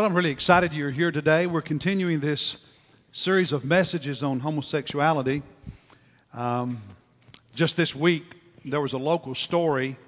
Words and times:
Well, 0.00 0.08
I'm 0.08 0.16
really 0.16 0.30
excited 0.30 0.72
you're 0.72 0.90
here 0.90 1.12
today. 1.12 1.46
We're 1.46 1.60
continuing 1.60 2.20
this 2.20 2.56
series 3.12 3.52
of 3.52 3.66
messages 3.66 4.22
on 4.22 4.40
homosexuality. 4.40 5.42
Um, 6.32 6.80
just 7.54 7.76
this 7.76 7.94
week, 7.94 8.24
there 8.64 8.80
was 8.80 8.94
a 8.94 8.98
local 8.98 9.34
story 9.34 9.98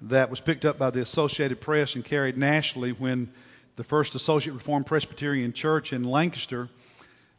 that 0.00 0.30
was 0.30 0.40
picked 0.40 0.64
up 0.64 0.78
by 0.78 0.88
the 0.88 1.02
Associated 1.02 1.60
Press 1.60 1.94
and 1.94 2.02
carried 2.02 2.38
nationally 2.38 2.92
when 2.92 3.30
the 3.76 3.84
First 3.84 4.14
Associate 4.14 4.54
Reformed 4.54 4.86
Presbyterian 4.86 5.52
Church 5.52 5.92
in 5.92 6.04
Lancaster 6.04 6.70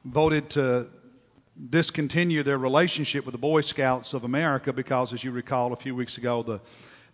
voted 0.04 0.52
to 0.52 0.86
discontinue 1.72 2.44
their 2.44 2.60
relationship 2.60 3.26
with 3.26 3.32
the 3.32 3.40
Boy 3.40 3.62
Scouts 3.62 4.14
of 4.14 4.26
America 4.26 4.72
because, 4.72 5.12
as 5.12 5.24
you 5.24 5.32
recall, 5.32 5.74
a 5.74 5.76
few 5.76 5.96
weeks 5.96 6.20
ago, 6.20 6.44
the 6.44 6.60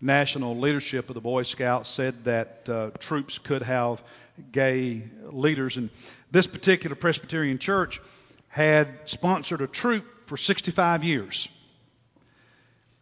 national 0.02 0.58
leadership 0.58 1.10
of 1.10 1.14
the 1.14 1.22
Boy 1.22 1.44
Scouts 1.44 1.90
said 1.90 2.24
that 2.24 2.68
uh, 2.68 2.90
troops 3.00 3.38
could 3.38 3.62
have 3.62 4.04
gay 4.52 5.04
leaders. 5.30 5.78
And 5.78 5.90
this 6.32 6.48
particular 6.48 6.96
Presbyterian 6.96 7.60
church 7.60 8.02
had 8.48 8.90
sponsored 9.06 9.62
a 9.62 9.68
troop 9.68 10.06
for 10.28 10.38
65 10.38 11.04
years. 11.04 11.48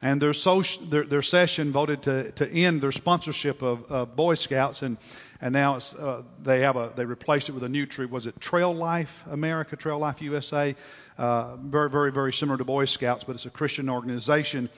And 0.01 0.21
their, 0.21 0.33
social, 0.33 0.85
their, 0.85 1.03
their 1.03 1.21
session 1.21 1.73
voted 1.73 2.03
to, 2.03 2.31
to 2.33 2.49
end 2.49 2.81
their 2.81 2.93
sponsorship 2.93 3.61
of, 3.61 3.91
of 3.91 4.15
Boy 4.15 4.35
Scouts, 4.35 4.81
and, 4.81 4.97
and 5.41 5.51
now 5.51 5.79
uh, 5.97 6.21
they 6.41 6.61
have 6.61 6.77
a 6.77 6.93
they 6.95 7.03
replaced 7.03 7.49
it 7.49 7.51
with 7.51 7.63
a 7.63 7.69
new 7.69 7.85
troop. 7.85 8.09
Was 8.09 8.25
it 8.25 8.39
Trail 8.39 8.73
Life 8.73 9.25
America, 9.29 9.75
Trail 9.75 9.99
Life 9.99 10.21
USA? 10.21 10.73
Uh, 11.17 11.57
very, 11.57 11.89
very, 11.89 12.13
very 12.13 12.31
similar 12.31 12.57
to 12.57 12.63
Boy 12.63 12.85
Scouts, 12.85 13.25
but 13.25 13.35
it's 13.35 13.45
a 13.45 13.49
Christian 13.49 13.89
organization. 13.89 14.69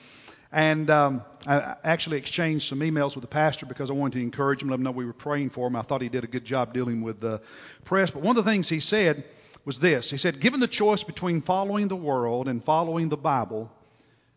And 0.52 0.90
um, 0.90 1.24
I 1.46 1.76
actually 1.82 2.18
exchanged 2.18 2.68
some 2.68 2.80
emails 2.80 3.14
with 3.14 3.22
the 3.22 3.28
pastor 3.28 3.64
because 3.64 3.88
I 3.88 3.94
wanted 3.94 4.18
to 4.18 4.22
encourage 4.22 4.62
him, 4.62 4.68
let 4.68 4.76
him 4.76 4.82
know 4.82 4.90
we 4.90 5.06
were 5.06 5.14
praying 5.14 5.50
for 5.50 5.66
him. 5.66 5.76
I 5.76 5.82
thought 5.82 6.02
he 6.02 6.10
did 6.10 6.24
a 6.24 6.28
good 6.28 6.44
job 6.44 6.74
dealing 6.74 7.00
with 7.00 7.20
the 7.20 7.40
press. 7.84 8.10
But 8.10 8.22
one 8.22 8.36
of 8.36 8.44
the 8.44 8.50
things 8.50 8.68
he 8.68 8.80
said 8.80 9.24
was 9.64 9.78
this 9.78 10.10
He 10.10 10.18
said, 10.18 10.40
Given 10.40 10.60
the 10.60 10.68
choice 10.68 11.02
between 11.02 11.40
following 11.40 11.88
the 11.88 11.96
world 11.96 12.48
and 12.48 12.62
following 12.62 13.08
the 13.08 13.16
Bible, 13.16 13.70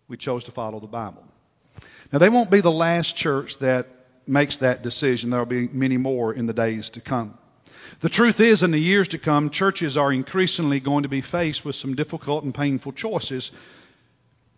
we 0.07 0.15
chose 0.15 0.45
to 0.45 0.51
follow 0.51 0.79
the 0.79 0.87
Bible. 0.87 1.23
Now, 2.13 2.19
they 2.19 2.29
won't 2.29 2.51
be 2.51 2.61
the 2.61 2.71
last 2.71 3.17
church 3.17 3.57
that 3.57 3.87
makes 4.25 4.57
that 4.57 4.83
decision. 4.83 5.31
There 5.31 5.39
will 5.39 5.45
be 5.45 5.67
many 5.67 5.97
more 5.97 6.33
in 6.33 6.45
the 6.45 6.53
days 6.53 6.91
to 6.91 7.01
come. 7.01 7.37
The 7.99 8.09
truth 8.09 8.39
is, 8.39 8.63
in 8.63 8.71
the 8.71 8.79
years 8.79 9.09
to 9.09 9.17
come, 9.17 9.49
churches 9.49 9.97
are 9.97 10.11
increasingly 10.11 10.79
going 10.79 11.03
to 11.03 11.09
be 11.09 11.21
faced 11.21 11.65
with 11.65 11.75
some 11.75 11.95
difficult 11.95 12.43
and 12.43 12.53
painful 12.53 12.93
choices 12.93 13.51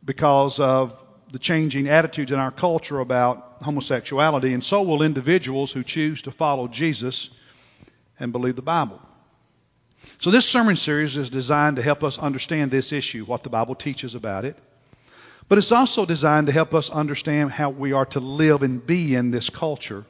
because 0.04 0.60
of 0.60 1.02
the 1.32 1.40
changing 1.40 1.90
attitudes 1.90 2.32
in 2.32 2.40
our 2.40 2.52
culture 2.52 3.00
about 3.00 3.58
homosexuality, 3.62 4.54
and 4.54 4.64
so 4.64 4.84
will 4.84 5.02
individuals 5.02 5.72
who 5.72 5.84
choose 5.84 6.22
to 6.24 6.32
follow 6.32 6.68
Jesus 6.68 7.30
and 8.20 8.32
believe 8.32 8.56
the 8.56 8.62
Bible. 8.62 9.02
So, 10.20 10.32
this 10.32 10.46
sermon 10.46 10.76
series 10.76 11.18
is 11.18 11.30
designed 11.30 11.76
to 11.78 11.82
help 11.82 12.04
us 12.04 12.18
understand 12.18 12.72
this 12.72 12.92
issue, 12.92 13.26
what 13.26 13.44
the 13.44 13.50
Bible 13.50 13.76
teaches 13.76 14.16
about 14.16 14.46
it. 14.46 14.56
But 15.50 15.58
it's 15.58 15.72
also 15.72 16.06
designed 16.06 16.48
to 16.48 16.54
help 16.54 16.74
us 16.74 16.90
understand 16.90 17.52
how 17.52 17.70
we 17.70 17.94
are 17.94 18.06
to 18.08 18.20
live 18.20 18.64
and 18.64 18.86
be 18.86 19.16
in 19.16 19.32
this 19.32 19.50
culture 19.50 20.06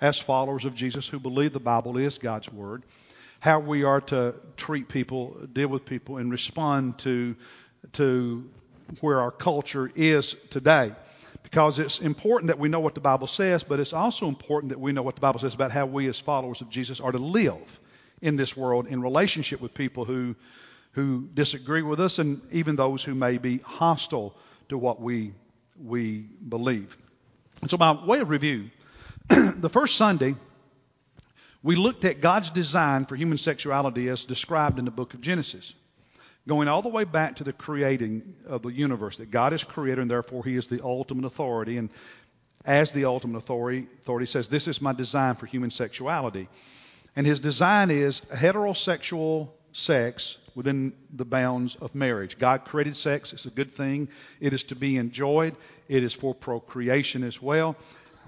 as 0.00 0.18
followers 0.18 0.64
of 0.64 0.74
Jesus 0.74 1.06
who 1.06 1.18
believe 1.18 1.52
the 1.52 1.60
Bible 1.60 1.98
is 1.98 2.18
God's 2.18 2.50
Word, 2.50 2.82
how 3.40 3.60
we 3.60 3.84
are 3.84 4.00
to 4.02 4.34
treat 4.56 4.88
people, 4.88 5.36
deal 5.52 5.68
with 5.68 5.84
people, 5.84 6.16
and 6.16 6.30
respond 6.30 6.98
to, 7.00 7.36
to 7.94 8.48
where 9.00 9.20
our 9.20 9.30
culture 9.30 9.90
is 9.94 10.34
today. 10.50 10.92
Because 11.42 11.78
it's 11.78 12.00
important 12.00 12.48
that 12.48 12.58
we 12.58 12.68
know 12.68 12.80
what 12.80 12.94
the 12.94 13.00
Bible 13.00 13.26
says, 13.26 13.64
but 13.64 13.80
it's 13.80 13.92
also 13.92 14.28
important 14.28 14.70
that 14.70 14.80
we 14.80 14.92
know 14.92 15.02
what 15.02 15.14
the 15.14 15.20
Bible 15.20 15.40
says 15.40 15.54
about 15.54 15.72
how 15.72 15.86
we, 15.86 16.08
as 16.08 16.18
followers 16.18 16.60
of 16.60 16.68
Jesus, 16.68 17.00
are 17.00 17.12
to 17.12 17.18
live 17.18 17.80
in 18.20 18.36
this 18.36 18.56
world 18.56 18.86
in 18.86 19.00
relationship 19.02 19.60
with 19.60 19.74
people 19.74 20.04
who, 20.04 20.36
who 20.92 21.28
disagree 21.32 21.82
with 21.82 22.00
us 22.00 22.18
and 22.18 22.40
even 22.52 22.76
those 22.76 23.02
who 23.02 23.14
may 23.14 23.38
be 23.38 23.58
hostile 23.58 24.34
to 24.68 24.76
what 24.76 25.00
we, 25.00 25.32
we 25.82 26.18
believe. 26.18 26.96
And 27.62 27.70
so, 27.70 27.76
by 27.76 27.92
way 27.92 28.20
of 28.20 28.28
review, 28.28 28.70
the 29.28 29.70
first 29.70 29.96
Sunday, 29.96 30.34
we 31.62 31.76
looked 31.76 32.04
at 32.04 32.20
God's 32.20 32.50
design 32.50 33.06
for 33.06 33.16
human 33.16 33.38
sexuality 33.38 34.08
as 34.08 34.24
described 34.24 34.78
in 34.78 34.84
the 34.84 34.90
book 34.90 35.14
of 35.14 35.20
Genesis 35.20 35.74
going 36.48 36.68
all 36.68 36.82
the 36.82 36.88
way 36.88 37.04
back 37.04 37.36
to 37.36 37.44
the 37.44 37.52
creating 37.52 38.34
of 38.46 38.62
the 38.62 38.72
universe, 38.72 39.18
that 39.18 39.30
God 39.30 39.52
is 39.52 39.64
creator 39.64 40.00
and 40.00 40.10
therefore 40.10 40.44
he 40.44 40.56
is 40.56 40.68
the 40.68 40.82
ultimate 40.82 41.24
authority. 41.24 41.76
And 41.76 41.90
as 42.64 42.92
the 42.92 43.04
ultimate 43.04 43.38
authority, 43.38 43.86
authority 44.02 44.26
says, 44.26 44.48
This 44.48 44.68
is 44.68 44.80
my 44.80 44.92
design 44.92 45.36
for 45.36 45.46
human 45.46 45.70
sexuality. 45.70 46.48
And 47.16 47.26
his 47.26 47.40
design 47.40 47.90
is 47.90 48.20
heterosexual 48.20 49.48
sex 49.72 50.38
within 50.54 50.92
the 51.12 51.24
bounds 51.24 51.76
of 51.76 51.94
marriage. 51.94 52.38
God 52.38 52.64
created 52.64 52.96
sex, 52.96 53.32
it's 53.32 53.46
a 53.46 53.50
good 53.50 53.72
thing. 53.72 54.08
It 54.40 54.52
is 54.52 54.64
to 54.64 54.76
be 54.76 54.96
enjoyed, 54.96 55.54
it 55.88 56.02
is 56.02 56.12
for 56.12 56.34
procreation 56.34 57.24
as 57.24 57.40
well. 57.40 57.76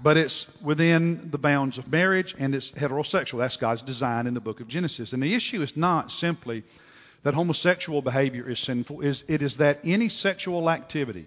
But 0.01 0.17
it's 0.17 0.47
within 0.61 1.29
the 1.31 1.37
bounds 1.37 1.77
of 1.77 1.89
marriage 1.89 2.35
and 2.37 2.53
it's 2.55 2.71
heterosexual. 2.71 3.39
That's 3.39 3.57
God's 3.57 3.83
design 3.83 4.27
in 4.27 4.33
the 4.33 4.41
book 4.41 4.59
of 4.59 4.67
Genesis. 4.67 5.13
And 5.13 5.23
the 5.23 5.33
issue 5.33 5.61
is 5.61 5.77
not 5.77 6.11
simply 6.11 6.63
that 7.23 7.33
homosexual 7.33 8.01
behavior 8.01 8.49
is 8.49 8.59
sinful 8.59 9.01
is 9.01 9.23
it 9.27 9.41
is 9.41 9.57
that 9.57 9.79
any 9.83 10.09
sexual 10.09 10.69
activity 10.69 11.25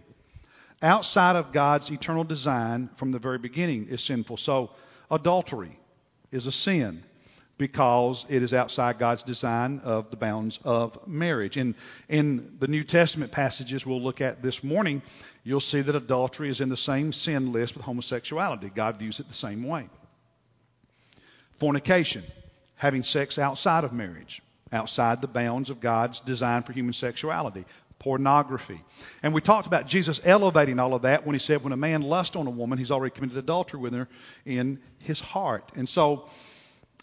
outside 0.83 1.37
of 1.37 1.53
God's 1.53 1.91
eternal 1.91 2.25
design 2.25 2.91
from 2.97 3.11
the 3.11 3.19
very 3.19 3.39
beginning 3.39 3.89
is 3.89 4.03
sinful. 4.03 4.37
So 4.37 4.71
adultery 5.11 5.79
is 6.31 6.47
a 6.47 6.53
sin 6.53 7.03
because 7.59 8.27
it 8.29 8.43
is 8.43 8.53
outside 8.53 8.99
God's 8.99 9.23
design 9.23 9.81
of 9.83 10.11
the 10.11 10.19
bounds 10.19 10.59
of 10.63 11.09
marriage. 11.09 11.57
In, 11.57 11.75
in 12.11 12.57
the 12.61 12.69
New 12.69 12.85
Testament 12.85 13.33
passages 13.33 13.87
we'll 13.87 14.03
look 14.03 14.21
at 14.21 14.43
this 14.43 14.63
morning, 14.63 15.01
you'll 15.43 15.61
see 15.61 15.81
that 15.81 15.97
adultery 15.97 16.51
is 16.51 16.61
in 16.61 16.69
the 16.69 16.77
same 16.77 17.15
sin 17.15 17.53
list 17.53 17.75
with 17.75 17.85
homosexuality. 17.85 18.69
God 18.75 18.99
views 18.99 19.21
it 19.21 19.29
the 19.29 19.35
same 19.35 19.63
way. 19.63 19.89
Fornication, 21.59 22.23
having 22.75 23.03
sex 23.03 23.39
outside 23.39 23.85
of 23.85 23.95
marriage 23.95 24.43
outside 24.73 25.21
the 25.21 25.29
bounds 25.29 25.71
of 25.71 25.81
God's 25.81 26.21
design 26.21 26.63
for 26.63 26.73
human 26.73 26.93
sexuality. 26.93 27.65
Pornography. 27.99 28.81
And 29.23 29.33
we 29.33 29.41
talked 29.41 29.67
about 29.67 29.87
Jesus 29.87 30.21
elevating 30.23 30.79
all 30.79 30.95
of 30.95 31.03
that 31.03 31.27
when 31.27 31.35
he 31.35 31.41
said, 31.41 31.65
when 31.65 31.73
a 31.73 31.79
man 31.79 32.03
lusts 32.03 32.37
on 32.37 32.47
a 32.47 32.51
woman, 32.51 32.79
he's 32.79 32.91
already 32.91 33.15
committed 33.15 33.39
adultery 33.39 33.81
with 33.81 33.95
her 33.95 34.09
in 34.45 34.81
his 34.99 35.21
heart. 35.21 35.73
And 35.77 35.89
so, 35.89 36.29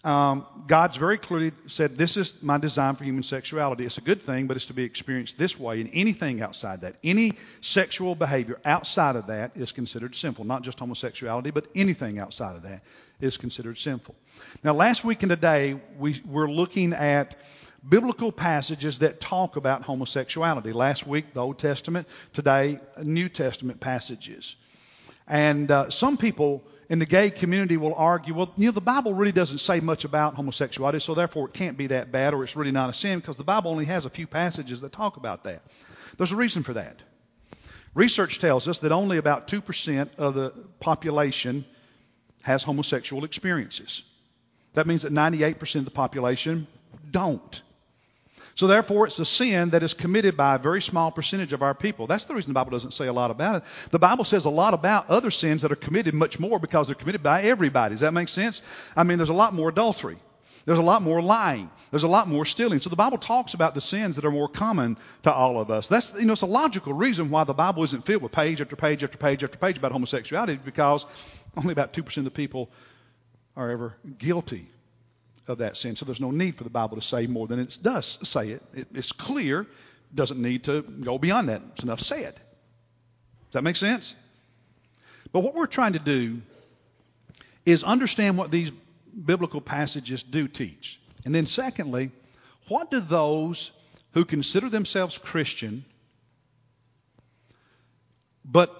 um, 0.03 0.46
God's 0.68 0.97
very 0.97 1.18
clearly 1.18 1.53
said, 1.68 1.97
This 1.97 2.18
is 2.18 2.44
my 2.44 2.57
design 2.57 2.96
for 2.96 3.06
human 3.06 3.24
sexuality. 3.24 3.85
It's 3.85 3.97
a 3.97 4.01
good 4.01 4.22
thing, 4.22 4.47
but 4.47 4.57
it's 4.57 4.66
to 4.66 4.74
be 4.74 4.84
experienced 4.84 5.38
this 5.38 5.57
way. 5.57 5.80
And 5.80 5.90
anything 5.94 6.41
outside 6.41 6.81
that, 6.81 6.97
any 7.06 7.34
sexual 7.62 8.13
behavior 8.13 8.59
outside 8.66 9.16
of 9.16 9.28
that 9.28 9.56
is 9.56 9.72
considered 9.72 10.16
sinful. 10.16 10.44
Not 10.44 10.62
just 10.62 10.80
homosexuality, 10.80 11.51
but 11.51 11.68
anything 11.74 12.19
outside 12.19 12.57
of 12.57 12.63
that 12.63 12.84
is 13.23 13.38
considered 13.38 13.78
sinful. 13.78 14.16
Now, 14.63 14.73
last 14.73 15.03
week 15.03 15.23
and 15.23 15.29
today, 15.29 15.79
we, 15.97 16.22
we're 16.25 16.51
looking 16.51 16.94
at 16.94 17.35
biblical 17.88 18.31
passages 18.31 19.00
that 19.00 19.19
talk 19.19 19.56
about 19.56 19.84
homosexuality. 19.84 20.73
Last 20.73 21.07
week, 21.07 21.33
the 21.33 21.41
Old 21.41 21.57
Testament. 21.57 22.07
Today, 22.33 22.79
New 23.01 23.29
Testament 23.29 23.79
passages. 23.79 24.56
And 25.28 25.72
uh, 25.72 25.89
some 25.89 26.17
people 26.17 26.63
in 26.89 27.00
the 27.00 27.06
gay 27.06 27.29
community 27.29 27.78
will 27.78 27.95
argue, 27.95 28.33
well, 28.33 28.51
you 28.57 28.66
know, 28.66 28.72
the 28.72 28.81
Bible 28.81 29.13
really 29.13 29.31
doesn't 29.31 29.59
say 29.59 29.79
much 29.79 30.03
about 30.03 30.35
homosexuality, 30.35 31.00
so 31.00 31.16
therefore 31.16 31.47
it 31.47 31.53
can't 31.53 31.78
be 31.78 31.88
that 31.88 32.12
bad 32.12 32.33
or 32.33 32.44
it's 32.44 32.57
really 32.57 32.72
not 32.72 32.89
a 32.89 32.94
sin 32.94 33.19
because 33.19 33.38
the 33.38 33.44
Bible 33.44 33.72
only 33.72 33.85
has 33.85 34.06
a 34.06 34.09
few 34.09 34.28
passages 34.28 34.81
that 34.81 34.91
talk 34.91 35.16
about 35.16 35.45
that. 35.45 35.62
There's 36.17 36.33
a 36.33 36.35
reason 36.35 36.63
for 36.63 36.73
that. 36.73 36.97
Research 37.95 38.39
tells 38.39 38.67
us 38.67 38.79
that 38.79 38.91
only 38.91 39.17
about 39.17 39.47
2% 39.47 40.16
of 40.17 40.33
the 40.33 40.50
population 40.79 41.63
has 42.44 42.64
homosexual 42.64 43.26
experiences. 43.26 44.04
That 44.76 44.88
means 44.88 45.02
that 45.02 45.12
98% 45.12 45.76
of 45.76 45.86
the 45.86 45.92
population 45.92 46.68
don't. 47.12 47.62
So 48.56 48.68
therefore, 48.68 49.07
it's 49.07 49.18
a 49.18 49.25
sin 49.25 49.72
that 49.72 49.81
is 49.81 49.95
committed 49.95 50.38
by 50.38 50.56
a 50.56 50.60
very 50.60 50.81
small 50.81 51.10
percentage 51.10 51.54
of 51.54 51.63
our 51.63 51.74
people. 51.74 52.06
That's 52.06 52.25
the 52.25 52.36
reason 52.36 52.51
the 52.51 52.54
Bible 52.54 52.72
doesn't 52.72 52.94
say 52.94 53.07
a 53.07 53.13
lot 53.13 53.31
about 53.31 53.56
it. 53.56 53.63
The 53.90 53.98
Bible 53.98 54.25
says 54.25 54.45
a 54.45 54.50
lot 54.50 54.75
about 54.75 55.10
other 55.10 55.31
sins 55.31 55.63
that 55.63 55.72
are 55.72 55.75
committed 55.75 56.13
much 56.13 56.40
more 56.40 56.60
because 56.60 56.88
they're 56.88 56.95
committed 56.95 57.24
by 57.24 57.42
everybody. 57.44 57.95
Does 57.95 58.01
that 58.01 58.13
make 58.13 58.30
sense? 58.30 58.62
I 58.96 59.04
mean, 59.04 59.18
there's 59.18 59.30
a 59.30 59.34
lot 59.34 59.54
more 59.54 59.69
adultery. 59.69 60.18
There's 60.65 60.80
a 60.80 60.83
lot 60.83 61.01
more 61.01 61.21
lying. 61.21 61.69
There's 61.92 62.04
a 62.04 62.07
lot 62.07 62.27
more 62.27 62.45
stealing. 62.45 62.80
So 62.80 62.89
the 62.89 62.95
Bible 62.95 63.18
talks 63.18 63.54
about 63.54 63.74
the 63.75 63.81
sins 63.81 64.15
that 64.15 64.24
are 64.24 64.31
more 64.31 64.48
common 64.48 64.98
to 65.24 65.33
all 65.33 65.60
of 65.60 65.69
us. 65.69 65.89
That's, 65.89 66.13
you 66.13 66.25
know, 66.25 66.33
it's 66.33 66.42
a 66.42 66.45
logical 66.45 66.94
reason 66.94 67.30
why 67.30 67.44
the 67.44 67.54
Bible 67.54 67.83
isn't 67.83 68.06
filled 68.06 68.21
with 68.21 68.31
page 68.31 68.62
after 68.62 68.75
page 68.75 69.04
after 69.04 69.18
page 69.18 69.44
after 69.44 69.57
page 69.57 69.77
about 69.77 69.92
homosexuality 69.92 70.57
because 70.63 71.06
only 71.57 71.74
about 71.74 71.92
2% 71.94 72.18
of 72.18 72.24
the 72.24 72.31
people 72.31 72.69
are 73.57 73.69
ever 73.69 73.94
guilty 74.18 74.68
of 75.50 75.57
that 75.57 75.75
sin. 75.75 75.98
So 75.98 76.06
there's 76.06 76.21
no 76.21 76.31
need 76.31 76.57
for 76.57 76.63
the 76.63 76.69
Bible 76.69 76.95
to 76.95 77.01
say 77.01 77.27
more 77.27 77.48
than 77.48 77.60
it 77.60 77.77
does 77.81 78.18
say 78.24 78.50
it. 78.50 78.63
it 78.74 78.88
it's 78.94 79.12
clear. 79.12 79.68
Doesn't 80.15 80.42
need 80.42 80.65
to 80.65 80.81
go 80.81 81.18
beyond 81.18 81.50
that. 81.50 81.62
It's 81.74 81.83
enough 81.83 82.00
said. 82.00 82.36
Does 82.36 83.54
that 83.54 83.63
make 83.63 83.75
sense? 83.75 84.15
But 85.33 85.42
what 85.42 85.56
we're 85.56 85.68
trying 85.68 85.94
to 85.94 86.00
do 86.00 86.42
is 87.65 87.83
understand 87.83 88.38
what 88.38 88.51
these 88.51 88.71
biblical 89.25 89.62
passages 89.62 90.24
do 90.24 90.48
teach? 90.48 91.00
And 91.25 91.33
then, 91.33 91.45
secondly, 91.45 92.12
what 92.68 92.92
do 92.92 93.00
those 93.00 93.71
who 94.12 94.25
consider 94.25 94.69
themselves 94.69 95.18
Christian 95.18 95.86
but 98.45 98.74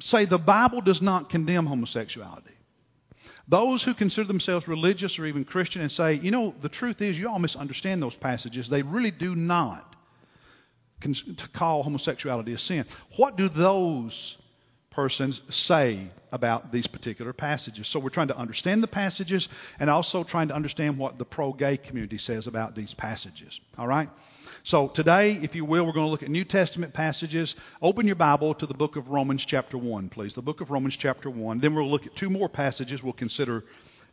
say 0.00 0.24
the 0.24 0.38
Bible 0.38 0.80
does 0.80 1.00
not 1.00 1.30
condemn 1.30 1.66
homosexuality? 1.66 2.50
Those 3.46 3.82
who 3.82 3.94
consider 3.94 4.26
themselves 4.26 4.66
religious 4.66 5.18
or 5.18 5.26
even 5.26 5.44
Christian 5.44 5.82
and 5.82 5.92
say, 5.92 6.14
you 6.14 6.30
know, 6.30 6.54
the 6.62 6.68
truth 6.68 7.02
is 7.02 7.18
you 7.18 7.28
all 7.28 7.38
misunderstand 7.38 8.02
those 8.02 8.16
passages. 8.16 8.68
They 8.68 8.82
really 8.82 9.10
do 9.10 9.34
not 9.34 9.94
call 11.52 11.82
homosexuality 11.82 12.54
a 12.54 12.58
sin. 12.58 12.86
What 13.16 13.36
do 13.36 13.50
those 13.50 14.38
persons 14.94 15.40
say 15.50 16.06
about 16.30 16.70
these 16.72 16.86
particular 16.86 17.32
passages. 17.32 17.88
So 17.88 17.98
we're 17.98 18.10
trying 18.10 18.28
to 18.28 18.36
understand 18.36 18.82
the 18.82 18.88
passages 18.88 19.48
and 19.80 19.90
also 19.90 20.22
trying 20.22 20.48
to 20.48 20.54
understand 20.54 20.98
what 20.98 21.18
the 21.18 21.24
pro 21.24 21.52
gay 21.52 21.76
community 21.76 22.18
says 22.18 22.46
about 22.46 22.74
these 22.74 22.94
passages. 22.94 23.60
All 23.76 23.88
right? 23.88 24.08
So 24.62 24.88
today, 24.88 25.32
if 25.32 25.54
you 25.54 25.64
will, 25.64 25.84
we're 25.84 25.92
going 25.92 26.06
to 26.06 26.10
look 26.10 26.22
at 26.22 26.30
New 26.30 26.44
Testament 26.44 26.94
passages. 26.94 27.56
Open 27.82 28.06
your 28.06 28.16
Bible 28.16 28.54
to 28.54 28.66
the 28.66 28.74
book 28.74 28.96
of 28.96 29.08
Romans, 29.08 29.44
chapter 29.44 29.76
1, 29.76 30.08
please. 30.08 30.34
The 30.34 30.42
book 30.42 30.60
of 30.60 30.70
Romans, 30.70 30.96
chapter 30.96 31.28
1. 31.28 31.58
Then 31.58 31.74
we'll 31.74 31.90
look 31.90 32.06
at 32.06 32.14
two 32.14 32.30
more 32.30 32.48
passages 32.48 33.02
we'll 33.02 33.12
consider 33.12 33.64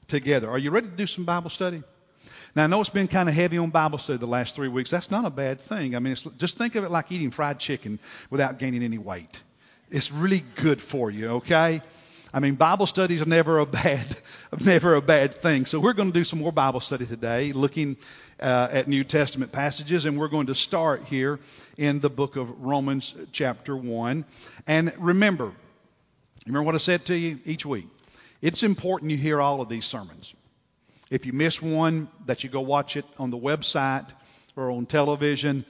together. 0.08 0.50
Are 0.50 0.58
you 0.58 0.72
ready 0.72 0.88
to 0.88 0.96
do 0.96 1.08
some 1.08 1.26
Bible 1.26 1.50
study? 1.50 1.84
Now, 2.56 2.66
I 2.66 2.68
know 2.68 2.82
it's 2.82 2.90
been 2.90 3.08
kind 3.08 3.30
of 3.30 3.36
heavy 3.36 3.58
on 3.58 3.70
Bible 3.70 3.98
study 3.98 4.18
the 4.18 4.26
last 4.26 4.56
three 4.56 4.68
weeks. 4.68 4.90
That's 4.90 5.10
not 5.10 5.26
a 5.26 5.30
bad 5.30 5.62
thing. 5.62 5.96
I 5.96 6.00
mean, 6.00 6.16
just 6.38 6.58
think 6.58 6.76
of 6.76 6.84
it 6.84 6.92
like 6.92 7.12
eating 7.12 7.32
fried 7.32 7.60
chicken 7.60 8.00
without 8.30 8.60
gaining 8.60 8.84
any 8.84 8.98
weight. 8.98 9.40
It's 9.92 10.10
really 10.10 10.46
good 10.56 10.82
for 10.82 11.12
you, 11.12 11.28
okay? 11.32 11.82
I 12.34 12.40
mean, 12.40 12.56
Bible 12.56 12.86
studies 12.86 13.22
are 13.22 13.26
never 13.26 13.60
a 13.60 13.66
bad, 13.84 14.06
never 14.62 14.96
a 14.96 15.02
bad 15.02 15.36
thing. 15.36 15.66
So 15.66 15.82
we're 15.82 15.92
going 15.92 16.14
to 16.14 16.18
do 16.18 16.24
some 16.24 16.40
more 16.40 16.54
Bible 16.54 16.80
study 16.80 17.06
today, 17.06 17.52
looking 17.52 17.98
uh, 18.40 18.70
at 18.72 18.88
New 18.88 19.04
Testament 19.04 19.52
passages, 19.52 20.06
and 20.06 20.18
we're 20.18 20.30
going 20.30 20.48
to 20.48 20.56
start 20.56 21.04
here 21.04 21.42
in 21.78 22.00
the 22.00 22.10
book 22.10 22.38
of 22.38 22.62
Romans, 22.62 23.14
chapter 23.34 23.76
one. 23.76 24.24
And 24.66 24.94
remember, 24.98 25.52
remember 26.46 26.66
what 26.66 26.76
I 26.76 26.78
said 26.78 27.04
to 27.08 27.16
you 27.16 27.40
each 27.44 27.66
week. 27.66 27.88
It's 28.42 28.64
important 28.64 29.12
you 29.12 29.18
hear 29.18 29.42
all 29.42 29.60
of 29.60 29.68
these 29.68 29.86
sermons. 29.86 30.34
If 31.10 31.26
you 31.26 31.34
miss 31.34 31.62
one, 31.62 32.08
that 32.28 32.46
you 32.46 32.50
go 32.50 32.62
watch 32.62 32.96
it 32.96 33.04
on 33.20 33.30
the 33.30 33.38
website 33.38 34.08
or 34.56 34.72
on 34.72 34.86
television. 34.86 35.66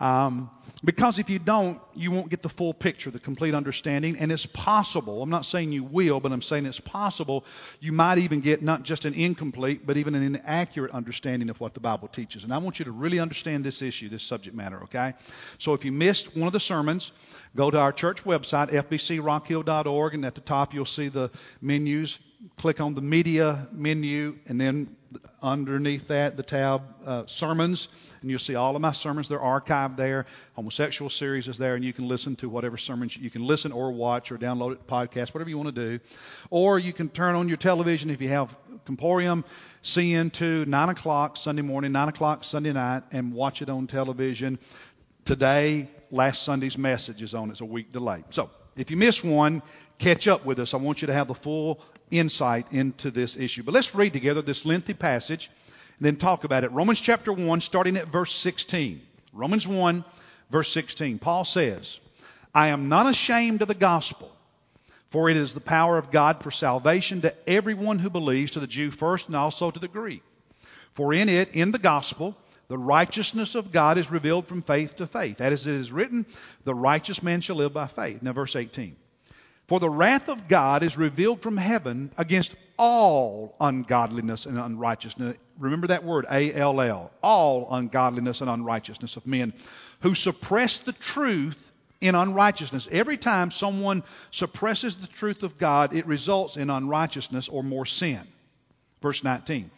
Um, 0.00 0.50
because 0.82 1.18
if 1.18 1.30
you 1.30 1.38
don't, 1.38 1.80
you 1.94 2.10
won't 2.10 2.28
get 2.28 2.42
the 2.42 2.48
full 2.48 2.74
picture, 2.74 3.10
the 3.10 3.18
complete 3.18 3.54
understanding. 3.54 4.18
And 4.18 4.30
it's 4.30 4.44
possible, 4.44 5.22
I'm 5.22 5.30
not 5.30 5.46
saying 5.46 5.72
you 5.72 5.82
will, 5.82 6.20
but 6.20 6.30
I'm 6.30 6.42
saying 6.42 6.66
it's 6.66 6.80
possible 6.80 7.44
you 7.80 7.92
might 7.92 8.18
even 8.18 8.40
get 8.40 8.62
not 8.62 8.82
just 8.82 9.06
an 9.06 9.14
incomplete, 9.14 9.86
but 9.86 9.96
even 9.96 10.14
an 10.14 10.22
inaccurate 10.22 10.90
understanding 10.90 11.48
of 11.48 11.58
what 11.58 11.72
the 11.72 11.80
Bible 11.80 12.08
teaches. 12.08 12.44
And 12.44 12.52
I 12.52 12.58
want 12.58 12.78
you 12.78 12.84
to 12.86 12.92
really 12.92 13.18
understand 13.18 13.64
this 13.64 13.80
issue, 13.80 14.08
this 14.10 14.22
subject 14.22 14.54
matter, 14.54 14.82
okay? 14.84 15.14
So 15.58 15.72
if 15.72 15.84
you 15.84 15.92
missed 15.92 16.36
one 16.36 16.48
of 16.48 16.52
the 16.52 16.60
sermons, 16.60 17.12
go 17.56 17.70
to 17.70 17.78
our 17.78 17.92
church 17.92 18.24
website, 18.24 18.70
fbcrockhill.org, 18.70 20.14
and 20.14 20.24
at 20.26 20.34
the 20.34 20.40
top 20.42 20.74
you'll 20.74 20.84
see 20.84 21.08
the 21.08 21.30
menus. 21.62 22.18
Click 22.58 22.78
on 22.78 22.94
the 22.94 23.00
media 23.00 23.68
menu, 23.72 24.36
and 24.46 24.60
then 24.60 24.94
underneath 25.40 26.08
that, 26.08 26.36
the 26.36 26.42
tab 26.42 26.82
uh, 27.06 27.22
sermons 27.26 27.88
and 28.24 28.30
you'll 28.30 28.38
see 28.38 28.54
all 28.54 28.74
of 28.74 28.80
my 28.80 28.92
sermons. 28.92 29.28
They're 29.28 29.38
archived 29.38 29.96
there. 29.98 30.24
Homosexual 30.54 31.10
series 31.10 31.46
is 31.46 31.58
there, 31.58 31.74
and 31.74 31.84
you 31.84 31.92
can 31.92 32.08
listen 32.08 32.36
to 32.36 32.48
whatever 32.48 32.78
sermons 32.78 33.14
you 33.18 33.28
can 33.28 33.44
listen 33.44 33.70
or 33.70 33.92
watch 33.92 34.32
or 34.32 34.38
download 34.38 34.72
it 34.72 34.86
podcast, 34.86 35.34
whatever 35.34 35.50
you 35.50 35.58
want 35.58 35.74
to 35.74 35.98
do. 35.98 36.00
Or 36.48 36.78
you 36.78 36.94
can 36.94 37.10
turn 37.10 37.34
on 37.34 37.48
your 37.48 37.58
television 37.58 38.08
if 38.08 38.22
you 38.22 38.28
have 38.28 38.56
Comporium, 38.86 39.44
CN2, 39.82 40.66
9 40.66 40.88
o'clock 40.88 41.36
Sunday 41.36 41.60
morning, 41.60 41.92
9 41.92 42.08
o'clock 42.08 42.44
Sunday 42.44 42.72
night, 42.72 43.02
and 43.12 43.34
watch 43.34 43.60
it 43.60 43.68
on 43.68 43.86
television. 43.86 44.58
Today, 45.26 45.88
last 46.10 46.44
Sunday's 46.44 46.78
message 46.78 47.20
is 47.20 47.34
on. 47.34 47.50
It's 47.50 47.60
a 47.60 47.66
week 47.66 47.92
delay. 47.92 48.24
So 48.30 48.48
if 48.74 48.90
you 48.90 48.96
miss 48.96 49.22
one, 49.22 49.62
catch 49.98 50.28
up 50.28 50.46
with 50.46 50.60
us. 50.60 50.72
I 50.72 50.78
want 50.78 51.02
you 51.02 51.08
to 51.08 51.12
have 51.12 51.28
the 51.28 51.34
full 51.34 51.82
insight 52.10 52.72
into 52.72 53.10
this 53.10 53.36
issue. 53.36 53.62
But 53.62 53.74
let's 53.74 53.94
read 53.94 54.14
together 54.14 54.40
this 54.40 54.64
lengthy 54.64 54.94
passage 54.94 55.50
and 55.98 56.06
then 56.06 56.16
talk 56.16 56.44
about 56.44 56.64
it. 56.64 56.72
Romans 56.72 57.00
chapter 57.00 57.32
1, 57.32 57.60
starting 57.60 57.96
at 57.96 58.08
verse 58.08 58.34
16. 58.34 59.00
Romans 59.32 59.66
1, 59.66 60.04
verse 60.50 60.72
16. 60.72 61.18
Paul 61.18 61.44
says, 61.44 61.98
I 62.54 62.68
am 62.68 62.88
not 62.88 63.10
ashamed 63.10 63.62
of 63.62 63.68
the 63.68 63.74
gospel, 63.74 64.30
for 65.10 65.28
it 65.28 65.36
is 65.36 65.54
the 65.54 65.60
power 65.60 65.98
of 65.98 66.10
God 66.10 66.42
for 66.42 66.50
salvation 66.50 67.22
to 67.22 67.34
everyone 67.48 67.98
who 67.98 68.10
believes, 68.10 68.52
to 68.52 68.60
the 68.60 68.66
Jew 68.66 68.90
first 68.90 69.26
and 69.26 69.36
also 69.36 69.70
to 69.70 69.80
the 69.80 69.88
Greek. 69.88 70.22
For 70.94 71.12
in 71.12 71.28
it, 71.28 71.50
in 71.54 71.72
the 71.72 71.78
gospel, 71.78 72.36
the 72.68 72.78
righteousness 72.78 73.54
of 73.54 73.72
God 73.72 73.98
is 73.98 74.10
revealed 74.10 74.46
from 74.46 74.62
faith 74.62 74.96
to 74.96 75.06
faith. 75.06 75.38
That 75.38 75.52
is, 75.52 75.66
it 75.66 75.74
is 75.74 75.92
written, 75.92 76.26
the 76.64 76.74
righteous 76.74 77.22
man 77.22 77.40
shall 77.40 77.56
live 77.56 77.72
by 77.72 77.86
faith. 77.86 78.22
Now, 78.22 78.32
verse 78.32 78.56
18. 78.56 78.96
For 79.66 79.80
the 79.80 79.88
wrath 79.88 80.28
of 80.28 80.48
God 80.48 80.82
is 80.82 80.98
revealed 80.98 81.40
from 81.40 81.56
heaven 81.56 82.10
against 82.18 82.54
all 82.76 83.56
ungodliness 83.60 84.46
and 84.46 84.58
unrighteousness. 84.58 85.36
Remember 85.58 85.86
that 85.86 86.04
word, 86.04 86.26
A 86.30 86.52
L 86.52 86.80
L. 86.80 87.10
All 87.22 87.68
ungodliness 87.70 88.40
and 88.40 88.50
unrighteousness 88.50 89.16
of 89.16 89.26
men 89.26 89.54
who 90.00 90.14
suppress 90.14 90.78
the 90.78 90.92
truth 90.92 91.70
in 92.00 92.14
unrighteousness. 92.14 92.88
Every 92.90 93.16
time 93.16 93.50
someone 93.50 94.02
suppresses 94.30 94.96
the 94.96 95.06
truth 95.06 95.42
of 95.42 95.56
God, 95.56 95.94
it 95.94 96.06
results 96.06 96.56
in 96.56 96.68
unrighteousness 96.68 97.48
or 97.48 97.62
more 97.62 97.86
sin. 97.86 98.20
Verse 99.00 99.24
19. 99.24 99.70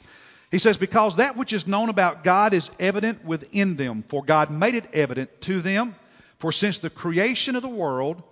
He 0.50 0.58
says, 0.58 0.76
Because 0.76 1.16
that 1.16 1.36
which 1.36 1.52
is 1.52 1.66
known 1.66 1.88
about 1.88 2.24
God 2.24 2.52
is 2.54 2.70
evident 2.80 3.24
within 3.24 3.76
them, 3.76 4.02
for 4.08 4.24
God 4.24 4.50
made 4.50 4.74
it 4.74 4.92
evident 4.92 5.40
to 5.42 5.60
them. 5.60 5.94
For 6.38 6.52
since 6.52 6.80
the 6.80 6.90
creation 6.90 7.56
of 7.56 7.62
the 7.62 7.68
world, 7.68 8.22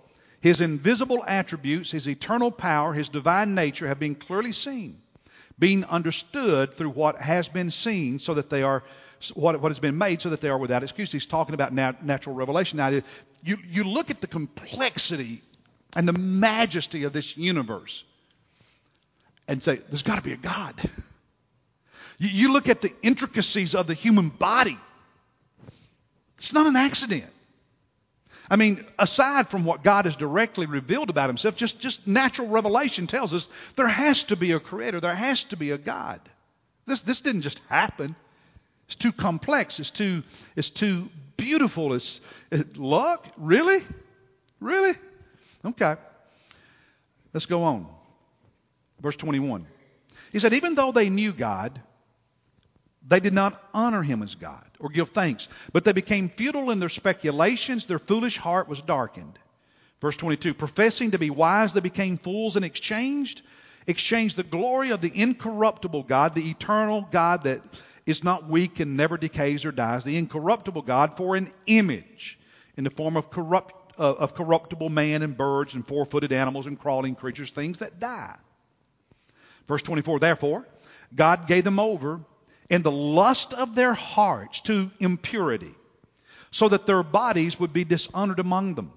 his 0.45 0.61
invisible 0.61 1.23
attributes, 1.25 1.89
his 1.89 2.07
eternal 2.07 2.51
power, 2.51 2.93
his 2.93 3.09
divine 3.09 3.55
nature 3.55 3.87
have 3.87 3.97
been 3.97 4.13
clearly 4.13 4.51
seen, 4.51 5.01
being 5.57 5.83
understood 5.85 6.71
through 6.71 6.91
what 6.91 7.19
has 7.19 7.49
been 7.49 7.71
seen, 7.71 8.19
so 8.19 8.35
that 8.35 8.47
they 8.51 8.61
are 8.61 8.83
what, 9.33 9.59
what 9.59 9.71
has 9.71 9.79
been 9.79 9.97
made, 9.97 10.21
so 10.21 10.29
that 10.29 10.41
they 10.41 10.49
are 10.49 10.59
without 10.59 10.83
excuse. 10.83 11.11
He's 11.11 11.25
talking 11.25 11.55
about 11.55 11.73
nat- 11.73 12.05
natural 12.05 12.35
revelation. 12.35 12.77
Now, 12.77 12.89
you, 13.43 13.57
you 13.67 13.85
look 13.85 14.11
at 14.11 14.21
the 14.21 14.27
complexity 14.27 15.41
and 15.95 16.07
the 16.07 16.13
majesty 16.13 17.05
of 17.05 17.11
this 17.11 17.35
universe 17.35 18.03
and 19.47 19.63
say, 19.63 19.77
there's 19.89 20.03
got 20.03 20.17
to 20.17 20.21
be 20.21 20.33
a 20.33 20.37
God. 20.37 20.75
You, 22.19 22.29
you 22.29 22.53
look 22.53 22.69
at 22.69 22.81
the 22.81 22.93
intricacies 23.01 23.73
of 23.73 23.87
the 23.87 23.95
human 23.95 24.29
body. 24.29 24.77
It's 26.37 26.53
not 26.53 26.67
an 26.67 26.75
accident. 26.75 27.31
I 28.49 28.55
mean, 28.57 28.85
aside 28.99 29.49
from 29.49 29.65
what 29.65 29.83
God 29.83 30.05
has 30.05 30.15
directly 30.15 30.65
revealed 30.65 31.09
about 31.09 31.29
himself, 31.29 31.55
just, 31.55 31.79
just 31.79 32.05
natural 32.05 32.47
revelation 32.47 33.07
tells 33.07 33.33
us 33.33 33.49
there 33.75 33.87
has 33.87 34.25
to 34.25 34.35
be 34.35 34.51
a 34.51 34.59
creator, 34.59 34.99
there 34.99 35.15
has 35.15 35.43
to 35.45 35.57
be 35.57 35.71
a 35.71 35.77
God. 35.77 36.19
This, 36.85 37.01
this 37.01 37.21
didn't 37.21 37.41
just 37.41 37.59
happen. 37.69 38.15
It's 38.87 38.95
too 38.95 39.11
complex. 39.11 39.79
It's 39.79 39.89
too, 39.89 40.23
it's 40.55 40.69
too 40.69 41.09
beautiful. 41.37 41.93
It's, 41.93 42.21
it, 42.51 42.77
luck? 42.77 43.25
Really? 43.37 43.79
Really? 44.59 44.93
Okay. 45.63 45.95
Let's 47.33 47.47
go 47.47 47.63
on. 47.63 47.87
Verse 49.01 49.15
21. 49.15 49.65
He 50.31 50.39
said, 50.39 50.53
even 50.53 50.75
though 50.75 50.91
they 50.91 51.09
knew 51.09 51.33
God, 51.33 51.81
they 53.07 53.19
did 53.19 53.33
not 53.33 53.61
honor 53.73 54.01
him 54.01 54.23
as 54.23 54.35
God 54.35 54.65
or 54.79 54.89
give 54.89 55.09
thanks, 55.09 55.47
but 55.71 55.83
they 55.83 55.93
became 55.93 56.29
futile 56.29 56.71
in 56.71 56.79
their 56.79 56.89
speculations. 56.89 57.85
Their 57.85 57.99
foolish 57.99 58.37
heart 58.37 58.67
was 58.67 58.81
darkened. 58.81 59.37
Verse 60.01 60.15
22 60.15 60.53
Professing 60.55 61.11
to 61.11 61.19
be 61.19 61.29
wise, 61.29 61.73
they 61.73 61.81
became 61.81 62.17
fools 62.17 62.55
and 62.55 62.65
exchanged, 62.65 63.43
exchanged 63.85 64.37
the 64.37 64.43
glory 64.43 64.89
of 64.89 65.01
the 65.01 65.11
incorruptible 65.13 66.03
God, 66.03 66.33
the 66.33 66.49
eternal 66.49 67.07
God 67.11 67.43
that 67.43 67.61
is 68.07 68.23
not 68.23 68.49
weak 68.49 68.79
and 68.79 68.97
never 68.97 69.17
decays 69.17 69.65
or 69.65 69.71
dies, 69.71 70.03
the 70.03 70.17
incorruptible 70.17 70.81
God, 70.81 71.15
for 71.17 71.35
an 71.35 71.51
image 71.67 72.39
in 72.75 72.83
the 72.83 72.89
form 72.89 73.17
of 73.17 73.29
corrupt. 73.29 73.81
Uh, 73.97 74.11
of 74.11 74.35
corruptible 74.35 74.89
man 74.89 75.21
and 75.21 75.37
birds 75.37 75.73
and 75.73 75.87
four 75.87 76.03
footed 76.03 76.33
animals 76.33 76.67
and 76.67 76.77
crawling 76.77 77.15
creatures, 77.15 77.49
things 77.49 77.79
that 77.79 77.97
die. 77.97 78.35
Verse 79.69 79.81
24, 79.83 80.19
therefore, 80.19 80.67
God 81.15 81.47
gave 81.47 81.63
them 81.63 81.79
over 81.79 82.19
in 82.69 82.81
the 82.81 82.91
lust 82.91 83.53
of 83.53 83.75
their 83.75 83.93
hearts 83.93 84.61
to 84.61 84.91
impurity, 84.99 85.73
so 86.51 86.69
that 86.69 86.85
their 86.85 87.03
bodies 87.03 87.59
would 87.59 87.73
be 87.73 87.83
dishonored 87.83 88.39
among 88.39 88.75
them. 88.75 88.91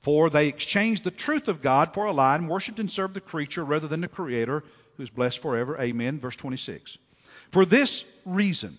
For 0.00 0.30
they 0.30 0.48
exchanged 0.48 1.04
the 1.04 1.10
truth 1.10 1.48
of 1.48 1.60
God 1.60 1.92
for 1.92 2.06
a 2.06 2.12
lie 2.12 2.36
and 2.36 2.48
worshiped 2.48 2.78
and 2.78 2.90
served 2.90 3.14
the 3.14 3.20
creature 3.20 3.64
rather 3.64 3.86
than 3.86 4.00
the 4.00 4.08
Creator, 4.08 4.64
who 4.96 5.02
is 5.02 5.10
blessed 5.10 5.40
forever. 5.40 5.78
Amen. 5.78 6.20
Verse 6.20 6.36
26. 6.36 6.96
For 7.50 7.66
this 7.66 8.04
reason, 8.24 8.78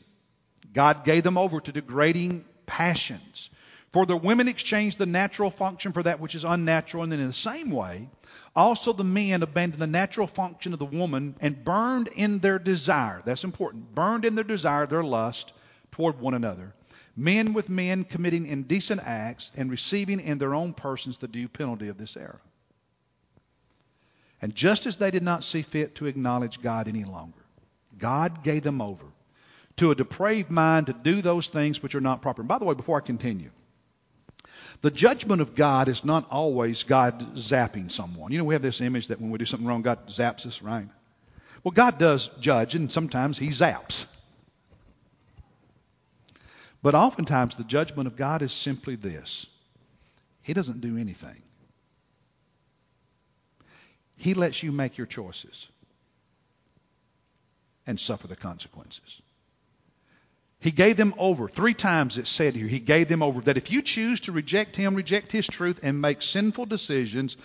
God 0.73 1.03
gave 1.03 1.23
them 1.23 1.37
over 1.37 1.59
to 1.59 1.71
degrading 1.71 2.45
passions. 2.65 3.49
For 3.91 4.05
the 4.05 4.15
women 4.15 4.47
exchanged 4.47 4.97
the 4.97 5.05
natural 5.05 5.51
function 5.51 5.91
for 5.91 6.03
that 6.03 6.21
which 6.21 6.33
is 6.33 6.45
unnatural, 6.45 7.03
and 7.03 7.11
then 7.11 7.19
in 7.19 7.27
the 7.27 7.33
same 7.33 7.71
way, 7.71 8.07
also 8.55 8.93
the 8.93 9.03
men 9.03 9.43
abandoned 9.43 9.81
the 9.81 9.87
natural 9.87 10.27
function 10.27 10.71
of 10.71 10.79
the 10.79 10.85
woman 10.85 11.35
and 11.41 11.65
burned 11.65 12.07
in 12.07 12.39
their 12.39 12.57
desire. 12.57 13.21
That's 13.25 13.43
important. 13.43 13.93
Burned 13.93 14.23
in 14.23 14.35
their 14.35 14.45
desire, 14.45 14.87
their 14.87 15.03
lust 15.03 15.51
toward 15.91 16.21
one 16.21 16.33
another. 16.33 16.73
Men 17.17 17.51
with 17.51 17.69
men 17.69 18.05
committing 18.05 18.45
indecent 18.45 19.01
acts 19.03 19.51
and 19.57 19.69
receiving 19.69 20.21
in 20.21 20.37
their 20.37 20.55
own 20.55 20.73
persons 20.73 21.17
the 21.17 21.27
due 21.27 21.49
penalty 21.49 21.89
of 21.89 21.97
this 21.97 22.15
error. 22.15 22.39
And 24.41 24.55
just 24.55 24.85
as 24.85 24.95
they 24.95 25.11
did 25.11 25.21
not 25.21 25.43
see 25.43 25.61
fit 25.61 25.95
to 25.95 26.07
acknowledge 26.07 26.61
God 26.61 26.87
any 26.87 27.03
longer, 27.03 27.43
God 27.97 28.41
gave 28.43 28.63
them 28.63 28.81
over 28.81 29.05
to 29.77 29.91
a 29.91 29.95
depraved 29.95 30.49
mind 30.49 30.87
to 30.87 30.93
do 30.93 31.21
those 31.21 31.49
things 31.49 31.83
which 31.83 31.93
are 31.93 32.01
not 32.01 32.21
proper. 32.21 32.41
And 32.41 32.49
by 32.49 32.57
the 32.57 32.65
way, 32.65 32.73
before 32.73 32.97
I 32.97 33.01
continue, 33.01 33.51
the 34.81 34.91
judgment 34.91 35.41
of 35.41 35.55
God 35.55 35.87
is 35.87 36.03
not 36.03 36.27
always 36.31 36.83
God 36.83 37.35
zapping 37.35 37.91
someone. 37.91 38.31
You 38.31 38.39
know, 38.39 38.45
we 38.45 38.55
have 38.55 38.63
this 38.63 38.81
image 38.81 39.07
that 39.07 39.21
when 39.21 39.29
we 39.29 39.37
do 39.37 39.45
something 39.45 39.67
wrong, 39.67 39.83
God 39.83 40.07
zaps 40.07 40.45
us, 40.45 40.61
right? 40.61 40.87
Well, 41.63 41.71
God 41.71 41.99
does 41.99 42.29
judge, 42.39 42.73
and 42.73 42.91
sometimes 42.91 43.37
He 43.37 43.49
zaps. 43.49 44.05
But 46.81 46.95
oftentimes, 46.95 47.55
the 47.55 47.63
judgment 47.63 48.07
of 48.07 48.15
God 48.15 48.41
is 48.41 48.51
simply 48.51 48.95
this 48.95 49.45
He 50.41 50.53
doesn't 50.53 50.81
do 50.81 50.97
anything, 50.97 51.41
He 54.17 54.33
lets 54.33 54.63
you 54.63 54.71
make 54.71 54.97
your 54.97 55.07
choices 55.07 55.67
and 57.85 57.99
suffer 57.99 58.27
the 58.27 58.35
consequences. 58.35 59.21
He 60.61 60.69
gave 60.69 60.95
them 60.95 61.15
over. 61.17 61.47
Three 61.47 61.73
times 61.73 62.19
it 62.19 62.27
said 62.27 62.55
here, 62.55 62.67
He 62.67 62.79
gave 62.79 63.07
them 63.07 63.23
over. 63.23 63.41
That 63.41 63.57
if 63.57 63.71
you 63.71 63.81
choose 63.81 64.21
to 64.21 64.31
reject 64.31 64.75
Him, 64.75 64.93
reject 64.93 65.31
His 65.31 65.47
truth, 65.47 65.79
and 65.81 65.99
make 65.99 66.21
sinful 66.21 66.67
decisions, 66.67 67.35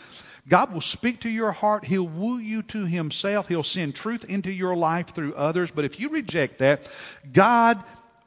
God 0.46 0.72
will 0.72 0.82
speak 0.82 1.20
to 1.20 1.30
your 1.30 1.50
heart. 1.50 1.86
He'll 1.86 2.06
woo 2.06 2.36
you 2.36 2.62
to 2.64 2.84
Himself. 2.84 3.48
He'll 3.48 3.62
send 3.62 3.94
truth 3.94 4.26
into 4.26 4.52
your 4.52 4.76
life 4.76 5.08
through 5.08 5.34
others. 5.34 5.70
But 5.70 5.86
if 5.86 5.98
you 5.98 6.10
reject 6.10 6.58
that, 6.58 6.88
God 7.32 7.82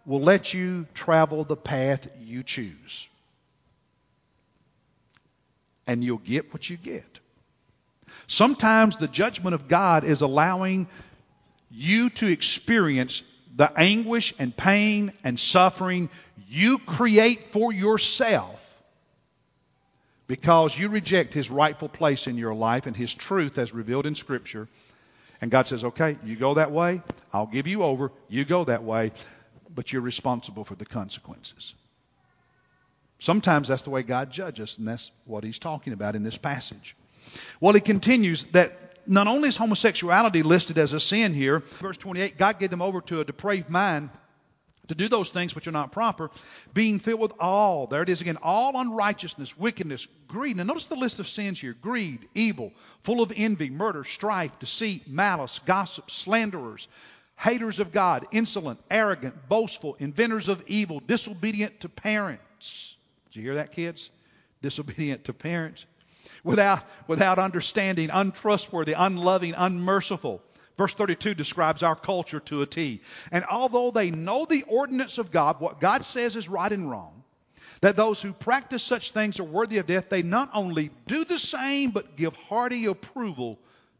will 0.07 0.21
let 0.21 0.55
you 0.55 0.87
travel 0.95 1.43
the 1.43 1.55
path 1.55 2.09
you 2.21 2.41
choose. 2.41 3.07
And 5.85 6.03
you'll 6.03 6.17
get 6.17 6.51
what 6.51 6.67
you 6.67 6.77
get. 6.77 7.05
Sometimes 8.25 8.97
the 8.97 9.07
judgment 9.07 9.53
of 9.53 9.67
God 9.67 10.03
is 10.03 10.21
allowing 10.21 10.87
you 11.69 12.09
to 12.09 12.27
experience 12.27 13.21
the 13.55 13.71
anguish 13.77 14.33
and 14.39 14.55
pain 14.55 15.13
and 15.23 15.39
suffering 15.39 16.09
you 16.47 16.77
create 16.79 17.45
for 17.45 17.71
yourself 17.71 18.65
because 20.27 20.77
you 20.77 20.89
reject 20.89 21.33
his 21.33 21.49
rightful 21.49 21.89
place 21.89 22.27
in 22.27 22.37
your 22.37 22.53
life 22.53 22.85
and 22.85 22.95
his 22.95 23.13
truth 23.13 23.57
as 23.57 23.73
revealed 23.73 24.05
in 24.05 24.15
Scripture. 24.15 24.67
And 25.41 25.49
God 25.49 25.67
says, 25.67 25.83
okay, 25.83 26.17
you 26.23 26.35
go 26.35 26.53
that 26.55 26.71
way, 26.71 27.01
I'll 27.33 27.47
give 27.47 27.65
you 27.65 27.83
over, 27.83 28.11
you 28.27 28.45
go 28.45 28.65
that 28.65 28.83
way, 28.83 29.11
but 29.73 29.91
you're 29.91 30.01
responsible 30.01 30.63
for 30.63 30.75
the 30.75 30.85
consequences. 30.85 31.73
Sometimes 33.19 33.67
that's 33.67 33.83
the 33.83 33.89
way 33.89 34.03
God 34.03 34.31
judges, 34.31 34.77
and 34.77 34.87
that's 34.87 35.11
what 35.25 35.43
he's 35.43 35.59
talking 35.59 35.93
about 35.93 36.15
in 36.15 36.23
this 36.23 36.37
passage. 36.37 36.95
Well, 37.59 37.73
he 37.73 37.81
continues 37.81 38.43
that 38.51 38.88
not 39.09 39.25
only 39.25 39.49
is 39.49 39.57
homosexuality 39.57 40.43
listed 40.43 40.77
as 40.77 40.93
a 40.93 40.99
sin 40.99 41.33
here, 41.33 41.59
verse 41.59 41.97
28, 41.97 42.37
God 42.37 42.59
gave 42.59 42.69
them 42.69 42.81
over 42.81 43.01
to 43.01 43.21
a 43.21 43.25
depraved 43.25 43.69
mind 43.69 44.11
to 44.87 44.95
do 44.95 45.07
those 45.07 45.29
things 45.29 45.55
which 45.55 45.67
are 45.67 45.71
not 45.71 45.91
proper, 45.91 46.29
being 46.73 46.99
filled 46.99 47.19
with 47.19 47.31
all, 47.39 47.87
there 47.87 48.03
it 48.03 48.09
is 48.09 48.21
again, 48.21 48.37
all 48.41 48.79
unrighteousness, 48.79 49.57
wickedness, 49.57 50.07
greed. 50.27 50.57
Now 50.57 50.63
notice 50.63 50.85
the 50.85 50.95
list 50.95 51.19
of 51.19 51.27
sins 51.27 51.59
here 51.59 51.73
greed, 51.73 52.27
evil, 52.35 52.71
full 53.03 53.21
of 53.21 53.31
envy, 53.35 53.69
murder, 53.69 54.03
strife, 54.03 54.57
deceit, 54.59 55.07
malice, 55.07 55.59
gossip, 55.59 56.09
slanderers, 56.09 56.87
haters 57.35 57.79
of 57.79 57.91
God, 57.91 58.27
insolent, 58.31 58.79
arrogant, 58.91 59.47
boastful, 59.47 59.95
inventors 59.99 60.49
of 60.49 60.63
evil, 60.67 60.99
disobedient 60.99 61.79
to 61.81 61.89
parents. 61.89 62.95
Did 63.31 63.39
you 63.39 63.43
hear 63.43 63.55
that, 63.55 63.71
kids? 63.71 64.09
Disobedient 64.61 65.25
to 65.25 65.33
parents 65.33 65.85
without, 66.43 66.83
without 67.07 67.39
understanding, 67.39 68.09
untrustworthy, 68.11 68.93
unloving, 68.93 69.53
unmerciful. 69.57 70.41
Verse 70.77 70.93
32 70.93 71.33
describes 71.33 71.83
our 71.83 71.95
culture 71.95 72.39
to 72.39 72.61
a 72.61 72.65
T. 72.65 73.01
And 73.31 73.43
although 73.51 73.91
they 73.91 74.11
know 74.11 74.45
the 74.45 74.63
ordinance 74.67 75.17
of 75.17 75.31
God, 75.31 75.59
what 75.59 75.81
God 75.81 76.05
says 76.05 76.35
is 76.35 76.47
right 76.47 76.71
and 76.71 76.89
wrong, 76.89 77.23
that 77.81 77.95
those 77.95 78.21
who 78.21 78.33
practice 78.33 78.83
such 78.83 79.11
things 79.11 79.39
are 79.39 79.45
worthy 79.45 79.77
of 79.77 79.87
death, 79.87 80.09
they 80.09 80.23
not 80.23 80.49
only 80.53 80.91
do 81.07 81.25
the 81.25 81.39
same, 81.39 81.91
but 81.91 82.15
give 82.15 82.35
hearty 82.35 82.85
approval 82.85 83.59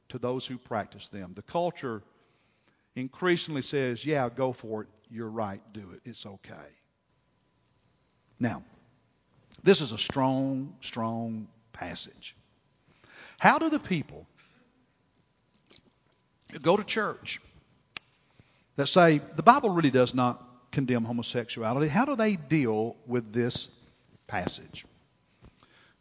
to 0.10 0.20
those 0.20 0.46
who 0.46 0.58
practice 0.58 1.08
them. 1.10 1.34
The 1.36 1.42
culture 1.42 2.02
increasingly 2.96 3.62
says, 3.62 4.06
yeah, 4.06 4.30
go 4.30 4.54
for 4.54 4.84
it. 4.84 4.88
You're 5.12 5.30
right. 5.30 5.62
Do 5.74 5.92
it. 5.94 6.02
It's 6.06 6.26
okay. 6.26 6.54
Now, 8.40 8.64
this 9.64 9.82
is 9.82 9.92
a 9.92 9.98
strong, 9.98 10.76
strong 10.82 11.48
passage. 11.80 12.36
How 13.40 13.58
do 13.58 13.70
the 13.70 13.80
people 13.80 14.28
go 16.62 16.76
to 16.76 16.84
church 16.84 17.40
that 18.76 18.88
say 18.88 19.22
the 19.36 19.44
Bible 19.44 19.70
really 19.70 19.92
does 19.92 20.14
not 20.14 20.44
condemn 20.72 21.04
homosexuality, 21.04 21.88
how 21.88 22.06
do 22.06 22.16
they 22.16 22.36
deal 22.36 22.96
with 23.08 23.34
this 23.34 23.68
passage? 24.28 24.86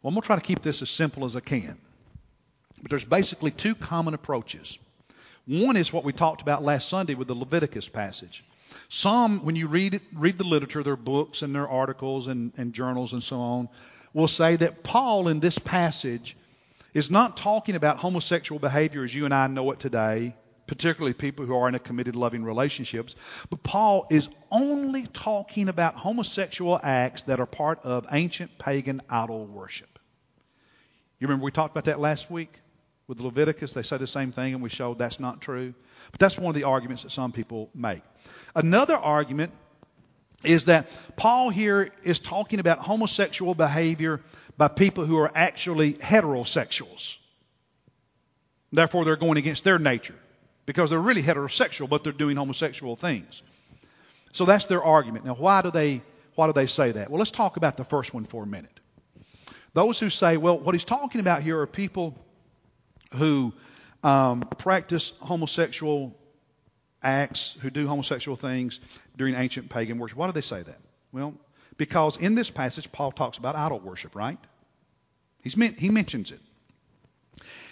Well, 0.01 0.09
I'm 0.09 0.13
going 0.13 0.21
to 0.21 0.25
try 0.27 0.35
to 0.35 0.41
keep 0.41 0.61
this 0.61 0.81
as 0.81 0.89
simple 0.89 1.25
as 1.25 1.35
I 1.35 1.41
can. 1.41 1.77
But 2.81 2.89
there's 2.89 3.05
basically 3.05 3.51
two 3.51 3.75
common 3.75 4.13
approaches. 4.13 4.79
One 5.45 5.75
is 5.75 5.91
what 5.91 6.03
we 6.03 6.13
talked 6.13 6.41
about 6.41 6.63
last 6.63 6.87
Sunday 6.87 7.15
with 7.15 7.27
the 7.27 7.35
Leviticus 7.35 7.89
passage. 7.89 8.43
Some, 8.87 9.43
when 9.43 9.55
you 9.55 9.67
read 9.67 9.95
it, 9.95 10.03
read 10.13 10.37
the 10.37 10.43
literature, 10.43 10.83
their 10.83 10.95
books 10.95 11.41
and 11.41 11.53
their 11.53 11.67
articles 11.67 12.27
and, 12.27 12.53
and 12.55 12.73
journals 12.73 13.13
and 13.13 13.23
so 13.23 13.39
on, 13.39 13.69
will 14.13 14.27
say 14.27 14.55
that 14.55 14.83
Paul 14.83 15.27
in 15.27 15.39
this 15.39 15.59
passage 15.59 16.35
is 16.93 17.11
not 17.11 17.37
talking 17.37 17.75
about 17.75 17.97
homosexual 17.97 18.59
behavior 18.59 19.03
as 19.03 19.13
you 19.13 19.25
and 19.25 19.33
I 19.33 19.47
know 19.47 19.71
it 19.71 19.79
today, 19.79 20.35
particularly 20.67 21.13
people 21.13 21.45
who 21.45 21.55
are 21.55 21.67
in 21.67 21.75
a 21.75 21.79
committed, 21.79 22.15
loving 22.15 22.43
relationships, 22.43 23.15
but 23.49 23.63
Paul 23.63 24.07
is 24.09 24.29
only 24.51 25.05
talking 25.07 25.69
about 25.69 25.95
homosexual 25.95 26.79
acts 26.81 27.23
that 27.23 27.39
are 27.39 27.45
part 27.45 27.79
of 27.83 28.07
ancient 28.11 28.57
pagan 28.57 29.01
idol 29.09 29.45
worship. 29.45 29.99
You 31.19 31.27
remember 31.27 31.45
we 31.45 31.51
talked 31.51 31.71
about 31.73 31.85
that 31.85 31.99
last 31.99 32.31
week 32.31 32.53
with 33.07 33.19
Leviticus? 33.19 33.73
They 33.73 33.83
say 33.83 33.97
the 33.97 34.07
same 34.07 34.31
thing, 34.31 34.53
and 34.53 34.63
we 34.63 34.69
showed 34.69 34.97
that's 34.97 35.19
not 35.19 35.41
true. 35.41 35.73
But 36.11 36.19
that's 36.19 36.37
one 36.37 36.49
of 36.49 36.55
the 36.55 36.63
arguments 36.63 37.03
that 37.03 37.11
some 37.11 37.31
people 37.31 37.69
make. 37.75 38.01
Another 38.55 38.95
argument 38.95 39.51
is 40.43 40.65
that 40.65 40.89
Paul 41.15 41.49
here 41.49 41.91
is 42.03 42.19
talking 42.19 42.59
about 42.59 42.79
homosexual 42.79 43.53
behavior 43.53 44.21
by 44.57 44.67
people 44.67 45.05
who 45.05 45.17
are 45.17 45.31
actually 45.33 45.93
heterosexuals. 45.93 47.17
Therefore, 48.71 49.03
they're 49.03 49.15
going 49.15 49.37
against 49.37 49.63
their 49.63 49.79
nature 49.79 50.15
because 50.65 50.89
they're 50.89 50.99
really 50.99 51.23
heterosexual, 51.23 51.89
but 51.89 52.03
they're 52.03 52.13
doing 52.13 52.37
homosexual 52.37 52.95
things. 52.95 53.41
So 54.31 54.45
that's 54.45 54.65
their 54.65 54.83
argument. 54.83 55.25
Now, 55.25 55.35
why 55.35 55.61
do 55.61 55.71
they 55.71 56.01
why 56.35 56.47
do 56.47 56.53
they 56.53 56.67
say 56.67 56.93
that? 56.93 57.09
Well, 57.09 57.19
let's 57.19 57.31
talk 57.31 57.57
about 57.57 57.75
the 57.75 57.83
first 57.83 58.13
one 58.13 58.23
for 58.23 58.43
a 58.43 58.47
minute. 58.47 58.79
Those 59.73 59.99
who 59.99 60.09
say, 60.09 60.37
well, 60.37 60.57
what 60.57 60.73
he's 60.73 60.85
talking 60.85 61.19
about 61.19 61.41
here 61.41 61.59
are 61.59 61.67
people 61.67 62.15
who 63.15 63.51
um, 64.03 64.41
practice 64.57 65.11
homosexual 65.19 66.15
acts, 67.01 67.57
who 67.61 67.69
do 67.69 67.87
homosexual 67.87 68.35
things 68.35 68.79
during 69.17 69.35
ancient 69.35 69.69
pagan 69.69 69.97
worship. 69.97 70.17
Why 70.17 70.27
do 70.27 70.33
they 70.33 70.41
say 70.41 70.61
that? 70.61 70.79
Well, 71.11 71.33
because 71.77 72.17
in 72.17 72.35
this 72.35 72.49
passage, 72.49 72.91
Paul 72.91 73.11
talks 73.11 73.37
about 73.37 73.55
idol 73.55 73.79
worship, 73.79 74.15
right? 74.15 74.37
He's 75.41 75.53
he 75.53 75.89
mentions 75.89 76.31
it. 76.31 76.39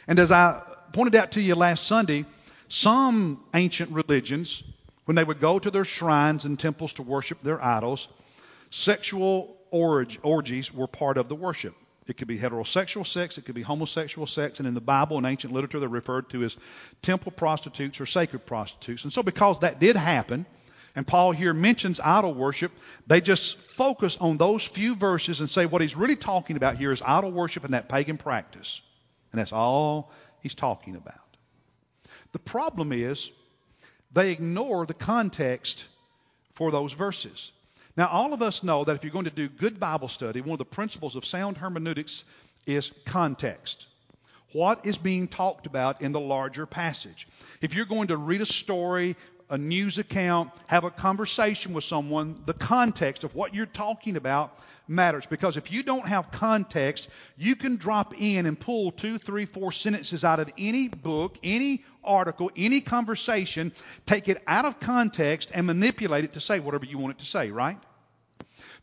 And 0.07 0.17
as 0.19 0.31
I 0.31 0.61
pointed 0.93 1.15
out 1.15 1.33
to 1.33 1.41
you 1.41 1.55
last 1.55 1.85
Sunday, 1.85 2.25
some 2.69 3.43
ancient 3.53 3.91
religions, 3.91 4.63
when 5.05 5.15
they 5.15 5.23
would 5.23 5.39
go 5.39 5.59
to 5.59 5.69
their 5.69 5.85
shrines 5.85 6.45
and 6.45 6.57
temples 6.59 6.93
to 6.93 7.03
worship 7.03 7.41
their 7.41 7.63
idols, 7.63 8.07
sexual 8.71 9.57
orgies 9.71 10.73
were 10.73 10.87
part 10.87 11.17
of 11.17 11.27
the 11.27 11.35
worship. 11.35 11.75
It 12.09 12.17
could 12.17 12.27
be 12.27 12.37
heterosexual 12.37 13.05
sex, 13.05 13.37
it 13.37 13.45
could 13.45 13.55
be 13.55 13.61
homosexual 13.61 14.27
sex, 14.27 14.59
and 14.59 14.67
in 14.67 14.73
the 14.73 14.81
Bible 14.81 15.17
and 15.17 15.25
ancient 15.25 15.53
literature, 15.53 15.79
they're 15.79 15.89
referred 15.89 16.29
to 16.29 16.43
as 16.43 16.55
temple 17.01 17.31
prostitutes 17.31 17.99
or 17.99 18.05
sacred 18.05 18.45
prostitutes. 18.45 19.03
And 19.03 19.11
so, 19.11 19.23
because 19.23 19.59
that 19.59 19.79
did 19.79 19.95
happen, 19.95 20.45
and 20.95 21.05
Paul 21.05 21.31
here 21.31 21.53
mentions 21.53 21.99
idol 21.99 22.33
worship, 22.33 22.71
they 23.05 23.21
just 23.21 23.57
focus 23.57 24.17
on 24.19 24.37
those 24.37 24.63
few 24.63 24.95
verses 24.95 25.41
and 25.41 25.49
say 25.49 25.65
what 25.67 25.81
he's 25.81 25.95
really 25.95 26.15
talking 26.15 26.55
about 26.57 26.77
here 26.77 26.91
is 26.91 27.03
idol 27.05 27.31
worship 27.31 27.63
and 27.63 27.75
that 27.75 27.87
pagan 27.87 28.17
practice. 28.17 28.81
And 29.31 29.39
that's 29.39 29.53
all 29.53 30.11
he's 30.41 30.55
talking 30.55 30.95
about. 30.95 31.15
The 32.31 32.39
problem 32.39 32.91
is 32.91 33.31
they 34.11 34.31
ignore 34.31 34.85
the 34.87 34.95
context 34.95 35.85
for 36.55 36.71
those 36.71 36.93
verses. 36.93 37.51
Now, 37.97 38.09
all 38.09 38.31
of 38.31 38.43
us 38.43 38.61
know 38.61 38.83
that 38.83 38.95
if 38.95 39.03
you're 39.03 39.11
going 39.11 39.25
to 39.25 39.31
do 39.31 39.49
good 39.49 39.79
Bible 39.79 40.07
study, 40.07 40.39
one 40.39 40.51
of 40.51 40.59
the 40.59 40.65
principles 40.65 41.15
of 41.15 41.25
sound 41.25 41.57
hermeneutics 41.57 42.23
is 42.67 42.91
context. 43.05 43.87
What 44.53 44.85
is 44.85 44.97
being 44.97 45.27
talked 45.27 45.65
about 45.65 46.01
in 46.01 46.11
the 46.11 46.19
larger 46.19 46.67
passage? 46.67 47.27
If 47.59 47.73
you're 47.73 47.85
going 47.85 48.09
to 48.09 48.17
read 48.17 48.41
a 48.41 48.45
story, 48.45 49.15
a 49.49 49.57
news 49.57 49.97
account, 49.97 50.51
have 50.67 50.83
a 50.83 50.91
conversation 50.91 51.73
with 51.73 51.83
someone, 51.83 52.41
the 52.45 52.53
context 52.53 53.23
of 53.23 53.33
what 53.33 53.55
you're 53.55 53.65
talking 53.65 54.15
about 54.15 54.57
matters. 54.87 55.25
Because 55.25 55.57
if 55.57 55.71
you 55.71 55.83
don't 55.83 56.07
have 56.07 56.31
context, 56.31 57.09
you 57.37 57.55
can 57.55 57.77
drop 57.77 58.13
in 58.19 58.45
and 58.45 58.59
pull 58.59 58.91
two, 58.91 59.17
three, 59.17 59.45
four 59.45 59.71
sentences 59.71 60.23
out 60.23 60.39
of 60.39 60.49
any 60.57 60.87
book, 60.87 61.37
any 61.43 61.83
article, 62.03 62.51
any 62.55 62.81
conversation, 62.81 63.71
take 64.05 64.27
it 64.27 64.41
out 64.47 64.65
of 64.65 64.79
context, 64.79 65.49
and 65.53 65.65
manipulate 65.65 66.25
it 66.25 66.33
to 66.33 66.41
say 66.41 66.59
whatever 66.59 66.85
you 66.85 66.97
want 66.97 67.15
it 67.15 67.19
to 67.19 67.25
say, 67.25 67.51
right? 67.51 67.77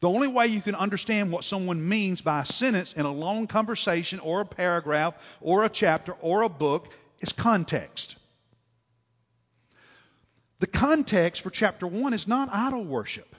The 0.05 0.11
only 0.11 0.29
way 0.29 0.49
you 0.49 0.61
can 0.61 0.75
understand 0.75 1.33
what 1.33 1.45
someone 1.45 1.89
means 1.89 2.21
by 2.21 2.43
a 2.43 2.45
sentence 2.45 2.93
in 2.93 3.07
a 3.07 3.11
long 3.11 3.47
conversation 3.47 4.19
or 4.19 4.43
a 4.43 4.45
paragraph 4.45 5.39
or 5.41 5.65
a 5.65 5.71
chapter 5.71 6.13
or 6.21 6.43
a 6.43 6.51
book 6.51 6.93
is 7.21 7.33
context. 7.33 8.17
The 10.59 10.67
context 10.67 11.41
for 11.41 11.49
chapter 11.49 11.87
1 11.87 12.13
is 12.13 12.29
not 12.29 12.51
idol 12.53 12.85
worship. 12.85 13.35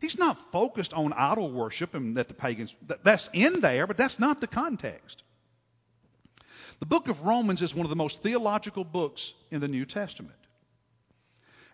He's 0.00 0.20
not 0.20 0.38
focused 0.52 0.94
on 0.94 1.12
idol 1.12 1.50
worship 1.50 1.96
and 1.96 2.16
that 2.16 2.28
the 2.28 2.34
pagans, 2.34 2.76
that's 3.02 3.28
in 3.32 3.58
there, 3.58 3.88
but 3.88 3.96
that's 3.96 4.20
not 4.20 4.40
the 4.40 4.46
context. 4.46 5.24
The 6.78 6.86
book 6.86 7.08
of 7.08 7.22
Romans 7.22 7.60
is 7.60 7.74
one 7.74 7.86
of 7.86 7.90
the 7.90 7.96
most 7.96 8.22
theological 8.22 8.84
books 8.84 9.34
in 9.50 9.60
the 9.60 9.66
New 9.66 9.84
Testament. 9.84 10.38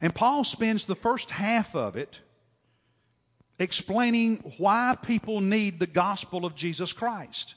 And 0.01 0.15
Paul 0.15 0.45
spends 0.45 0.87
the 0.87 0.95
first 0.95 1.31
half 1.31 1.77
of 1.77 1.97
it 1.97 2.19
explaining 3.61 4.39
why 4.57 4.97
people 5.01 5.41
need 5.41 5.79
the 5.79 5.87
gospel 5.87 6.45
of 6.45 6.57
Jesus 6.57 6.93
Christ. 6.93 7.55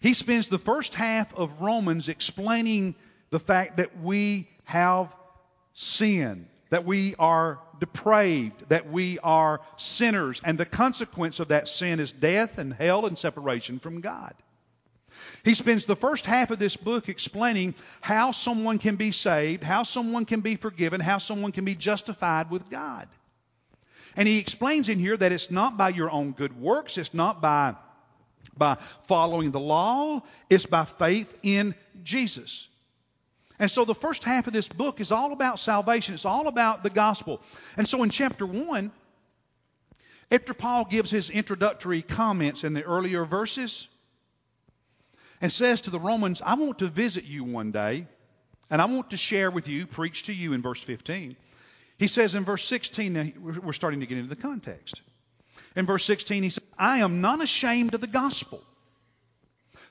He 0.00 0.14
spends 0.14 0.48
the 0.48 0.58
first 0.58 0.94
half 0.94 1.34
of 1.34 1.60
Romans 1.60 2.08
explaining 2.08 2.94
the 3.30 3.40
fact 3.40 3.78
that 3.78 4.00
we 4.00 4.48
have 4.64 5.14
sin, 5.74 6.46
that 6.68 6.84
we 6.84 7.14
are 7.18 7.58
depraved, 7.80 8.68
that 8.68 8.90
we 8.90 9.18
are 9.18 9.60
sinners, 9.76 10.40
and 10.44 10.58
the 10.58 10.66
consequence 10.66 11.40
of 11.40 11.48
that 11.48 11.68
sin 11.68 11.98
is 11.98 12.12
death 12.12 12.58
and 12.58 12.72
hell 12.72 13.06
and 13.06 13.18
separation 13.18 13.78
from 13.78 14.00
God. 14.00 14.34
He 15.44 15.54
spends 15.54 15.86
the 15.86 15.96
first 15.96 16.24
half 16.24 16.50
of 16.50 16.58
this 16.58 16.76
book 16.76 17.08
explaining 17.08 17.74
how 18.00 18.32
someone 18.32 18.78
can 18.78 18.96
be 18.96 19.12
saved, 19.12 19.64
how 19.64 19.82
someone 19.82 20.24
can 20.24 20.40
be 20.40 20.56
forgiven, 20.56 21.00
how 21.00 21.18
someone 21.18 21.52
can 21.52 21.64
be 21.64 21.74
justified 21.74 22.50
with 22.50 22.70
God. 22.70 23.08
And 24.20 24.28
he 24.28 24.36
explains 24.36 24.90
in 24.90 24.98
here 24.98 25.16
that 25.16 25.32
it's 25.32 25.50
not 25.50 25.78
by 25.78 25.88
your 25.88 26.10
own 26.10 26.32
good 26.32 26.60
works, 26.60 26.98
it's 26.98 27.14
not 27.14 27.40
by, 27.40 27.74
by 28.54 28.74
following 29.08 29.50
the 29.50 29.58
law, 29.58 30.20
it's 30.50 30.66
by 30.66 30.84
faith 30.84 31.34
in 31.42 31.74
Jesus. 32.02 32.68
And 33.58 33.70
so 33.70 33.86
the 33.86 33.94
first 33.94 34.22
half 34.22 34.46
of 34.46 34.52
this 34.52 34.68
book 34.68 35.00
is 35.00 35.10
all 35.10 35.32
about 35.32 35.58
salvation. 35.58 36.12
It's 36.12 36.26
all 36.26 36.48
about 36.48 36.82
the 36.82 36.90
gospel. 36.90 37.40
And 37.78 37.88
so 37.88 38.02
in 38.02 38.10
chapter 38.10 38.44
1, 38.44 38.92
after 40.30 40.52
Paul 40.52 40.84
gives 40.84 41.10
his 41.10 41.30
introductory 41.30 42.02
comments 42.02 42.62
in 42.62 42.74
the 42.74 42.82
earlier 42.84 43.24
verses 43.24 43.88
and 45.40 45.50
says 45.50 45.80
to 45.82 45.90
the 45.90 45.98
Romans, 45.98 46.42
I 46.44 46.56
want 46.56 46.80
to 46.80 46.88
visit 46.88 47.24
you 47.24 47.42
one 47.42 47.70
day, 47.70 48.06
and 48.70 48.82
I 48.82 48.84
want 48.84 49.12
to 49.12 49.16
share 49.16 49.50
with 49.50 49.66
you, 49.66 49.86
preach 49.86 50.24
to 50.24 50.34
you 50.34 50.52
in 50.52 50.60
verse 50.60 50.82
15. 50.82 51.36
He 52.00 52.06
says 52.06 52.34
in 52.34 52.46
verse 52.46 52.64
16, 52.64 53.12
now 53.12 53.26
we're 53.38 53.74
starting 53.74 54.00
to 54.00 54.06
get 54.06 54.16
into 54.16 54.34
the 54.34 54.40
context. 54.40 55.02
In 55.76 55.84
verse 55.84 56.02
16, 56.06 56.42
he 56.42 56.48
says, 56.48 56.64
I 56.78 57.00
am 57.00 57.20
not 57.20 57.42
ashamed 57.42 57.92
of 57.92 58.00
the 58.00 58.06
gospel. 58.06 58.64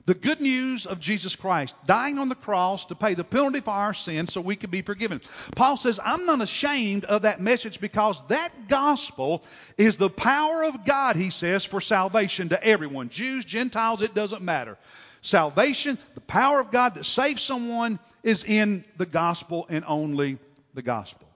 The 0.06 0.14
good 0.14 0.40
news 0.40 0.86
of 0.86 0.98
Jesus 0.98 1.36
Christ 1.36 1.72
dying 1.86 2.18
on 2.18 2.28
the 2.28 2.34
cross 2.34 2.86
to 2.86 2.96
pay 2.96 3.14
the 3.14 3.22
penalty 3.22 3.60
for 3.60 3.70
our 3.70 3.94
sins 3.94 4.32
so 4.32 4.40
we 4.40 4.56
could 4.56 4.72
be 4.72 4.82
forgiven. 4.82 5.20
Paul 5.54 5.76
says, 5.76 6.00
I'm 6.04 6.26
not 6.26 6.40
ashamed 6.40 7.04
of 7.04 7.22
that 7.22 7.40
message 7.40 7.80
because 7.80 8.20
that 8.26 8.66
gospel 8.66 9.44
is 9.78 9.96
the 9.96 10.10
power 10.10 10.64
of 10.64 10.84
God, 10.84 11.14
he 11.14 11.30
says, 11.30 11.64
for 11.64 11.80
salvation 11.80 12.48
to 12.48 12.60
everyone. 12.60 13.10
Jews, 13.10 13.44
Gentiles, 13.44 14.02
it 14.02 14.16
doesn't 14.16 14.42
matter. 14.42 14.78
Salvation, 15.22 15.96
the 16.16 16.22
power 16.22 16.58
of 16.58 16.72
God 16.72 16.96
that 16.96 17.06
saves 17.06 17.40
someone 17.40 18.00
is 18.24 18.42
in 18.42 18.84
the 18.96 19.06
gospel 19.06 19.66
and 19.68 19.84
only 19.86 20.40
the 20.74 20.82
gospel. 20.82 21.29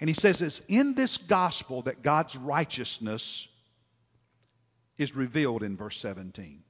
And 0.00 0.10
he 0.10 0.14
says 0.14 0.42
it's 0.42 0.60
in 0.68 0.94
this 0.94 1.16
gospel 1.16 1.82
that 1.82 2.02
God's 2.02 2.36
righteousness 2.36 3.48
is 4.98 5.14
revealed 5.14 5.62
in 5.62 5.76
verse 5.76 5.98
17. 6.00 6.62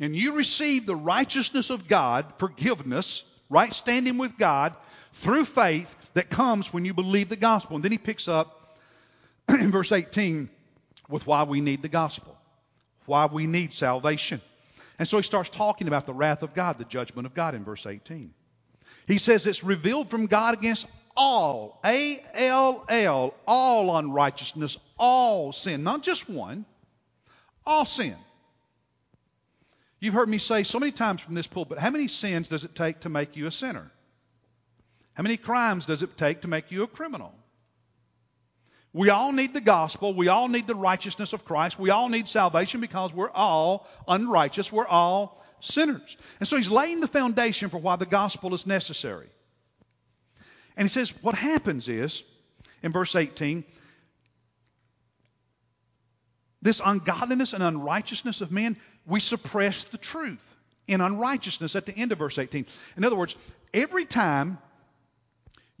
And 0.00 0.14
you 0.14 0.36
receive 0.36 0.86
the 0.86 0.94
righteousness 0.94 1.70
of 1.70 1.88
God, 1.88 2.26
forgiveness, 2.38 3.24
right 3.50 3.72
standing 3.72 4.16
with 4.16 4.36
God, 4.38 4.74
through 5.12 5.44
faith 5.44 5.94
that 6.14 6.30
comes 6.30 6.72
when 6.72 6.84
you 6.84 6.94
believe 6.94 7.28
the 7.28 7.36
gospel. 7.36 7.76
And 7.76 7.84
then 7.84 7.92
he 7.92 7.98
picks 7.98 8.28
up 8.28 8.78
in 9.48 9.72
verse 9.72 9.90
18 9.90 10.48
with 11.08 11.26
why 11.26 11.42
we 11.42 11.60
need 11.60 11.82
the 11.82 11.88
gospel, 11.88 12.36
why 13.06 13.26
we 13.26 13.46
need 13.46 13.72
salvation. 13.72 14.40
And 14.98 15.08
so 15.08 15.16
he 15.16 15.22
starts 15.22 15.48
talking 15.50 15.88
about 15.88 16.06
the 16.06 16.12
wrath 16.12 16.42
of 16.42 16.54
God, 16.54 16.78
the 16.78 16.84
judgment 16.84 17.26
of 17.26 17.34
God 17.34 17.54
in 17.54 17.64
verse 17.64 17.86
18. 17.86 18.32
He 19.06 19.18
says 19.18 19.46
it's 19.46 19.64
revealed 19.64 20.10
from 20.10 20.26
God 20.26 20.54
against 20.54 20.86
all, 21.18 21.80
A 21.84 22.22
L 22.34 22.84
L, 22.88 23.34
all 23.46 23.96
unrighteousness, 23.98 24.78
all 24.96 25.52
sin, 25.52 25.82
not 25.82 26.02
just 26.02 26.30
one, 26.30 26.64
all 27.66 27.84
sin. 27.84 28.16
You've 30.00 30.14
heard 30.14 30.28
me 30.28 30.38
say 30.38 30.62
so 30.62 30.78
many 30.78 30.92
times 30.92 31.20
from 31.20 31.34
this 31.34 31.48
pulpit 31.48 31.78
how 31.78 31.90
many 31.90 32.06
sins 32.06 32.48
does 32.48 32.64
it 32.64 32.74
take 32.76 33.00
to 33.00 33.08
make 33.08 33.36
you 33.36 33.46
a 33.46 33.50
sinner? 33.50 33.90
How 35.14 35.24
many 35.24 35.36
crimes 35.36 35.86
does 35.86 36.02
it 36.02 36.16
take 36.16 36.42
to 36.42 36.48
make 36.48 36.70
you 36.70 36.84
a 36.84 36.86
criminal? 36.86 37.34
We 38.92 39.10
all 39.10 39.32
need 39.32 39.52
the 39.52 39.60
gospel. 39.60 40.14
We 40.14 40.28
all 40.28 40.46
need 40.46 40.68
the 40.68 40.74
righteousness 40.76 41.32
of 41.32 41.44
Christ. 41.44 41.78
We 41.78 41.90
all 41.90 42.08
need 42.08 42.28
salvation 42.28 42.80
because 42.80 43.12
we're 43.12 43.30
all 43.30 43.86
unrighteous. 44.06 44.72
We're 44.72 44.86
all 44.86 45.44
sinners. 45.60 46.16
And 46.38 46.48
so 46.48 46.56
he's 46.56 46.70
laying 46.70 47.00
the 47.00 47.08
foundation 47.08 47.68
for 47.68 47.78
why 47.78 47.96
the 47.96 48.06
gospel 48.06 48.54
is 48.54 48.66
necessary. 48.66 49.28
And 50.78 50.86
he 50.86 50.92
says, 50.92 51.12
what 51.22 51.34
happens 51.34 51.88
is, 51.88 52.22
in 52.84 52.92
verse 52.92 53.16
18, 53.16 53.64
this 56.62 56.80
ungodliness 56.82 57.52
and 57.52 57.64
unrighteousness 57.64 58.40
of 58.42 58.52
men, 58.52 58.76
we 59.04 59.18
suppress 59.18 59.84
the 59.84 59.98
truth 59.98 60.44
in 60.86 61.00
unrighteousness 61.00 61.74
at 61.74 61.84
the 61.84 61.94
end 61.96 62.12
of 62.12 62.18
verse 62.18 62.38
18. 62.38 62.64
In 62.96 63.04
other 63.04 63.16
words, 63.16 63.34
every 63.74 64.04
time 64.04 64.58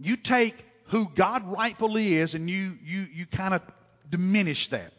you 0.00 0.16
take 0.16 0.56
who 0.86 1.08
God 1.14 1.46
rightfully 1.46 2.14
is 2.14 2.34
and 2.34 2.50
you, 2.50 2.76
you, 2.84 3.06
you 3.14 3.26
kind 3.26 3.54
of 3.54 3.62
diminish 4.10 4.66
that. 4.68 4.92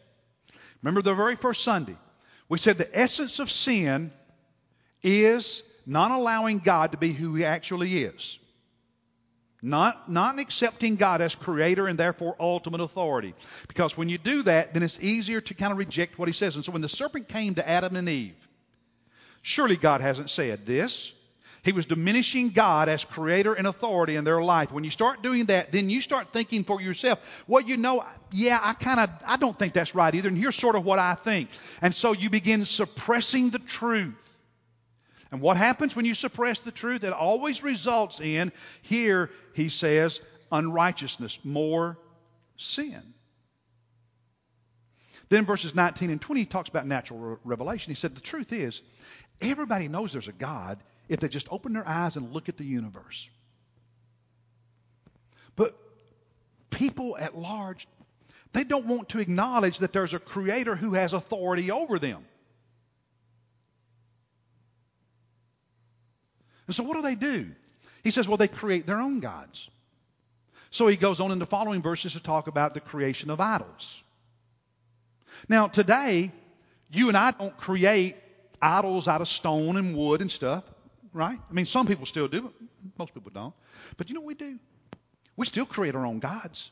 Remember 0.82 1.02
the 1.02 1.14
very 1.14 1.36
first 1.36 1.62
Sunday, 1.62 1.96
we 2.48 2.56
said 2.56 2.78
the 2.78 2.98
essence 2.98 3.38
of 3.38 3.50
sin 3.50 4.12
is 5.02 5.62
not 5.84 6.10
allowing 6.10 6.58
God 6.58 6.92
to 6.92 6.98
be 6.98 7.12
who 7.12 7.34
he 7.34 7.44
actually 7.44 8.02
is. 8.02 8.38
Not, 9.62 10.10
not 10.10 10.38
accepting 10.38 10.96
God 10.96 11.20
as 11.20 11.34
creator 11.34 11.86
and 11.86 11.98
therefore 11.98 12.34
ultimate 12.40 12.80
authority. 12.80 13.34
Because 13.68 13.96
when 13.96 14.08
you 14.08 14.16
do 14.16 14.42
that, 14.44 14.72
then 14.72 14.82
it's 14.82 14.98
easier 15.00 15.40
to 15.42 15.54
kind 15.54 15.70
of 15.70 15.78
reject 15.78 16.18
what 16.18 16.28
he 16.28 16.32
says. 16.32 16.56
And 16.56 16.64
so 16.64 16.72
when 16.72 16.80
the 16.80 16.88
serpent 16.88 17.28
came 17.28 17.54
to 17.56 17.68
Adam 17.68 17.96
and 17.96 18.08
Eve, 18.08 18.34
surely 19.42 19.76
God 19.76 20.00
hasn't 20.00 20.30
said 20.30 20.64
this. 20.64 21.12
He 21.62 21.72
was 21.72 21.84
diminishing 21.84 22.50
God 22.50 22.88
as 22.88 23.04
creator 23.04 23.52
and 23.52 23.66
authority 23.66 24.16
in 24.16 24.24
their 24.24 24.40
life. 24.42 24.72
When 24.72 24.82
you 24.82 24.90
start 24.90 25.22
doing 25.22 25.44
that, 25.46 25.72
then 25.72 25.90
you 25.90 26.00
start 26.00 26.28
thinking 26.28 26.64
for 26.64 26.80
yourself, 26.80 27.44
well, 27.46 27.62
you 27.62 27.76
know, 27.76 28.02
yeah, 28.32 28.58
I 28.62 28.72
kind 28.72 28.98
of, 28.98 29.10
I 29.26 29.36
don't 29.36 29.58
think 29.58 29.74
that's 29.74 29.94
right 29.94 30.14
either. 30.14 30.28
And 30.28 30.38
here's 30.38 30.56
sort 30.56 30.74
of 30.74 30.86
what 30.86 30.98
I 30.98 31.14
think. 31.14 31.50
And 31.82 31.94
so 31.94 32.12
you 32.12 32.30
begin 32.30 32.64
suppressing 32.64 33.50
the 33.50 33.58
truth. 33.58 34.29
And 35.30 35.40
what 35.40 35.56
happens 35.56 35.94
when 35.94 36.04
you 36.04 36.14
suppress 36.14 36.60
the 36.60 36.72
truth? 36.72 37.04
It 37.04 37.12
always 37.12 37.62
results 37.62 38.20
in, 38.20 38.52
here 38.82 39.30
he 39.54 39.68
says, 39.68 40.20
unrighteousness, 40.50 41.38
more 41.44 41.96
sin. 42.56 43.14
Then 45.28 45.46
verses 45.46 45.74
19 45.74 46.10
and 46.10 46.20
20, 46.20 46.40
he 46.40 46.46
talks 46.46 46.68
about 46.68 46.86
natural 46.86 47.38
revelation. 47.44 47.92
He 47.92 47.94
said, 47.94 48.16
The 48.16 48.20
truth 48.20 48.52
is, 48.52 48.82
everybody 49.40 49.86
knows 49.86 50.12
there's 50.12 50.26
a 50.26 50.32
God 50.32 50.78
if 51.08 51.20
they 51.20 51.28
just 51.28 51.46
open 51.50 51.72
their 51.72 51.86
eyes 51.86 52.16
and 52.16 52.32
look 52.32 52.48
at 52.48 52.56
the 52.56 52.64
universe. 52.64 53.30
But 55.54 55.78
people 56.70 57.16
at 57.16 57.38
large, 57.38 57.86
they 58.52 58.64
don't 58.64 58.86
want 58.86 59.10
to 59.10 59.20
acknowledge 59.20 59.78
that 59.78 59.92
there's 59.92 60.14
a 60.14 60.18
creator 60.18 60.74
who 60.74 60.94
has 60.94 61.12
authority 61.12 61.70
over 61.70 62.00
them. 62.00 62.24
And 66.70 66.74
so 66.76 66.84
what 66.84 66.94
do 66.94 67.02
they 67.02 67.16
do? 67.16 67.48
He 68.04 68.12
says, 68.12 68.28
well, 68.28 68.36
they 68.36 68.46
create 68.46 68.86
their 68.86 69.00
own 69.00 69.18
gods. 69.18 69.68
So 70.70 70.86
he 70.86 70.96
goes 70.96 71.18
on 71.18 71.32
in 71.32 71.40
the 71.40 71.46
following 71.46 71.82
verses 71.82 72.12
to 72.12 72.20
talk 72.20 72.46
about 72.46 72.74
the 72.74 72.80
creation 72.80 73.28
of 73.28 73.40
idols. 73.40 74.04
Now, 75.48 75.66
today, 75.66 76.30
you 76.92 77.08
and 77.08 77.16
I 77.16 77.32
don't 77.32 77.56
create 77.56 78.14
idols 78.62 79.08
out 79.08 79.20
of 79.20 79.26
stone 79.26 79.78
and 79.78 79.96
wood 79.96 80.20
and 80.20 80.30
stuff, 80.30 80.62
right? 81.12 81.36
I 81.36 81.52
mean, 81.52 81.66
some 81.66 81.88
people 81.88 82.06
still 82.06 82.28
do, 82.28 82.42
but 82.42 82.52
most 82.96 83.14
people 83.14 83.32
don't. 83.34 83.54
But 83.96 84.08
you 84.08 84.14
know 84.14 84.20
what 84.20 84.28
we 84.28 84.34
do? 84.34 84.56
We 85.36 85.46
still 85.46 85.66
create 85.66 85.96
our 85.96 86.06
own 86.06 86.20
gods. 86.20 86.70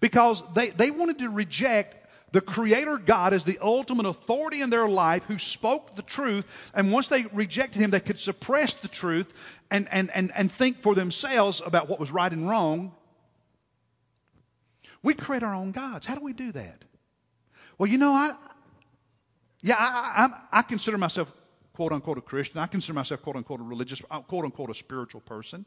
Because 0.00 0.40
they, 0.54 0.70
they 0.70 0.92
wanted 0.92 1.18
to 1.18 1.30
reject 1.30 2.01
the 2.32 2.40
Creator 2.40 2.98
God 2.98 3.34
is 3.34 3.44
the 3.44 3.58
ultimate 3.60 4.06
authority 4.06 4.62
in 4.62 4.70
their 4.70 4.88
life 4.88 5.22
who 5.24 5.38
spoke 5.38 5.94
the 5.94 6.02
truth. 6.02 6.70
And 6.74 6.90
once 6.90 7.08
they 7.08 7.26
rejected 7.32 7.80
Him, 7.80 7.90
they 7.90 8.00
could 8.00 8.18
suppress 8.18 8.74
the 8.74 8.88
truth 8.88 9.32
and, 9.70 9.86
and, 9.92 10.10
and, 10.14 10.32
and 10.34 10.50
think 10.50 10.78
for 10.78 10.94
themselves 10.94 11.60
about 11.64 11.88
what 11.88 12.00
was 12.00 12.10
right 12.10 12.32
and 12.32 12.48
wrong. 12.48 12.92
We 15.02 15.14
create 15.14 15.42
our 15.42 15.54
own 15.54 15.72
gods. 15.72 16.06
How 16.06 16.14
do 16.14 16.24
we 16.24 16.32
do 16.32 16.52
that? 16.52 16.84
Well, 17.76 17.90
you 17.90 17.98
know, 17.98 18.12
I, 18.12 18.32
yeah, 19.60 19.76
I, 19.78 20.26
I, 20.26 20.58
I 20.60 20.62
consider 20.62 20.96
myself 20.96 21.30
quote 21.74 21.92
unquote 21.92 22.18
a 22.18 22.22
Christian. 22.22 22.58
I 22.58 22.66
consider 22.66 22.94
myself 22.94 23.22
quote 23.22 23.36
unquote 23.36 23.60
a 23.60 23.64
religious, 23.64 24.00
uh, 24.10 24.20
quote 24.20 24.44
unquote 24.44 24.70
a 24.70 24.74
spiritual 24.74 25.20
person. 25.20 25.66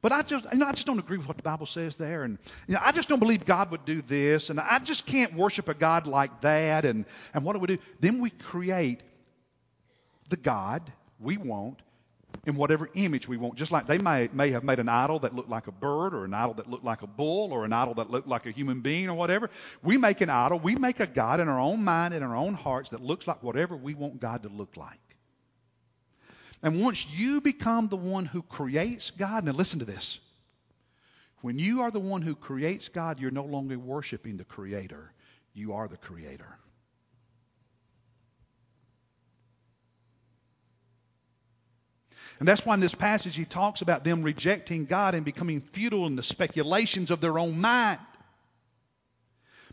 But 0.00 0.12
I 0.12 0.22
just, 0.22 0.46
you 0.52 0.58
know, 0.58 0.66
I 0.66 0.72
just 0.72 0.86
don't 0.86 0.98
agree 0.98 1.18
with 1.18 1.26
what 1.26 1.36
the 1.36 1.42
Bible 1.42 1.66
says 1.66 1.96
there, 1.96 2.22
and 2.22 2.38
you 2.68 2.74
know, 2.74 2.80
I 2.82 2.92
just 2.92 3.08
don't 3.08 3.18
believe 3.18 3.44
God 3.44 3.72
would 3.72 3.84
do 3.84 4.00
this, 4.00 4.48
and 4.48 4.60
I 4.60 4.78
just 4.78 5.06
can't 5.06 5.34
worship 5.34 5.68
a 5.68 5.74
God 5.74 6.06
like 6.06 6.40
that. 6.42 6.84
And 6.84 7.04
and 7.34 7.44
what 7.44 7.54
do 7.54 7.58
we 7.58 7.66
do? 7.66 7.78
Then 7.98 8.20
we 8.20 8.30
create 8.30 9.00
the 10.28 10.36
God 10.36 10.82
we 11.18 11.36
want 11.36 11.80
in 12.46 12.54
whatever 12.54 12.88
image 12.94 13.26
we 13.26 13.36
want. 13.36 13.56
Just 13.56 13.72
like 13.72 13.88
they 13.88 13.98
may 13.98 14.28
may 14.32 14.50
have 14.50 14.62
made 14.62 14.78
an 14.78 14.88
idol 14.88 15.18
that 15.20 15.34
looked 15.34 15.50
like 15.50 15.66
a 15.66 15.72
bird, 15.72 16.14
or 16.14 16.24
an 16.24 16.32
idol 16.32 16.54
that 16.54 16.70
looked 16.70 16.84
like 16.84 17.02
a 17.02 17.08
bull, 17.08 17.52
or 17.52 17.64
an 17.64 17.72
idol 17.72 17.94
that 17.94 18.08
looked 18.08 18.28
like 18.28 18.46
a 18.46 18.52
human 18.52 18.80
being, 18.80 19.08
or 19.08 19.14
whatever. 19.14 19.50
We 19.82 19.98
make 19.98 20.20
an 20.20 20.30
idol. 20.30 20.60
We 20.60 20.76
make 20.76 21.00
a 21.00 21.08
God 21.08 21.40
in 21.40 21.48
our 21.48 21.58
own 21.58 21.82
mind, 21.82 22.14
in 22.14 22.22
our 22.22 22.36
own 22.36 22.54
hearts, 22.54 22.90
that 22.90 23.02
looks 23.02 23.26
like 23.26 23.42
whatever 23.42 23.76
we 23.76 23.94
want 23.94 24.20
God 24.20 24.44
to 24.44 24.48
look 24.48 24.76
like. 24.76 25.00
And 26.62 26.82
once 26.82 27.06
you 27.06 27.40
become 27.40 27.88
the 27.88 27.96
one 27.96 28.24
who 28.24 28.42
creates 28.42 29.10
God, 29.10 29.44
now 29.44 29.52
listen 29.52 29.78
to 29.78 29.84
this. 29.84 30.18
When 31.40 31.58
you 31.58 31.82
are 31.82 31.90
the 31.90 32.00
one 32.00 32.22
who 32.22 32.34
creates 32.34 32.88
God, 32.88 33.20
you're 33.20 33.30
no 33.30 33.44
longer 33.44 33.78
worshiping 33.78 34.36
the 34.36 34.44
Creator, 34.44 35.12
you 35.54 35.74
are 35.74 35.86
the 35.86 35.96
Creator. 35.96 36.58
And 42.40 42.46
that's 42.46 42.64
why 42.64 42.74
in 42.74 42.80
this 42.80 42.94
passage 42.94 43.34
he 43.34 43.44
talks 43.44 43.82
about 43.82 44.04
them 44.04 44.22
rejecting 44.22 44.84
God 44.84 45.14
and 45.14 45.24
becoming 45.24 45.60
futile 45.60 46.06
in 46.06 46.14
the 46.14 46.22
speculations 46.22 47.10
of 47.10 47.20
their 47.20 47.38
own 47.38 47.60
mind 47.60 47.98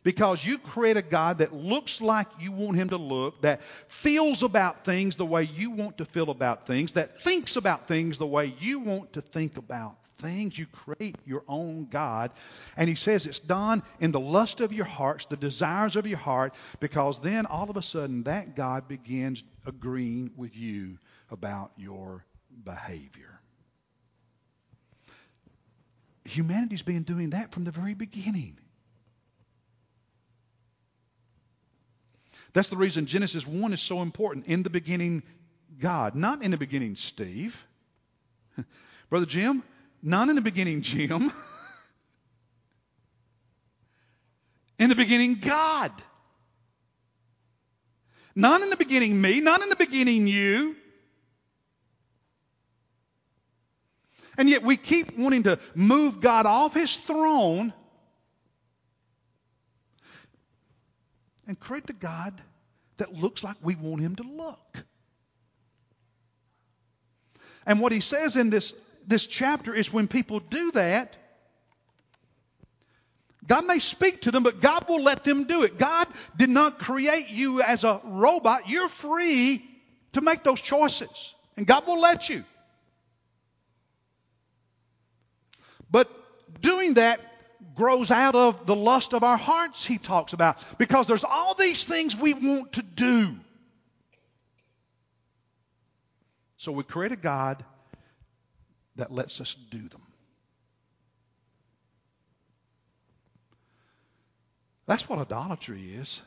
because 0.05 0.45
you 0.45 0.59
create 0.59 0.97
a 0.97 1.01
God 1.01 1.39
that 1.39 1.51
looks 1.51 1.99
like 1.99 2.27
you 2.39 2.51
want 2.51 2.77
him 2.77 2.89
to 2.89 2.97
look, 2.97 3.41
that 3.41 3.63
feels 3.63 4.43
about 4.43 4.85
things 4.85 5.17
the 5.17 5.25
way 5.25 5.43
you 5.43 5.71
want 5.71 5.97
to 5.97 6.05
feel 6.05 6.29
about 6.29 6.67
things, 6.67 6.93
that 6.93 7.19
thinks 7.19 7.55
about 7.55 7.87
things 7.87 8.19
the 8.19 8.27
way 8.27 8.53
you 8.59 8.79
want 8.79 9.13
to 9.13 9.21
think 9.21 9.57
about 9.57 9.97
things. 10.19 10.59
You 10.59 10.67
create 10.67 11.15
your 11.25 11.43
own 11.47 11.87
God. 11.89 12.29
And 12.77 12.87
he 12.87 12.93
says 12.93 13.25
it's 13.25 13.39
done 13.39 13.81
in 13.99 14.11
the 14.11 14.19
lust 14.19 14.61
of 14.61 14.71
your 14.71 14.85
hearts, 14.85 15.25
the 15.25 15.37
desires 15.37 15.95
of 15.95 16.05
your 16.05 16.19
heart, 16.19 16.53
because 16.79 17.19
then 17.19 17.47
all 17.47 17.67
of 17.71 17.75
a 17.75 17.81
sudden 17.81 18.23
that 18.23 18.55
God 18.55 18.87
begins 18.87 19.43
agreeing 19.65 20.29
with 20.37 20.55
you 20.55 20.99
about 21.31 21.71
your 21.77 22.23
behavior. 22.63 23.39
Humanity's 26.25 26.83
been 26.83 27.01
doing 27.01 27.31
that 27.31 27.51
from 27.51 27.63
the 27.63 27.71
very 27.71 27.95
beginning. 27.95 28.59
That's 32.55 32.69
the 32.69 32.77
reason 32.77 33.05
Genesis 33.05 33.45
1 33.45 33.73
is 33.73 33.81
so 33.81 34.01
important. 34.01 34.47
In 34.47 34.63
the 34.63 34.69
beginning, 34.69 35.23
God. 35.77 36.15
Not 36.15 36.41
in 36.41 36.51
the 36.51 36.57
beginning, 36.57 36.95
Steve. 36.95 37.67
Brother 39.09 39.25
Jim, 39.25 39.61
not 40.01 40.29
in 40.29 40.35
the 40.35 40.41
beginning, 40.41 40.81
Jim. 40.81 41.33
in 44.79 44.87
the 44.87 44.95
beginning, 44.95 45.35
God. 45.35 45.91
Not 48.33 48.61
in 48.61 48.69
the 48.69 48.77
beginning, 48.77 49.19
me. 49.19 49.41
Not 49.41 49.61
in 49.61 49.67
the 49.67 49.75
beginning, 49.75 50.25
you. 50.25 50.77
And 54.37 54.49
yet 54.49 54.63
we 54.63 54.77
keep 54.77 55.17
wanting 55.17 55.43
to 55.43 55.59
move 55.75 56.21
God 56.21 56.45
off 56.45 56.73
his 56.73 56.95
throne 56.95 57.73
and 61.47 61.60
create 61.60 61.86
the 61.88 61.93
God 61.93 62.39
that 62.97 63.13
looks 63.13 63.43
like 63.43 63.58
we 63.62 63.75
want 63.75 64.01
him 64.01 64.15
to 64.15 64.23
look. 64.23 64.84
And 67.65 67.79
what 67.79 67.91
he 67.91 67.99
says 67.99 68.36
in 68.36 68.49
this, 68.49 68.73
this 69.08 69.25
chapter 69.25 69.73
is 69.73 69.91
when 69.91 70.08
people 70.08 70.39
do 70.39 70.71
that, 70.71 71.15
God 73.47 73.67
may 73.67 73.79
speak 73.79 74.21
to 74.21 74.31
them, 74.31 74.43
but 74.43 74.60
God 74.60 74.88
will 74.89 75.01
let 75.01 75.23
them 75.23 75.43
do 75.43 75.63
it. 75.63 75.77
God 75.77 76.08
did 76.36 76.49
not 76.49 76.79
create 76.79 77.29
you 77.29 77.62
as 77.62 77.84
a 77.84 78.01
robot. 78.03 78.67
You're 78.67 78.89
free 78.89 79.63
to 80.13 80.21
make 80.21 80.43
those 80.43 80.62
choices, 80.62 81.34
and 81.55 81.67
God 81.67 81.86
will 81.86 81.99
let 81.99 82.27
you. 82.27 82.43
But 85.91 86.10
doing 86.62 86.95
that 86.95 87.19
grows 87.75 88.12
out 88.12 88.36
of 88.36 88.65
the 88.65 88.75
lust 88.75 89.13
of 89.13 89.23
our 89.23 89.38
hearts, 89.38 89.84
he 89.84 89.97
talks 89.97 90.34
about. 90.34 90.58
Because 90.78 91.08
there's 91.08 91.23
all 91.23 91.56
these 91.56 91.84
things 91.84 92.15
we 92.15 92.34
want 92.34 92.73
to 92.73 92.84
do. 92.84 93.36
So 96.58 96.71
we 96.71 96.84
create 96.84 97.12
a 97.12 97.17
God 97.17 97.63
that 98.95 99.12
lets 99.12 99.41
us 99.41 99.56
do 99.69 99.80
them. 99.80 100.01
That's 104.88 105.10
what 105.10 105.19
idolatry 105.19 105.93
is. 105.95 106.21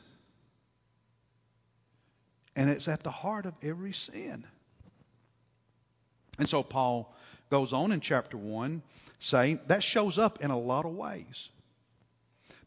And 2.55 2.69
it's 2.69 2.87
at 2.87 3.03
the 3.03 3.11
heart 3.11 3.45
of 3.45 3.53
every 3.63 3.93
sin. 3.93 4.45
And 6.37 6.47
so 6.47 6.63
Paul 6.63 7.13
goes 7.49 7.73
on 7.73 7.91
in 7.91 7.99
chapter 7.99 8.37
1 8.37 8.81
saying 9.19 9.59
that 9.67 9.83
shows 9.83 10.17
up 10.17 10.43
in 10.43 10.51
a 10.51 10.57
lot 10.57 10.85
of 10.85 10.93
ways. 10.93 11.49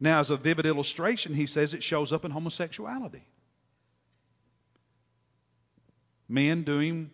Now, 0.01 0.21
as 0.21 0.31
a 0.31 0.37
vivid 0.37 0.67
illustration, 0.67 1.35
he 1.35 1.47
says 1.47 1.75
it 1.75 1.83
shows 1.83 2.13
up 2.13 2.25
in 2.25 2.31
homosexuality. 2.31 3.23
Men 6.29 6.65
doing 6.65 7.11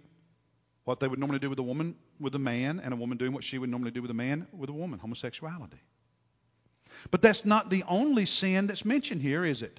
what 0.85 1.01
they 1.01 1.09
would 1.09 1.19
normally 1.19 1.39
do 1.39 1.51
with 1.51 1.59
a 1.59 1.63
woman 1.63 1.97
with 2.21 2.35
a 2.35 2.39
man, 2.39 2.81
and 2.83 2.93
a 2.93 2.97
woman 2.97 3.19
doing 3.19 3.33
what 3.33 3.45
she 3.45 3.59
would 3.59 3.71
normally 3.71 3.91
do 3.91 4.03
with 4.03 4.11
a 4.11 4.15
man 4.15 4.47
with 4.53 4.71
a 4.71 4.73
woman, 4.73 4.99
homosexuality. 4.99 5.79
But 7.11 7.23
that's 7.23 7.45
not 7.45 7.71
the 7.71 7.85
only 7.87 8.27
sin 8.27 8.67
that's 8.67 8.85
mentioned 8.85 9.23
here, 9.23 9.45
is 9.45 9.63
it? 9.63 9.79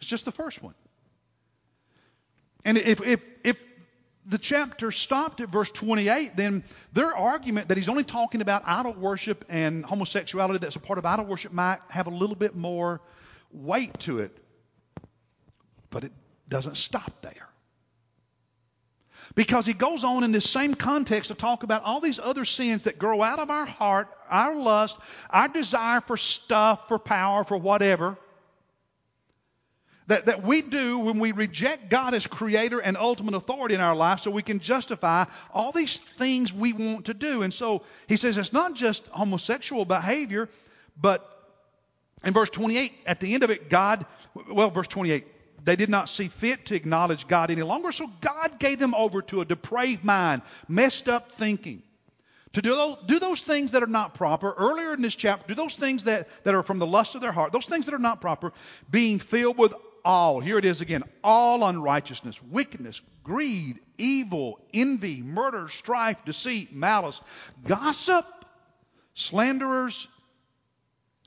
It's 0.00 0.08
just 0.08 0.24
the 0.24 0.32
first 0.32 0.62
one. 0.62 0.74
And 2.64 2.78
if, 2.78 3.00
if, 3.00 3.22
if 3.44 3.62
the 4.28 4.38
chapter 4.38 4.90
stopped 4.90 5.40
at 5.40 5.48
verse 5.48 5.70
28, 5.70 6.36
then 6.36 6.64
their 6.92 7.14
argument 7.14 7.68
that 7.68 7.76
he's 7.76 7.88
only 7.88 8.04
talking 8.04 8.40
about 8.40 8.62
idol 8.66 8.92
worship 8.92 9.44
and 9.48 9.84
homosexuality 9.84 10.58
that's 10.58 10.76
a 10.76 10.80
part 10.80 10.98
of 10.98 11.06
idol 11.06 11.26
worship 11.26 11.52
might 11.52 11.78
have 11.90 12.06
a 12.06 12.10
little 12.10 12.34
bit 12.34 12.54
more 12.54 13.00
weight 13.52 13.96
to 14.00 14.18
it. 14.18 14.36
But 15.90 16.04
it 16.04 16.12
doesn't 16.48 16.76
stop 16.76 17.22
there. 17.22 17.48
Because 19.34 19.66
he 19.66 19.72
goes 19.72 20.02
on 20.02 20.24
in 20.24 20.32
this 20.32 20.48
same 20.48 20.74
context 20.74 21.28
to 21.28 21.34
talk 21.34 21.62
about 21.62 21.84
all 21.84 22.00
these 22.00 22.18
other 22.18 22.44
sins 22.44 22.84
that 22.84 22.98
grow 22.98 23.22
out 23.22 23.38
of 23.38 23.50
our 23.50 23.66
heart, 23.66 24.08
our 24.28 24.56
lust, 24.56 24.96
our 25.30 25.48
desire 25.48 26.00
for 26.00 26.16
stuff, 26.16 26.88
for 26.88 26.98
power, 26.98 27.44
for 27.44 27.56
whatever 27.56 28.16
that, 30.08 30.26
that 30.26 30.42
we 30.42 30.62
do 30.62 30.98
when 30.98 31.18
we 31.18 31.32
reject 31.32 31.90
God 31.90 32.14
as 32.14 32.26
creator 32.26 32.78
and 32.78 32.96
ultimate 32.96 33.34
authority 33.34 33.74
in 33.74 33.80
our 33.80 33.96
life 33.96 34.20
so 34.20 34.30
we 34.30 34.42
can 34.42 34.60
justify 34.60 35.24
all 35.52 35.72
these 35.72 35.98
things 35.98 36.52
we 36.52 36.72
want 36.72 37.06
to 37.06 37.14
do. 37.14 37.42
And 37.42 37.52
so 37.52 37.82
he 38.06 38.16
says 38.16 38.38
it's 38.38 38.52
not 38.52 38.74
just 38.74 39.04
homosexual 39.06 39.84
behavior, 39.84 40.48
but 41.00 41.28
in 42.24 42.32
verse 42.32 42.50
28, 42.50 42.92
at 43.06 43.20
the 43.20 43.34
end 43.34 43.42
of 43.42 43.50
it, 43.50 43.68
God, 43.68 44.06
well, 44.50 44.70
verse 44.70 44.88
28, 44.88 45.26
they 45.64 45.76
did 45.76 45.90
not 45.90 46.08
see 46.08 46.28
fit 46.28 46.66
to 46.66 46.74
acknowledge 46.74 47.26
God 47.26 47.50
any 47.50 47.62
longer, 47.62 47.90
so 47.90 48.06
God 48.20 48.58
gave 48.58 48.78
them 48.78 48.94
over 48.94 49.20
to 49.22 49.40
a 49.40 49.44
depraved 49.44 50.04
mind, 50.04 50.42
messed 50.68 51.08
up 51.08 51.32
thinking. 51.32 51.82
To 52.52 52.62
do 52.62 52.70
those, 52.70 52.96
do 53.04 53.18
those 53.18 53.42
things 53.42 53.72
that 53.72 53.82
are 53.82 53.88
not 53.88 54.14
proper, 54.14 54.50
earlier 54.56 54.94
in 54.94 55.02
this 55.02 55.14
chapter, 55.14 55.48
do 55.48 55.54
those 55.54 55.74
things 55.74 56.04
that, 56.04 56.28
that 56.44 56.54
are 56.54 56.62
from 56.62 56.78
the 56.78 56.86
lust 56.86 57.14
of 57.14 57.20
their 57.20 57.32
heart, 57.32 57.52
those 57.52 57.66
things 57.66 57.84
that 57.84 57.94
are 57.94 57.98
not 57.98 58.20
proper, 58.20 58.52
being 58.90 59.18
filled 59.18 59.58
with 59.58 59.74
all, 60.06 60.38
here 60.38 60.56
it 60.56 60.64
is 60.64 60.80
again, 60.80 61.02
all 61.24 61.64
unrighteousness, 61.64 62.40
wickedness, 62.44 63.00
greed, 63.24 63.80
evil, 63.98 64.60
envy, 64.72 65.20
murder, 65.20 65.68
strife, 65.68 66.24
deceit, 66.24 66.72
malice, 66.72 67.20
gossip, 67.66 68.24
slanderers, 69.14 70.06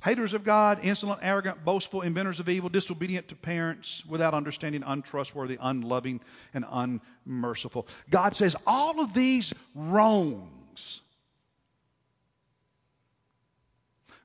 haters 0.01 0.33
of 0.33 0.45
God, 0.45 0.79
insolent, 0.81 1.19
arrogant, 1.21 1.65
boastful, 1.65 2.01
inventors 2.03 2.39
of 2.39 2.47
evil, 2.47 2.69
disobedient 2.69 3.27
to 3.27 3.35
parents, 3.35 4.03
without 4.07 4.33
understanding, 4.33 4.83
untrustworthy, 4.85 5.57
unloving, 5.59 6.21
and 6.53 6.63
unmerciful. 6.71 7.85
God 8.09 8.33
says 8.33 8.55
all 8.65 9.01
of 9.01 9.13
these 9.13 9.53
wrongs 9.75 11.01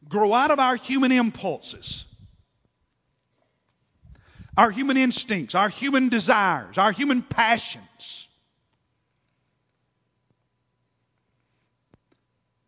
grow 0.09 0.33
out 0.33 0.53
of 0.53 0.61
our 0.61 0.77
human 0.77 1.11
impulses. 1.11 2.05
Our 4.57 4.71
human 4.71 4.97
instincts, 4.97 5.55
our 5.55 5.69
human 5.69 6.09
desires, 6.09 6.79
our 6.79 6.93
human 6.93 7.23
passions. 7.23 8.29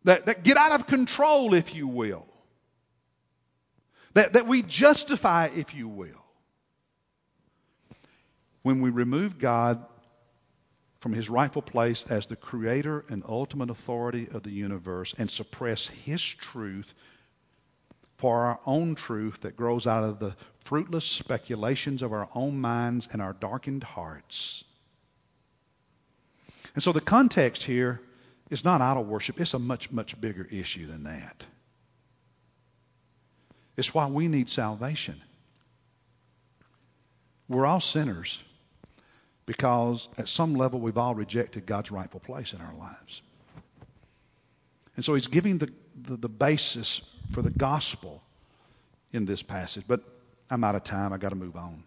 That, 0.03 0.25
that 0.25 0.43
get 0.43 0.57
out 0.57 0.73
of 0.73 0.87
control, 0.87 1.53
if 1.53 1.75
you 1.75 1.87
will. 1.87 2.25
That, 4.13 4.33
that 4.33 4.47
we 4.47 4.63
justify, 4.63 5.49
if 5.55 5.75
you 5.75 5.87
will. 5.87 6.23
When 8.63 8.81
we 8.81 8.89
remove 8.89 9.37
God 9.37 9.85
from 10.99 11.13
his 11.13 11.29
rightful 11.29 11.61
place 11.61 12.03
as 12.09 12.25
the 12.25 12.35
creator 12.35 13.05
and 13.09 13.23
ultimate 13.27 13.69
authority 13.69 14.27
of 14.31 14.43
the 14.43 14.49
universe 14.49 15.13
and 15.17 15.29
suppress 15.29 15.87
his 15.87 16.21
truth 16.21 16.93
for 18.17 18.45
our 18.45 18.59
own 18.65 18.95
truth 18.95 19.41
that 19.41 19.55
grows 19.55 19.85
out 19.85 20.03
of 20.03 20.19
the 20.19 20.35
fruitless 20.67 21.05
speculations 21.05 22.01
of 22.01 22.11
our 22.11 22.27
own 22.35 22.59
minds 22.59 23.07
and 23.13 23.21
our 23.21 23.31
darkened 23.31 23.83
hearts. 23.83 24.65
And 26.75 26.83
so 26.83 26.91
the 26.91 26.99
context 26.99 27.63
here 27.63 28.01
is 28.49 28.65
not 28.65 28.81
idol 28.81 29.05
worship, 29.05 29.39
it's 29.39 29.53
a 29.53 29.59
much, 29.59 29.93
much 29.93 30.19
bigger 30.19 30.45
issue 30.51 30.85
than 30.85 31.05
that. 31.05 31.45
It's 33.77 33.93
why 33.93 34.07
we 34.07 34.27
need 34.27 34.49
salvation. 34.49 35.21
We're 37.47 37.65
all 37.65 37.79
sinners 37.79 38.37
because 39.45 40.09
at 40.17 40.27
some 40.27 40.55
level 40.55 40.81
we've 40.81 40.97
all 40.97 41.15
rejected 41.15 41.65
God's 41.65 41.91
rightful 41.91 42.19
place 42.19 42.51
in 42.51 42.59
our 42.59 42.75
lives. 42.75 43.21
And 44.97 45.05
so 45.05 45.13
he's 45.13 45.27
giving 45.27 45.59
the, 45.59 45.71
the, 46.01 46.17
the 46.17 46.29
basis 46.29 47.01
for 47.31 47.41
the 47.41 47.51
gospel 47.51 48.21
in 49.13 49.25
this 49.25 49.41
passage. 49.41 49.85
But 49.87 50.01
I'm 50.49 50.63
out 50.63 50.75
of 50.75 50.83
time. 50.83 51.13
I've 51.13 51.19
got 51.19 51.29
to 51.29 51.35
move 51.35 51.55
on. 51.55 51.83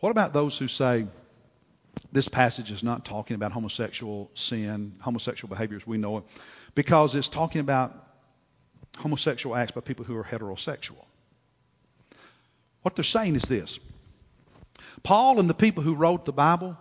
What 0.00 0.10
about 0.10 0.32
those 0.32 0.56
who 0.56 0.68
say 0.68 1.06
this 2.12 2.28
passage 2.28 2.70
is 2.70 2.82
not 2.82 3.04
talking 3.04 3.34
about 3.34 3.52
homosexual 3.52 4.30
sin, 4.34 4.94
homosexual 5.00 5.48
behaviors 5.48 5.86
we 5.86 5.98
know 5.98 6.18
it, 6.18 6.24
because 6.74 7.14
it's 7.14 7.28
talking 7.28 7.60
about 7.60 7.94
homosexual 8.96 9.56
acts 9.56 9.72
by 9.72 9.80
people 9.80 10.04
who 10.04 10.16
are 10.16 10.24
heterosexual? 10.24 11.04
What 12.82 12.96
they're 12.96 13.04
saying 13.04 13.34
is 13.34 13.42
this 13.42 13.78
Paul 15.02 15.40
and 15.40 15.50
the 15.50 15.54
people 15.54 15.82
who 15.82 15.94
wrote 15.94 16.24
the 16.24 16.32
Bible 16.32 16.78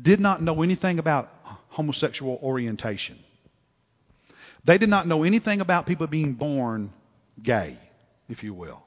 did 0.00 0.20
not 0.20 0.40
know 0.40 0.62
anything 0.62 0.98
about 0.98 1.30
homosexual 1.68 2.38
orientation. 2.42 3.18
They 4.64 4.78
did 4.78 4.88
not 4.88 5.06
know 5.06 5.24
anything 5.24 5.60
about 5.60 5.86
people 5.86 6.06
being 6.06 6.34
born 6.34 6.92
gay, 7.42 7.76
if 8.28 8.44
you 8.44 8.54
will. 8.54 8.82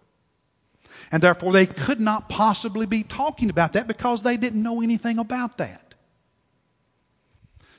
And 1.11 1.21
therefore, 1.21 1.53
they 1.53 1.65
could 1.65 1.99
not 1.99 2.29
possibly 2.29 2.85
be 2.85 3.03
talking 3.03 3.49
about 3.49 3.73
that 3.73 3.87
because 3.87 4.21
they 4.21 4.37
didn't 4.37 4.61
know 4.61 4.81
anything 4.81 5.19
about 5.19 5.57
that. 5.57 5.93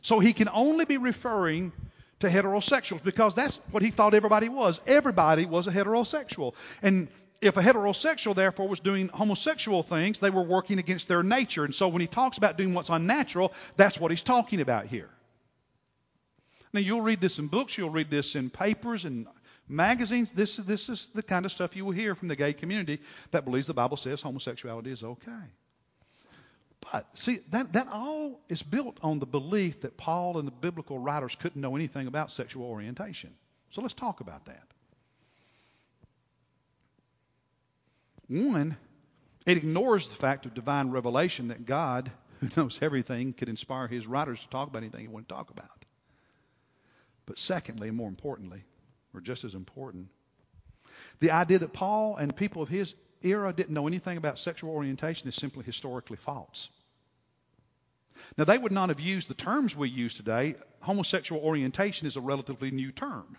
So 0.00 0.20
he 0.20 0.32
can 0.32 0.48
only 0.52 0.84
be 0.84 0.96
referring 0.96 1.72
to 2.20 2.28
heterosexuals 2.28 3.02
because 3.02 3.34
that's 3.34 3.60
what 3.70 3.82
he 3.82 3.90
thought 3.90 4.14
everybody 4.14 4.48
was. 4.48 4.80
Everybody 4.86 5.46
was 5.46 5.66
a 5.66 5.70
heterosexual. 5.70 6.54
And 6.82 7.08
if 7.40 7.56
a 7.56 7.62
heterosexual, 7.62 8.34
therefore, 8.34 8.68
was 8.68 8.80
doing 8.80 9.08
homosexual 9.08 9.82
things, 9.82 10.18
they 10.18 10.30
were 10.30 10.42
working 10.42 10.78
against 10.78 11.08
their 11.08 11.22
nature. 11.22 11.64
And 11.64 11.74
so 11.74 11.88
when 11.88 12.00
he 12.00 12.06
talks 12.06 12.38
about 12.38 12.56
doing 12.56 12.74
what's 12.74 12.90
unnatural, 12.90 13.52
that's 13.76 14.00
what 14.00 14.10
he's 14.10 14.22
talking 14.22 14.60
about 14.60 14.86
here. 14.86 15.10
Now, 16.72 16.80
you'll 16.80 17.00
read 17.00 17.20
this 17.20 17.38
in 17.38 17.46
books, 17.46 17.78
you'll 17.78 17.90
read 17.90 18.10
this 18.10 18.34
in 18.34 18.50
papers 18.50 19.04
and 19.04 19.26
magazines. 19.68 20.32
This, 20.32 20.56
this 20.56 20.88
is 20.88 21.08
the 21.14 21.22
kind 21.22 21.44
of 21.44 21.52
stuff 21.52 21.76
you 21.76 21.84
will 21.84 21.92
hear 21.92 22.14
from 22.14 22.28
the 22.28 22.36
gay 22.36 22.52
community 22.52 23.00
that 23.30 23.44
believes 23.44 23.66
the 23.66 23.74
Bible 23.74 23.96
says 23.96 24.22
homosexuality 24.22 24.90
is 24.90 25.02
okay. 25.02 25.44
But 26.92 27.06
see, 27.18 27.40
that, 27.50 27.72
that 27.72 27.88
all 27.92 28.40
is 28.48 28.62
built 28.62 28.98
on 29.02 29.18
the 29.18 29.26
belief 29.26 29.80
that 29.82 29.96
Paul 29.96 30.38
and 30.38 30.46
the 30.46 30.52
biblical 30.52 30.98
writers 30.98 31.36
couldn't 31.38 31.60
know 31.60 31.76
anything 31.76 32.06
about 32.06 32.30
sexual 32.30 32.64
orientation. 32.66 33.34
So 33.70 33.82
let's 33.82 33.94
talk 33.94 34.20
about 34.20 34.46
that. 34.46 34.62
One, 38.28 38.76
it 39.46 39.56
ignores 39.56 40.06
the 40.06 40.14
fact 40.14 40.46
of 40.46 40.54
divine 40.54 40.90
revelation 40.90 41.48
that 41.48 41.66
God, 41.66 42.10
who 42.40 42.48
knows 42.56 42.78
everything, 42.82 43.32
could 43.32 43.48
inspire 43.48 43.88
his 43.88 44.06
writers 44.06 44.40
to 44.40 44.48
talk 44.48 44.68
about 44.68 44.82
anything 44.82 45.00
he 45.00 45.08
wanted 45.08 45.28
to 45.28 45.34
talk 45.34 45.50
about. 45.50 45.84
But 47.26 47.38
secondly, 47.38 47.88
and 47.88 47.96
more 47.96 48.08
importantly, 48.08 48.62
or 49.14 49.20
just 49.20 49.44
as 49.44 49.54
important, 49.54 50.08
the 51.20 51.30
idea 51.30 51.58
that 51.58 51.72
Paul 51.72 52.16
and 52.16 52.34
people 52.34 52.62
of 52.62 52.68
his 52.68 52.94
era 53.22 53.52
didn't 53.52 53.74
know 53.74 53.86
anything 53.86 54.16
about 54.16 54.38
sexual 54.38 54.70
orientation 54.70 55.28
is 55.28 55.34
simply 55.34 55.64
historically 55.64 56.16
false. 56.16 56.68
Now, 58.36 58.44
they 58.44 58.58
would 58.58 58.72
not 58.72 58.88
have 58.88 59.00
used 59.00 59.28
the 59.28 59.34
terms 59.34 59.76
we 59.76 59.88
use 59.88 60.14
today. 60.14 60.56
Homosexual 60.80 61.40
orientation 61.40 62.06
is 62.06 62.16
a 62.16 62.20
relatively 62.20 62.70
new 62.70 62.90
term. 62.90 63.36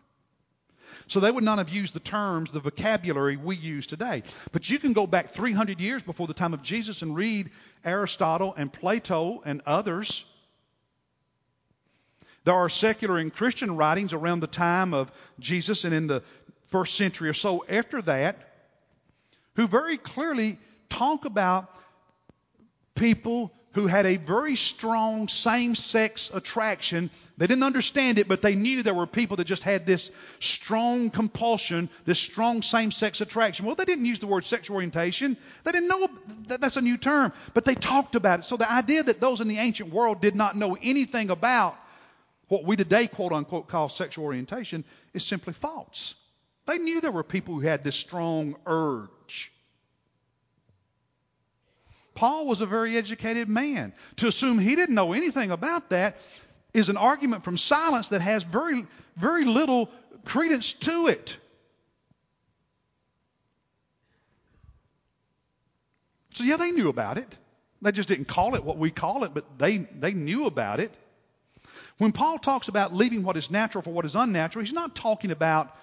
So 1.08 1.19
they 1.19 1.32
would 1.32 1.43
not 1.43 1.60
have 1.60 1.69
used 1.69 1.93
the 1.93 1.99
terms, 1.99 2.51
the 2.51 2.60
vocabulary 2.60 3.38
we 3.38 3.55
use 3.55 3.88
today. 3.88 4.23
But 4.51 4.69
you 4.69 4.79
can 4.79 4.93
go 4.93 5.05
back 5.05 5.32
300 5.32 5.79
years 5.79 6.01
before 6.01 6.27
the 6.27 6.34
time 6.34 6.53
of 6.53 6.63
Jesus 6.63 7.01
and 7.01 7.15
read 7.15 7.51
Aristotle 7.84 8.53
and 8.55 8.71
Plato 8.71 9.41
and 9.45 9.62
others 9.65 10.25
there 12.49 12.55
are 12.55 12.67
secular 12.67 13.19
and 13.19 13.31
Christian 13.31 13.77
writings 13.77 14.12
around 14.12 14.39
the 14.39 14.47
time 14.47 14.95
of 14.95 15.12
Jesus 15.39 15.83
and 15.83 15.93
in 15.93 16.07
the 16.07 16.23
first 16.69 16.95
century 16.95 17.29
or 17.29 17.33
so 17.35 17.63
after 17.69 18.01
that 18.01 18.39
who 19.55 19.67
very 19.67 19.97
clearly 19.97 20.57
talk 20.89 21.25
about 21.25 21.69
people 22.95 23.53
who 23.73 23.85
had 23.85 24.07
a 24.07 24.15
very 24.15 24.55
strong 24.55 25.27
same 25.27 25.75
sex 25.75 26.31
attraction. 26.33 27.12
They 27.38 27.45
didn't 27.45 27.62
understand 27.62 28.17
it, 28.17 28.27
but 28.27 28.41
they 28.41 28.55
knew 28.55 28.81
there 28.81 28.95
were 28.95 29.05
people 29.05 29.38
that 29.38 29.45
just 29.45 29.62
had 29.62 29.85
this 29.85 30.09
strong 30.39 31.12
compulsion, 31.12 31.88
this 32.05 32.17
strong 32.17 32.63
same 32.63 32.91
sex 32.91 33.21
attraction. 33.21 33.67
Well, 33.67 33.75
they 33.75 33.85
didn't 33.85 34.05
use 34.05 34.17
the 34.17 34.25
word 34.25 34.47
sexual 34.47 34.77
orientation. 34.77 35.38
They 35.65 35.71
didn't 35.71 35.88
know 35.88 36.09
that 36.47 36.62
that's 36.62 36.77
a 36.77 36.81
new 36.81 36.97
term, 36.97 37.31
but 37.53 37.65
they 37.65 37.75
talked 37.75 38.15
about 38.15 38.39
it. 38.39 38.45
So 38.45 38.57
the 38.57 38.71
idea 38.71 39.03
that 39.03 39.19
those 39.19 39.39
in 39.39 39.47
the 39.47 39.59
ancient 39.59 39.93
world 39.93 40.19
did 40.19 40.35
not 40.35 40.57
know 40.57 40.75
anything 40.81 41.29
about 41.29 41.77
what 42.49 42.65
we 42.65 42.75
today, 42.75 43.07
quote 43.07 43.31
unquote, 43.31 43.67
call 43.67 43.89
sexual 43.89 44.25
orientation 44.25 44.83
is 45.13 45.23
simply 45.23 45.53
false. 45.53 46.15
They 46.65 46.77
knew 46.77 46.99
there 46.99 47.12
were 47.12 47.23
people 47.23 47.55
who 47.55 47.62
had 47.62 47.83
this 47.83 47.95
strong 47.95 48.55
urge. 48.65 49.51
Paul 52.15 52.47
was 52.47 52.59
a 52.59 52.65
very 52.65 52.97
educated 52.97 53.47
man. 53.47 53.93
To 54.17 54.27
assume 54.27 54.59
he 54.59 54.75
didn't 54.75 54.95
know 54.95 55.13
anything 55.13 55.51
about 55.51 55.89
that 55.91 56.17
is 56.73 56.89
an 56.89 56.97
argument 56.97 57.43
from 57.43 57.57
silence 57.57 58.09
that 58.09 58.21
has 58.21 58.43
very, 58.43 58.85
very 59.15 59.45
little 59.45 59.89
credence 60.25 60.73
to 60.73 61.07
it. 61.07 61.38
So, 66.33 66.43
yeah, 66.43 66.57
they 66.57 66.71
knew 66.71 66.89
about 66.89 67.17
it. 67.17 67.27
They 67.81 67.91
just 67.91 68.09
didn't 68.09 68.27
call 68.27 68.55
it 68.55 68.63
what 68.63 68.77
we 68.77 68.91
call 68.91 69.23
it, 69.23 69.33
but 69.33 69.57
they, 69.57 69.77
they 69.77 70.13
knew 70.13 70.45
about 70.45 70.79
it. 70.79 70.91
When 71.99 72.13
Paul 72.13 72.39
talks 72.39 72.69
about 72.69 72.95
leaving 72.95 73.23
what 73.23 73.35
is 73.35 73.51
natural 73.51 73.81
for 73.81 73.91
what 73.91 74.05
is 74.05 74.15
unnatural, 74.15 74.63
he's 74.63 74.73
not 74.73 74.95
talking 74.95 75.31
about 75.31 75.75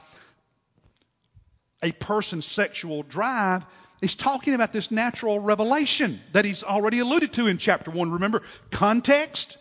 a 1.83 1.93
person's 1.93 2.47
sexual 2.47 3.03
drive. 3.03 3.65
He's 4.01 4.17
talking 4.17 4.55
about 4.55 4.73
this 4.73 4.91
natural 4.91 5.39
revelation 5.39 6.19
that 6.33 6.47
he's 6.47 6.65
already 6.65 7.01
alluded 7.01 7.35
to 7.35 7.49
in 7.49 7.59
chapter 7.59 7.91
1. 7.91 8.13
Remember, 8.13 8.43
context? 8.71 9.59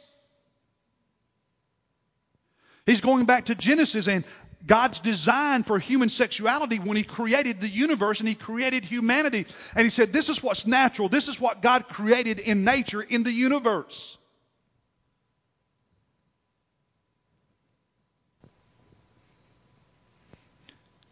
He's 2.85 3.01
going 3.01 3.25
back 3.25 3.45
to 3.45 3.55
Genesis 3.55 4.07
and 4.07 4.23
God's 4.65 5.01
design 5.01 5.63
for 5.63 5.77
human 5.77 6.07
sexuality 6.07 6.79
when 6.79 6.95
He 6.95 7.03
created 7.03 7.59
the 7.59 7.67
universe 7.67 8.21
and 8.21 8.29
He 8.29 8.35
created 8.35 8.85
humanity. 8.85 9.45
And 9.75 9.83
He 9.83 9.89
said, 9.89 10.13
This 10.13 10.29
is 10.29 10.41
what's 10.41 10.65
natural. 10.65 11.09
This 11.09 11.27
is 11.27 11.39
what 11.39 11.61
God 11.61 11.89
created 11.89 12.39
in 12.39 12.63
nature, 12.63 13.01
in 13.01 13.23
the 13.23 13.31
universe. 13.31 14.17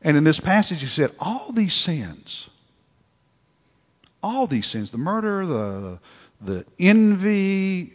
And 0.03 0.17
in 0.17 0.23
this 0.23 0.39
passage, 0.39 0.81
he 0.81 0.87
said, 0.87 1.11
all 1.17 1.51
these 1.53 1.73
sins, 1.73 2.49
all 4.21 4.47
these 4.47 4.67
sins, 4.67 4.91
the 4.91 4.97
murder, 4.97 5.45
the, 5.45 5.99
the 6.41 6.65
envy, 6.77 7.93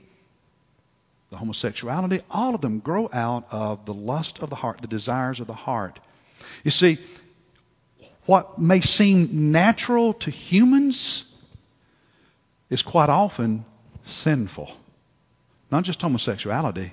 the 1.31 1.37
homosexuality, 1.37 2.23
all 2.31 2.55
of 2.55 2.63
them 2.63 2.79
grow 2.79 3.11
out 3.13 3.47
of 3.51 3.85
the 3.85 3.93
lust 3.93 4.39
of 4.39 4.49
the 4.49 4.57
heart, 4.57 4.81
the 4.81 4.89
desires 4.89 5.41
of 5.41 5.47
the 5.47 5.53
heart. 5.53 6.01
You 6.65 6.71
see, 6.71 6.99
what 8.25 8.59
may 8.59 8.81
seem 8.81 9.51
natural 9.53 10.15
to 10.15 10.31
humans 10.31 11.25
is 12.71 12.83
quite 12.83 13.11
often 13.11 13.65
sinful. 14.05 14.71
Not 15.71 15.85
just 15.85 16.01
homosexuality, 16.01 16.93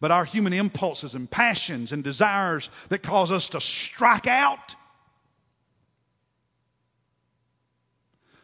but 0.00 0.10
our 0.10 0.24
human 0.24 0.52
impulses 0.52 1.14
and 1.14 1.30
passions 1.30 1.92
and 1.92 2.02
desires 2.02 2.70
that 2.88 3.02
cause 3.02 3.30
us 3.30 3.50
to 3.50 3.60
strike 3.60 4.26
out. 4.26 4.74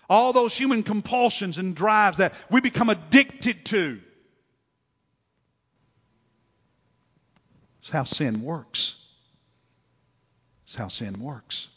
All 0.09 0.33
those 0.33 0.55
human 0.55 0.83
compulsions 0.83 1.59
and 1.59 1.75
drives 1.75 2.19
that 2.19 2.35
we 2.51 2.61
become 2.61 2.91
addicted 2.91 3.65
to. 3.67 4.01
It's 7.81 7.91
how 7.91 8.05
sin 8.05 8.43
works. 8.43 9.03
It's 10.67 10.75
how 10.75 10.89
sin 10.89 11.19
works. 11.21 11.69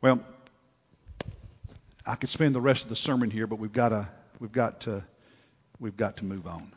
Well, 0.00 0.20
I 2.06 2.16
could 2.16 2.28
spend 2.28 2.54
the 2.54 2.60
rest 2.60 2.82
of 2.82 2.90
the 2.90 2.96
sermon 2.96 3.30
here, 3.30 3.46
but 3.46 3.58
we've 3.58 3.72
got 3.72 3.88
to, 3.88 4.08
we've 4.38 4.52
got 4.52 4.80
to, 4.82 5.02
we've 5.80 5.96
got 5.96 6.18
to 6.18 6.24
move 6.24 6.46
on. 6.46 6.70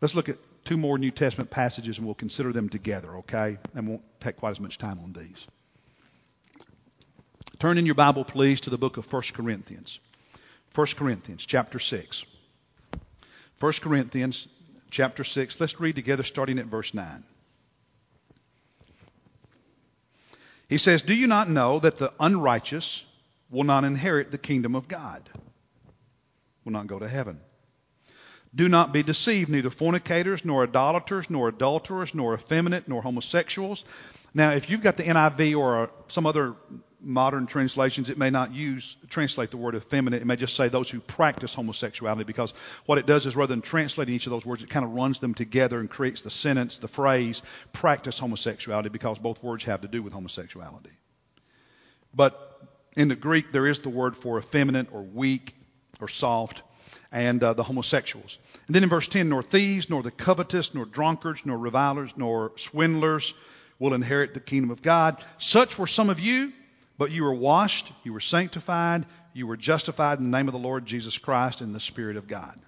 Let's 0.00 0.14
look 0.14 0.28
at 0.28 0.38
two 0.64 0.76
more 0.76 0.98
New 0.98 1.10
Testament 1.10 1.50
passages 1.50 1.98
and 1.98 2.06
we'll 2.06 2.14
consider 2.14 2.52
them 2.52 2.68
together, 2.68 3.16
okay? 3.18 3.58
And 3.74 3.88
won't 3.88 4.02
take 4.20 4.36
quite 4.36 4.52
as 4.52 4.60
much 4.60 4.78
time 4.78 4.98
on 5.00 5.12
these. 5.12 5.46
Turn 7.58 7.76
in 7.76 7.84
your 7.84 7.94
Bible, 7.94 8.24
please, 8.24 8.62
to 8.62 8.70
the 8.70 8.78
book 8.78 8.96
of 8.96 9.12
1 9.12 9.22
Corinthians. 9.34 9.98
1 10.74 10.86
Corinthians, 10.96 11.44
chapter 11.44 11.78
6. 11.78 12.24
1 13.58 13.72
Corinthians, 13.82 14.48
chapter 14.90 15.24
6. 15.24 15.60
Let's 15.60 15.78
read 15.78 15.96
together 15.96 16.22
starting 16.22 16.58
at 16.58 16.66
verse 16.66 16.94
9. 16.94 17.24
He 20.70 20.78
says, 20.78 21.02
Do 21.02 21.14
you 21.14 21.26
not 21.26 21.50
know 21.50 21.80
that 21.80 21.98
the 21.98 22.12
unrighteous 22.18 23.04
will 23.50 23.64
not 23.64 23.84
inherit 23.84 24.30
the 24.30 24.38
kingdom 24.38 24.74
of 24.74 24.88
God? 24.88 25.28
Will 26.64 26.72
not 26.72 26.86
go 26.86 26.98
to 26.98 27.08
heaven. 27.08 27.40
Do 28.54 28.68
not 28.68 28.92
be 28.92 29.02
deceived, 29.02 29.48
neither 29.48 29.70
fornicators, 29.70 30.44
nor 30.44 30.64
idolaters, 30.64 31.30
nor 31.30 31.48
adulterers, 31.48 32.14
nor 32.14 32.34
effeminate, 32.34 32.88
nor 32.88 33.00
homosexuals. 33.00 33.84
Now, 34.34 34.50
if 34.50 34.70
you've 34.70 34.82
got 34.82 34.96
the 34.96 35.04
NIV 35.04 35.56
or 35.56 35.84
uh, 35.84 35.86
some 36.08 36.26
other 36.26 36.56
modern 37.00 37.46
translations, 37.46 38.10
it 38.10 38.18
may 38.18 38.30
not 38.30 38.52
use 38.52 38.96
translate 39.08 39.50
the 39.50 39.56
word 39.56 39.74
effeminate. 39.74 40.20
It 40.20 40.26
may 40.26 40.36
just 40.36 40.56
say 40.56 40.68
those 40.68 40.90
who 40.90 41.00
practice 41.00 41.54
homosexuality 41.54 42.24
because 42.24 42.52
what 42.86 42.98
it 42.98 43.06
does 43.06 43.24
is 43.24 43.36
rather 43.36 43.52
than 43.52 43.62
translating 43.62 44.14
each 44.14 44.26
of 44.26 44.30
those 44.30 44.44
words, 44.44 44.62
it 44.62 44.68
kind 44.68 44.84
of 44.84 44.92
runs 44.92 45.20
them 45.20 45.34
together 45.34 45.78
and 45.78 45.88
creates 45.88 46.22
the 46.22 46.30
sentence, 46.30 46.78
the 46.78 46.88
phrase, 46.88 47.42
practice 47.72 48.18
homosexuality 48.18 48.90
because 48.90 49.18
both 49.18 49.42
words 49.42 49.64
have 49.64 49.82
to 49.82 49.88
do 49.88 50.02
with 50.02 50.12
homosexuality. 50.12 50.90
But 52.14 52.38
in 52.96 53.08
the 53.08 53.16
Greek, 53.16 53.52
there 53.52 53.66
is 53.66 53.80
the 53.80 53.90
word 53.90 54.16
for 54.16 54.38
effeminate 54.38 54.88
or 54.92 55.02
weak 55.02 55.54
or 56.00 56.08
soft 56.08 56.62
and 57.12 57.42
uh, 57.42 57.54
the 57.54 57.62
homosexuals. 57.62 58.38
And 58.66 58.76
then 58.76 58.82
in 58.82 58.88
verse 58.88 59.08
10, 59.08 59.28
nor 59.28 59.42
thieves, 59.42 59.90
nor 59.90 60.02
the 60.02 60.10
covetous, 60.10 60.74
nor 60.74 60.84
drunkards, 60.84 61.44
nor 61.44 61.58
revilers, 61.58 62.12
nor 62.16 62.52
swindlers 62.56 63.34
will 63.78 63.94
inherit 63.94 64.34
the 64.34 64.40
kingdom 64.40 64.70
of 64.70 64.82
God. 64.82 65.22
Such 65.38 65.78
were 65.78 65.86
some 65.86 66.10
of 66.10 66.20
you, 66.20 66.52
but 66.98 67.10
you 67.10 67.24
were 67.24 67.34
washed, 67.34 67.90
you 68.04 68.12
were 68.12 68.20
sanctified, 68.20 69.06
you 69.32 69.46
were 69.46 69.56
justified 69.56 70.18
in 70.18 70.30
the 70.30 70.36
name 70.36 70.48
of 70.48 70.52
the 70.52 70.58
Lord 70.58 70.86
Jesus 70.86 71.18
Christ 71.18 71.62
in 71.62 71.72
the 71.72 71.80
Spirit 71.80 72.16
of 72.16 72.28
God. 72.28 72.60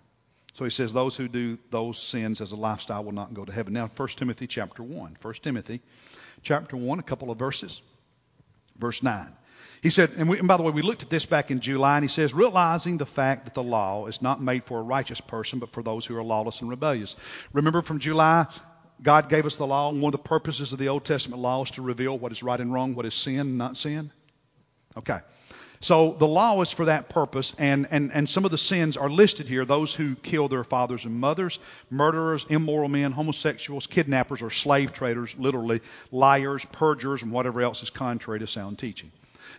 So 0.55 0.64
he 0.64 0.70
says 0.70 0.92
those 0.92 1.16
who 1.16 1.28
do 1.28 1.59
those 1.70 1.98
sins 1.98 2.40
as 2.40 2.52
a 2.52 2.57
lifestyle 2.57 3.05
will 3.05 3.12
not 3.12 3.33
go 3.33 3.44
to 3.44 3.52
heaven. 3.52 3.72
Now 3.72 3.88
1 3.88 4.09
Timothy 4.09 4.46
chapter 4.46 4.83
1. 4.83 5.16
1 5.20 5.35
Timothy 5.35 5.81
chapter 6.42 6.76
1, 6.76 6.98
a 6.98 7.02
couple 7.02 7.31
of 7.31 7.38
verses. 7.38 7.81
Verse 8.78 9.02
9. 9.02 9.33
He 9.83 9.90
said, 9.90 10.12
and, 10.16 10.29
we, 10.29 10.38
and, 10.38 10.47
by 10.47 10.57
the 10.57 10.62
way, 10.62 10.71
we 10.71 10.81
looked 10.81 11.03
at 11.03 11.11
this 11.11 11.27
back 11.27 11.51
in 11.51 11.59
July, 11.59 11.97
and 11.97 12.05
he 12.05 12.09
says, 12.09 12.33
realizing 12.33 12.99
the 12.99 13.07
fact 13.07 13.47
that 13.47 13.55
the 13.55 13.64
law 13.64 14.07
is 14.07 14.23
not 14.23 14.40
made 14.40 14.62
for 14.62 14.79
a 14.79 14.83
righteous 14.83 15.21
person, 15.21 15.59
but 15.59 15.73
for 15.73 15.83
those 15.83 16.07
who 16.07 16.16
are 16.16 16.23
lawless 16.23 16.61
and 16.61 16.71
rebellious. 16.71 17.16
Remember 17.53 17.83
from 17.83 17.99
July, 17.99 18.47
God 19.03 19.29
gave 19.29 19.45
us 19.45 19.57
the 19.57 19.66
law, 19.66 19.90
and 19.90 20.01
one 20.01 20.14
of 20.14 20.23
the 20.23 20.29
purposes 20.29 20.73
of 20.73 20.79
the 20.79 20.88
Old 20.88 21.05
Testament 21.05 21.42
law 21.42 21.64
is 21.64 21.73
to 21.73 21.83
reveal 21.83 22.16
what 22.16 22.31
is 22.31 22.45
right 22.45 22.61
and 22.61 22.73
wrong, 22.73 22.95
what 22.95 23.07
is 23.07 23.14
sin 23.14 23.40
and 23.40 23.59
not 23.59 23.77
sin. 23.77 24.12
Okay. 24.97 25.18
So 25.81 26.12
the 26.16 26.29
law 26.29 26.62
is 26.62 26.71
for 26.71 26.85
that 26.85 27.09
purpose, 27.09 27.53
and, 27.59 27.88
and, 27.90 28.12
and 28.12 28.31
some 28.31 28.45
of 28.45 28.53
the 28.53 28.59
sins 28.59 28.97
are 28.97 29.11
listed 29.11 29.49
here 29.49 29.64
those 29.64 29.92
who 29.92 30.14
kill 30.14 30.47
their 30.47 30.62
fathers 30.62 31.05
and 31.05 31.16
mothers, 31.16 31.59
murderers, 31.90 32.47
immoral 32.49 32.88
men, 32.88 33.11
homosexuals, 33.11 33.88
kidnappers, 33.88 34.42
or 34.42 34.51
slave 34.51 34.92
traders, 34.92 35.35
literally, 35.37 35.81
liars, 36.12 36.64
perjurers, 36.66 37.23
and 37.23 37.33
whatever 37.33 37.62
else 37.62 37.83
is 37.83 37.90
contrary 37.90 38.38
to 38.38 38.47
sound 38.47 38.79
teaching. 38.79 39.11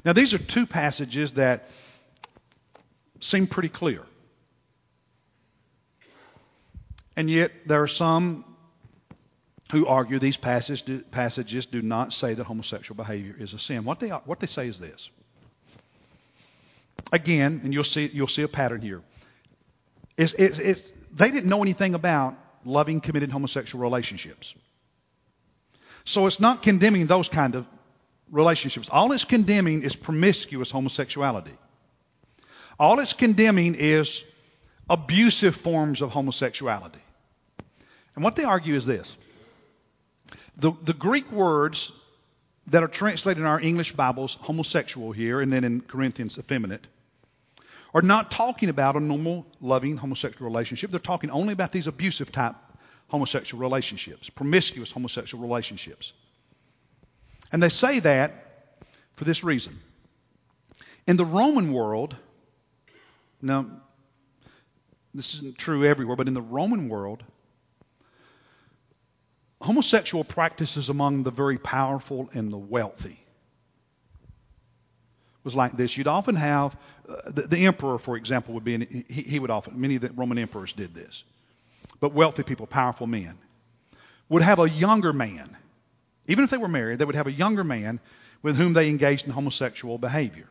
Now, 0.03 0.13
these 0.13 0.33
are 0.33 0.37
two 0.37 0.65
passages 0.65 1.33
that 1.33 1.67
seem 3.19 3.47
pretty 3.47 3.69
clear. 3.69 4.01
And 7.15 7.29
yet, 7.29 7.51
there 7.65 7.81
are 7.83 7.87
some 7.87 8.45
who 9.71 9.87
argue 9.87 10.19
these 10.19 10.37
passages 10.37 10.81
do, 10.83 10.99
passages 10.99 11.65
do 11.65 11.81
not 11.81 12.13
say 12.13 12.33
that 12.33 12.43
homosexual 12.43 12.95
behavior 12.95 13.35
is 13.37 13.53
a 13.53 13.59
sin. 13.59 13.85
What 13.85 13.99
they, 13.99 14.09
what 14.09 14.39
they 14.39 14.47
say 14.47 14.67
is 14.67 14.79
this 14.79 15.09
again, 17.11 17.61
and 17.63 17.73
you'll 17.73 17.83
see, 17.83 18.09
you'll 18.11 18.27
see 18.27 18.41
a 18.41 18.47
pattern 18.47 18.81
here. 18.81 19.01
It's, 20.17 20.33
it's, 20.33 20.59
it's, 20.59 20.91
they 21.13 21.31
didn't 21.31 21.49
know 21.49 21.61
anything 21.61 21.95
about 21.95 22.35
loving, 22.65 23.01
committed 23.01 23.31
homosexual 23.31 23.81
relationships. 23.81 24.55
So 26.05 26.27
it's 26.27 26.39
not 26.39 26.63
condemning 26.63 27.07
those 27.07 27.29
kind 27.29 27.55
of 27.55 27.65
relationships. 28.33 28.89
All 28.89 29.11
it's 29.13 29.23
condemning 29.23 29.83
is 29.83 29.95
promiscuous 29.95 30.71
homosexuality. 30.71 31.53
All 32.79 32.99
it's 32.99 33.13
condemning 33.13 33.75
is 33.75 34.23
abusive 34.89 35.55
forms 35.55 36.01
of 36.01 36.11
homosexuality. 36.11 36.99
And 38.15 38.23
what 38.23 38.35
they 38.35 38.43
argue 38.43 38.75
is 38.75 38.85
this 38.85 39.15
the, 40.57 40.71
the 40.83 40.93
Greek 40.93 41.31
words 41.31 41.91
that 42.67 42.83
are 42.83 42.87
translated 42.87 43.41
in 43.41 43.47
our 43.47 43.59
English 43.59 43.93
Bibles, 43.93 44.35
homosexual 44.35 45.11
here, 45.11 45.39
and 45.39 45.51
then 45.51 45.63
in 45.63 45.81
Corinthians, 45.81 46.37
effeminate, 46.37 46.85
are 47.93 48.01
not 48.01 48.31
talking 48.31 48.69
about 48.69 48.95
a 48.95 48.99
normal, 48.99 49.45
loving 49.61 49.97
homosexual 49.97 50.49
relationship. 50.49 50.89
They're 50.89 50.99
talking 50.99 51.29
only 51.29 51.53
about 51.53 51.71
these 51.71 51.87
abusive 51.87 52.31
type 52.31 52.55
homosexual 53.09 53.61
relationships, 53.61 54.29
promiscuous 54.29 54.91
homosexual 54.91 55.43
relationships. 55.43 56.13
And 57.53 57.63
they 57.63 57.69
say 57.69 57.99
that 57.99 58.33
for 59.15 59.23
this 59.23 59.43
reason. 59.43 59.79
In 61.07 61.15
the 61.15 61.25
Roman 61.25 61.71
world, 61.71 62.15
now, 63.41 63.67
this 65.13 65.35
isn't 65.35 65.57
true 65.57 65.85
everywhere, 65.85 66.15
but 66.15 66.27
in 66.27 66.33
the 66.33 66.41
Roman 66.41 66.89
world, 66.89 67.23
homosexual 69.61 70.23
practices 70.23 70.89
among 70.89 71.23
the 71.23 71.31
very 71.31 71.57
powerful 71.57 72.29
and 72.33 72.51
the 72.51 72.57
wealthy 72.57 73.19
was 75.43 75.55
like 75.55 75.75
this. 75.75 75.97
You'd 75.97 76.07
often 76.07 76.35
have 76.35 76.75
uh, 77.07 77.15
the, 77.31 77.41
the, 77.43 77.65
emperor, 77.65 77.97
for 77.97 78.15
example, 78.15 78.53
would 78.53 78.63
be, 78.63 78.75
in, 78.75 79.05
he, 79.09 79.21
he 79.21 79.39
would 79.39 79.51
often, 79.51 79.79
many 79.79 79.95
of 79.95 80.01
the 80.01 80.09
Roman 80.13 80.37
emperors 80.37 80.73
did 80.73 80.95
this. 80.95 81.23
But 81.99 82.13
wealthy 82.13 82.43
people, 82.43 82.65
powerful 82.65 83.07
men, 83.07 83.37
would 84.29 84.41
have 84.41 84.59
a 84.59 84.69
younger 84.69 85.13
man. 85.13 85.57
Even 86.27 86.43
if 86.43 86.49
they 86.49 86.57
were 86.57 86.67
married, 86.67 86.99
they 86.99 87.05
would 87.05 87.15
have 87.15 87.27
a 87.27 87.31
younger 87.31 87.63
man 87.63 87.99
with 88.41 88.57
whom 88.57 88.73
they 88.73 88.89
engaged 88.89 89.25
in 89.25 89.31
homosexual 89.31 89.97
behavior. 89.97 90.49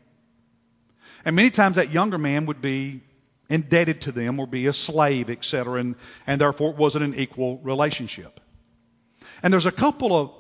And 1.25 1.37
many 1.37 1.51
times 1.51 1.77
that 1.77 1.93
younger 1.93 2.19
man 2.19 2.47
would 2.47 2.61
be 2.61 3.01
indebted 3.49 4.03
to 4.03 4.13
them 4.13 4.41
or 4.41 4.47
be 4.47 4.67
a 4.67 4.73
slave, 4.73 5.31
etc., 5.31 5.81
and, 5.81 5.97
and 6.27 6.41
therefore 6.41 6.71
it 6.71 6.77
wasn't 6.77 7.05
an 7.05 7.15
equal 7.15 7.59
relationship. 7.59 8.41
And 9.43 9.53
there's 9.53 9.67
a 9.67 9.73
couple 9.73 10.17
of 10.17 10.31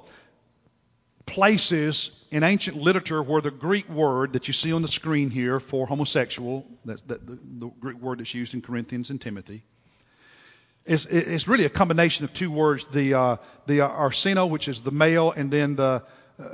places 1.26 2.26
in 2.30 2.42
ancient 2.42 2.76
literature 2.76 3.22
where 3.22 3.40
the 3.40 3.50
Greek 3.50 3.88
word 3.88 4.32
that 4.32 4.48
you 4.48 4.54
see 4.54 4.72
on 4.72 4.82
the 4.82 4.88
screen 4.88 5.30
here 5.30 5.60
for 5.60 5.86
homosexual, 5.86 6.66
that's 6.84 7.02
the, 7.02 7.18
the, 7.18 7.38
the 7.42 7.66
Greek 7.80 8.00
word 8.00 8.20
that's 8.20 8.34
used 8.34 8.54
in 8.54 8.62
Corinthians 8.62 9.10
and 9.10 9.20
Timothy, 9.20 9.62
is 10.86 11.48
really 11.48 11.64
a 11.64 11.70
combination 11.70 12.24
of 12.24 12.32
two 12.32 12.50
words: 12.50 12.86
the 12.86 13.14
uh, 13.14 13.36
the 13.66 13.78
arseno, 13.78 14.48
which 14.48 14.68
is 14.68 14.82
the 14.82 14.90
male, 14.90 15.30
and 15.32 15.50
then 15.50 15.76
the 15.76 16.02
uh, 16.38 16.48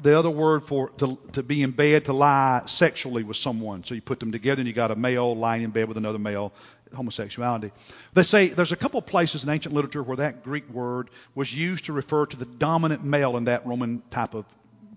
the 0.00 0.18
other 0.18 0.30
word 0.30 0.62
for 0.64 0.90
to, 0.90 1.18
to 1.32 1.42
be 1.42 1.62
in 1.62 1.70
bed 1.70 2.04
to 2.04 2.12
lie 2.12 2.62
sexually 2.66 3.24
with 3.24 3.36
someone. 3.36 3.82
So 3.84 3.94
you 3.94 4.02
put 4.02 4.20
them 4.20 4.32
together, 4.32 4.60
and 4.60 4.68
you 4.68 4.74
got 4.74 4.90
a 4.90 4.96
male 4.96 5.34
lying 5.34 5.62
in 5.62 5.70
bed 5.70 5.88
with 5.88 5.96
another 5.96 6.18
male, 6.18 6.52
homosexuality. 6.94 7.72
They 8.14 8.22
say 8.22 8.48
there's 8.48 8.72
a 8.72 8.76
couple 8.76 9.00
places 9.02 9.42
in 9.42 9.50
ancient 9.50 9.74
literature 9.74 10.02
where 10.02 10.18
that 10.18 10.44
Greek 10.44 10.68
word 10.68 11.10
was 11.34 11.54
used 11.54 11.86
to 11.86 11.92
refer 11.92 12.26
to 12.26 12.36
the 12.36 12.44
dominant 12.44 13.04
male 13.04 13.36
in 13.36 13.44
that 13.44 13.66
Roman 13.66 14.02
type 14.10 14.34
of 14.34 14.44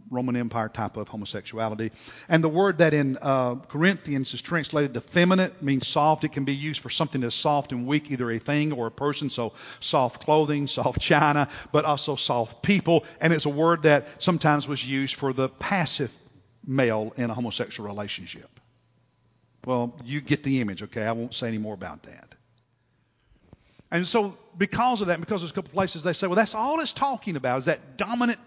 Roman 0.10 0.36
Empire 0.36 0.70
type 0.70 0.98
of 0.98 1.08
homosexuality. 1.08 1.92
And 2.28 2.44
the 2.44 2.50
word 2.50 2.80
that 2.80 2.94
in 2.94 3.18
uh, 3.22 3.56
Corinthians 3.56 4.34
is 4.34 4.42
translated 4.42 4.96
effeminate 4.98 5.62
means 5.62 5.88
soft. 5.88 6.24
It 6.24 6.32
can 6.32 6.46
be 6.46 6.56
used 6.56 6.82
for 6.82 6.90
something 6.90 7.22
that's 7.22 7.36
soft 7.36 7.72
and 7.72 7.86
weak, 7.86 8.12
either 8.12 8.30
a 8.32 8.40
thing 8.40 8.72
or 8.72 8.88
a 8.88 8.92
person. 8.92 9.30
So 9.30 9.54
soft 9.80 10.22
clothing, 10.22 10.68
soft 10.80 11.00
china, 11.00 11.50
but 11.72 11.86
also 11.86 12.16
soft 12.16 12.62
people. 12.62 13.06
And 13.22 13.34
it's 13.34 13.46
a 13.46 13.50
word 13.50 13.84
that 13.84 14.08
sometimes 14.22 14.68
was 14.68 14.86
used 14.86 15.16
for 15.16 15.34
the 15.34 15.50
passive 15.50 16.16
male 16.66 17.14
in 17.18 17.30
a 17.30 17.34
homosexual 17.34 17.88
relationship. 17.90 18.50
Well, 19.66 19.96
you 20.06 20.22
get 20.22 20.44
the 20.44 20.62
image, 20.62 20.84
okay? 20.84 21.04
I 21.04 21.12
won't 21.12 21.36
say 21.36 21.48
any 21.48 21.58
more 21.58 21.74
about 21.74 22.04
that. 22.04 22.36
And 23.92 24.08
so, 24.08 24.38
because 24.58 25.02
of 25.02 25.08
that, 25.08 25.20
because 25.20 25.42
there's 25.42 25.52
a 25.52 25.56
couple 25.56 25.72
places 25.72 26.04
they 26.04 26.14
say, 26.14 26.28
well, 26.28 26.36
that's 26.36 26.54
all 26.54 26.80
it's 26.80 26.94
talking 26.94 27.36
about 27.36 27.60
is 27.60 27.66
that 27.66 27.98
dominant, 27.98 28.40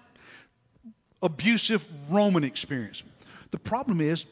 abusive 1.22 1.84
Roman 2.10 2.44
experience. 2.44 3.02
The 3.50 3.58
problem 3.58 4.00
is, 4.00 4.26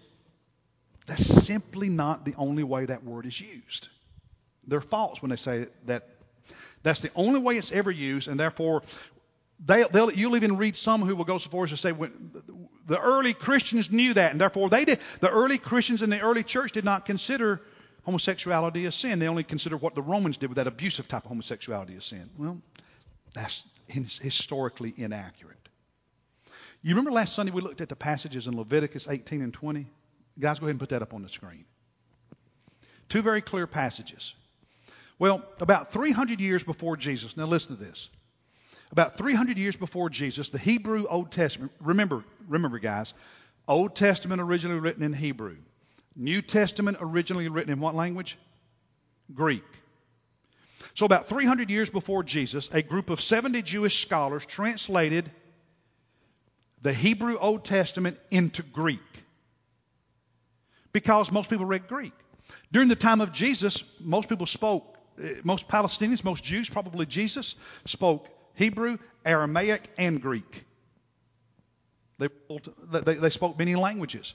that's 1.06 1.24
simply 1.24 1.88
not 1.88 2.24
the 2.24 2.34
only 2.36 2.62
way 2.62 2.86
that 2.86 3.04
word 3.04 3.26
is 3.26 3.40
used. 3.40 3.88
They're 4.66 4.80
false 4.80 5.20
when 5.22 5.30
they 5.30 5.36
say 5.36 5.66
that 5.86 6.08
that's 6.82 7.00
the 7.00 7.10
only 7.14 7.40
way 7.40 7.56
it's 7.56 7.72
ever 7.72 7.90
used, 7.90 8.28
and 8.28 8.38
therefore, 8.38 8.82
they, 9.64 9.84
you'll 10.14 10.36
even 10.36 10.56
read 10.56 10.76
some 10.76 11.02
who 11.02 11.14
will 11.14 11.24
go 11.24 11.38
so 11.38 11.50
far 11.50 11.64
as 11.64 11.70
to 11.70 11.76
say 11.76 11.92
when, 11.92 12.32
the 12.86 12.98
early 12.98 13.34
Christians 13.34 13.90
knew 13.90 14.14
that, 14.14 14.32
and 14.32 14.40
therefore 14.40 14.68
they 14.68 14.84
did. 14.84 14.98
The 15.20 15.30
early 15.30 15.58
Christians 15.58 16.02
in 16.02 16.10
the 16.10 16.20
early 16.20 16.42
church 16.42 16.72
did 16.72 16.84
not 16.84 17.04
consider 17.04 17.60
homosexuality 18.04 18.86
a 18.86 18.92
sin. 18.92 19.18
They 19.18 19.28
only 19.28 19.44
considered 19.44 19.82
what 19.82 19.94
the 19.94 20.02
Romans 20.02 20.38
did 20.38 20.48
with 20.48 20.56
that 20.56 20.66
abusive 20.66 21.06
type 21.06 21.24
of 21.24 21.28
homosexuality 21.28 21.96
a 21.96 22.00
sin. 22.00 22.30
Well, 22.38 22.60
that's 23.34 23.64
historically 23.88 24.94
inaccurate. 24.96 25.56
You 26.82 26.90
remember 26.90 27.12
last 27.12 27.34
Sunday 27.34 27.52
we 27.52 27.60
looked 27.60 27.80
at 27.80 27.88
the 27.88 27.96
passages 27.96 28.46
in 28.46 28.56
Leviticus 28.56 29.06
18 29.08 29.42
and 29.42 29.52
20? 29.52 29.86
Guys, 30.38 30.58
go 30.58 30.66
ahead 30.66 30.70
and 30.70 30.80
put 30.80 30.90
that 30.90 31.02
up 31.02 31.12
on 31.12 31.22
the 31.22 31.28
screen. 31.28 31.64
Two 33.08 33.22
very 33.22 33.42
clear 33.42 33.66
passages. 33.66 34.34
Well, 35.18 35.44
about 35.58 35.92
300 35.92 36.40
years 36.40 36.64
before 36.64 36.96
Jesus, 36.96 37.36
now 37.36 37.44
listen 37.44 37.76
to 37.76 37.82
this. 37.82 38.08
About 38.92 39.18
300 39.18 39.58
years 39.58 39.76
before 39.76 40.08
Jesus, 40.08 40.48
the 40.48 40.58
Hebrew 40.58 41.06
Old 41.06 41.30
Testament, 41.30 41.72
remember, 41.80 42.24
remember 42.48 42.78
guys, 42.78 43.12
Old 43.68 43.94
Testament 43.94 44.40
originally 44.40 44.80
written 44.80 45.02
in 45.02 45.12
Hebrew. 45.12 45.56
New 46.16 46.40
Testament 46.40 46.96
originally 47.00 47.48
written 47.48 47.72
in 47.72 47.80
what 47.80 47.94
language? 47.94 48.38
Greek. 49.32 49.64
So, 50.94 51.06
about 51.06 51.26
300 51.26 51.70
years 51.70 51.90
before 51.90 52.24
Jesus, 52.24 52.68
a 52.72 52.82
group 52.82 53.10
of 53.10 53.20
70 53.20 53.62
Jewish 53.62 54.02
scholars 54.02 54.44
translated 54.44 55.30
the 56.82 56.92
Hebrew 56.92 57.36
Old 57.38 57.64
Testament 57.64 58.18
into 58.30 58.62
Greek 58.62 59.00
because 60.92 61.30
most 61.30 61.50
people 61.50 61.66
read 61.66 61.88
Greek. 61.88 62.12
During 62.72 62.88
the 62.88 62.96
time 62.96 63.20
of 63.20 63.32
Jesus, 63.32 63.84
most 64.00 64.28
people 64.28 64.46
spoke, 64.46 64.96
eh, 65.22 65.34
most 65.44 65.68
Palestinians, 65.68 66.24
most 66.24 66.42
Jews, 66.42 66.68
probably 66.68 67.06
Jesus, 67.06 67.54
spoke 67.84 68.28
Hebrew, 68.54 68.98
Aramaic, 69.24 69.88
and 69.98 70.20
Greek. 70.20 70.64
They, 72.18 72.28
they, 72.92 73.14
they 73.14 73.30
spoke 73.30 73.58
many 73.58 73.76
languages. 73.76 74.34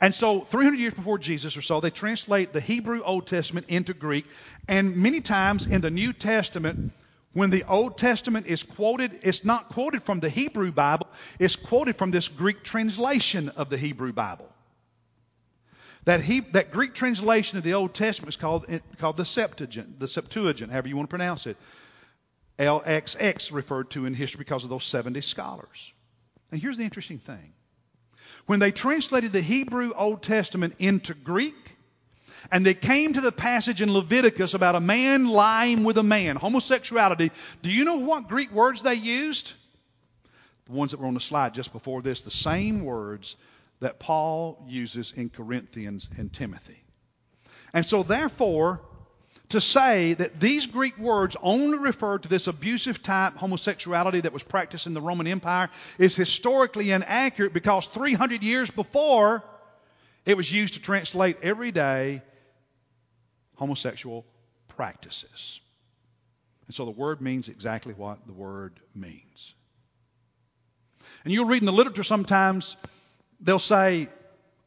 And 0.00 0.14
so, 0.14 0.40
300 0.40 0.78
years 0.78 0.94
before 0.94 1.18
Jesus 1.18 1.56
or 1.56 1.62
so, 1.62 1.80
they 1.80 1.90
translate 1.90 2.52
the 2.52 2.60
Hebrew 2.60 3.02
Old 3.02 3.26
Testament 3.26 3.66
into 3.68 3.92
Greek. 3.92 4.26
And 4.68 4.96
many 4.96 5.20
times 5.20 5.66
in 5.66 5.80
the 5.80 5.90
New 5.90 6.12
Testament, 6.12 6.92
when 7.34 7.50
the 7.50 7.64
Old 7.64 7.98
Testament 7.98 8.46
is 8.46 8.62
quoted, 8.62 9.20
it's 9.22 9.44
not 9.44 9.68
quoted 9.68 10.02
from 10.02 10.20
the 10.20 10.30
Hebrew 10.30 10.72
Bible, 10.72 11.08
it's 11.38 11.56
quoted 11.56 11.96
from 11.96 12.10
this 12.10 12.28
Greek 12.28 12.62
translation 12.62 13.50
of 13.50 13.68
the 13.68 13.76
Hebrew 13.76 14.12
Bible. 14.12 14.48
That, 16.04 16.20
he, 16.20 16.40
that 16.40 16.70
Greek 16.70 16.94
translation 16.94 17.58
of 17.58 17.64
the 17.64 17.74
Old 17.74 17.94
Testament 17.94 18.30
is 18.30 18.36
called, 18.36 18.66
called 18.98 19.16
the 19.16 19.24
Septuagint, 19.24 19.98
the 19.98 20.08
Septuagint, 20.08 20.70
however 20.70 20.88
you 20.88 20.96
want 20.96 21.08
to 21.08 21.16
pronounce 21.16 21.46
it. 21.46 21.56
LXX 22.58 23.52
referred 23.52 23.90
to 23.90 24.06
in 24.06 24.14
history 24.14 24.38
because 24.38 24.64
of 24.64 24.70
those 24.70 24.84
70 24.84 25.20
scholars. 25.22 25.92
And 26.52 26.60
here's 26.60 26.76
the 26.76 26.84
interesting 26.84 27.18
thing 27.18 27.52
when 28.46 28.60
they 28.60 28.70
translated 28.70 29.32
the 29.32 29.40
Hebrew 29.40 29.92
Old 29.96 30.22
Testament 30.22 30.74
into 30.78 31.14
Greek, 31.14 31.73
and 32.50 32.64
they 32.64 32.74
came 32.74 33.12
to 33.14 33.20
the 33.20 33.32
passage 33.32 33.80
in 33.80 33.92
Leviticus 33.92 34.54
about 34.54 34.74
a 34.74 34.80
man 34.80 35.26
lying 35.26 35.84
with 35.84 35.98
a 35.98 36.02
man, 36.02 36.36
homosexuality, 36.36 37.30
do 37.62 37.70
you 37.70 37.84
know 37.84 37.96
what 37.96 38.28
Greek 38.28 38.52
words 38.52 38.82
they 38.82 38.94
used? 38.94 39.52
The 40.66 40.72
ones 40.72 40.92
that 40.92 41.00
were 41.00 41.06
on 41.06 41.14
the 41.14 41.20
slide 41.20 41.54
just 41.54 41.72
before 41.72 42.02
this, 42.02 42.22
the 42.22 42.30
same 42.30 42.84
words 42.84 43.36
that 43.80 43.98
Paul 43.98 44.64
uses 44.68 45.12
in 45.14 45.30
Corinthians 45.30 46.08
and 46.16 46.32
Timothy. 46.32 46.82
And 47.72 47.84
so, 47.84 48.02
therefore, 48.02 48.80
to 49.50 49.60
say 49.60 50.14
that 50.14 50.40
these 50.40 50.66
Greek 50.66 50.98
words 50.98 51.36
only 51.42 51.78
refer 51.78 52.18
to 52.18 52.28
this 52.28 52.46
abusive 52.46 53.02
type 53.02 53.36
homosexuality 53.36 54.22
that 54.22 54.32
was 54.32 54.42
practiced 54.42 54.86
in 54.86 54.94
the 54.94 55.00
Roman 55.00 55.26
Empire 55.26 55.68
is 55.98 56.16
historically 56.16 56.92
inaccurate 56.92 57.52
because 57.52 57.86
300 57.88 58.42
years 58.42 58.70
before 58.70 59.42
it 60.24 60.36
was 60.36 60.50
used 60.50 60.74
to 60.74 60.80
translate 60.80 61.36
everyday 61.42 62.22
homosexual 63.56 64.24
practices. 64.68 65.60
And 66.66 66.74
so 66.74 66.84
the 66.84 66.90
word 66.90 67.20
means 67.20 67.48
exactly 67.48 67.94
what 67.94 68.26
the 68.26 68.32
word 68.32 68.78
means. 68.94 69.54
And 71.24 71.32
you'll 71.32 71.46
read 71.46 71.62
in 71.62 71.66
the 71.66 71.72
literature 71.72 72.04
sometimes, 72.04 72.76
they'll 73.40 73.58
say, 73.58 74.08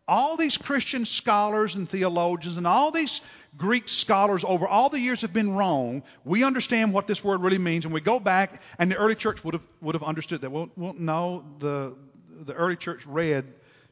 all 0.08 0.38
these 0.38 0.58
Christian 0.58 1.06
scholars 1.06 1.76
and 1.76 1.88
theologians 1.88 2.58
and 2.58 2.66
all 2.66 2.92
these 2.92 3.20
Greek 3.58 3.90
scholars 3.90 4.46
over 4.46 4.68
all 4.68 4.90
the 4.90 5.00
years 5.00 5.22
have 5.22 5.34
been 5.34 5.54
wrong. 5.54 6.04
We 6.24 6.44
understand 6.44 6.94
what 6.94 7.08
this 7.08 7.24
word 7.24 7.42
really 7.42 7.58
means, 7.58 7.84
and 7.84 7.94
we 7.94 8.00
go 8.00 8.20
back, 8.20 8.62
and 8.80 8.90
the 8.90 8.96
early 8.96 9.16
church 9.16 9.44
would 9.44 9.56
have 9.56 9.64
would 9.82 9.96
have 9.96 10.04
understood 10.04 10.42
that. 10.42 10.52
Well, 10.52 10.70
well, 10.78 10.96
no, 10.98 11.44
the 11.60 11.96
the 12.46 12.54
early 12.54 12.78
church 12.78 13.06
read 13.06 13.46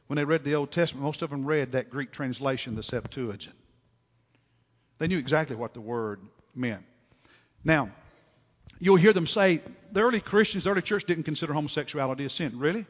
when 0.06 0.16
they 0.16 0.24
read 0.24 0.42
the 0.44 0.54
Old 0.54 0.70
Testament. 0.70 1.04
Most 1.04 1.20
of 1.22 1.30
them 1.30 1.44
read 1.44 1.72
that 1.72 1.90
Greek 1.90 2.12
translation, 2.12 2.76
the 2.76 2.82
Septuagint. 2.82 3.54
They 4.98 5.08
knew 5.08 5.18
exactly 5.18 5.56
what 5.56 5.74
the 5.74 5.80
word 5.80 6.20
meant. 6.54 6.84
Now, 7.64 7.90
you'll 8.78 8.96
hear 8.96 9.12
them 9.12 9.26
say 9.26 9.60
the 9.92 10.00
early 10.00 10.20
Christians, 10.20 10.64
the 10.64 10.70
early 10.70 10.82
church 10.82 11.04
didn't 11.04 11.24
consider 11.24 11.52
homosexuality 11.52 12.24
a 12.24 12.30
sin. 12.30 12.58
Really? 12.58 12.86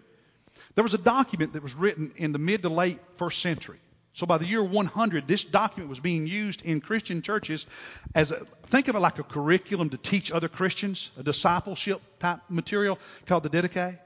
There 0.75 0.85
was 0.85 0.95
a 0.95 0.99
document 0.99 1.55
that 1.55 1.63
was 1.63 1.75
written 1.75 2.13
in 2.17 2.33
the 2.33 2.39
mid 2.39 2.63
to 2.63 2.69
late 2.69 2.99
first 3.17 3.41
century 3.41 3.79
so 4.17 4.25
by 4.25 4.39
the 4.39 4.47
year 4.47 4.65
100, 4.65 5.29
this 5.29 5.45
document 5.45 5.91
was 5.91 6.01
being 6.01 6.27
used 6.27 6.63
in 6.63 6.81
Christian 6.81 7.21
churches 7.21 7.67
as 8.15 8.31
a, 8.31 8.47
think 8.69 8.89
of 8.89 8.97
it 8.97 9.01
like 9.01 9.19
a 9.19 9.23
curriculum 9.23 9.91
to 9.91 9.99
teach 9.99 10.33
other 10.33 10.49
Christians, 10.49 11.11
a 11.19 11.23
discipleship 11.23 12.01
type 12.19 12.41
material 12.49 12.99
called 13.27 13.43
the 13.43 13.51
Didache. 13.51 13.99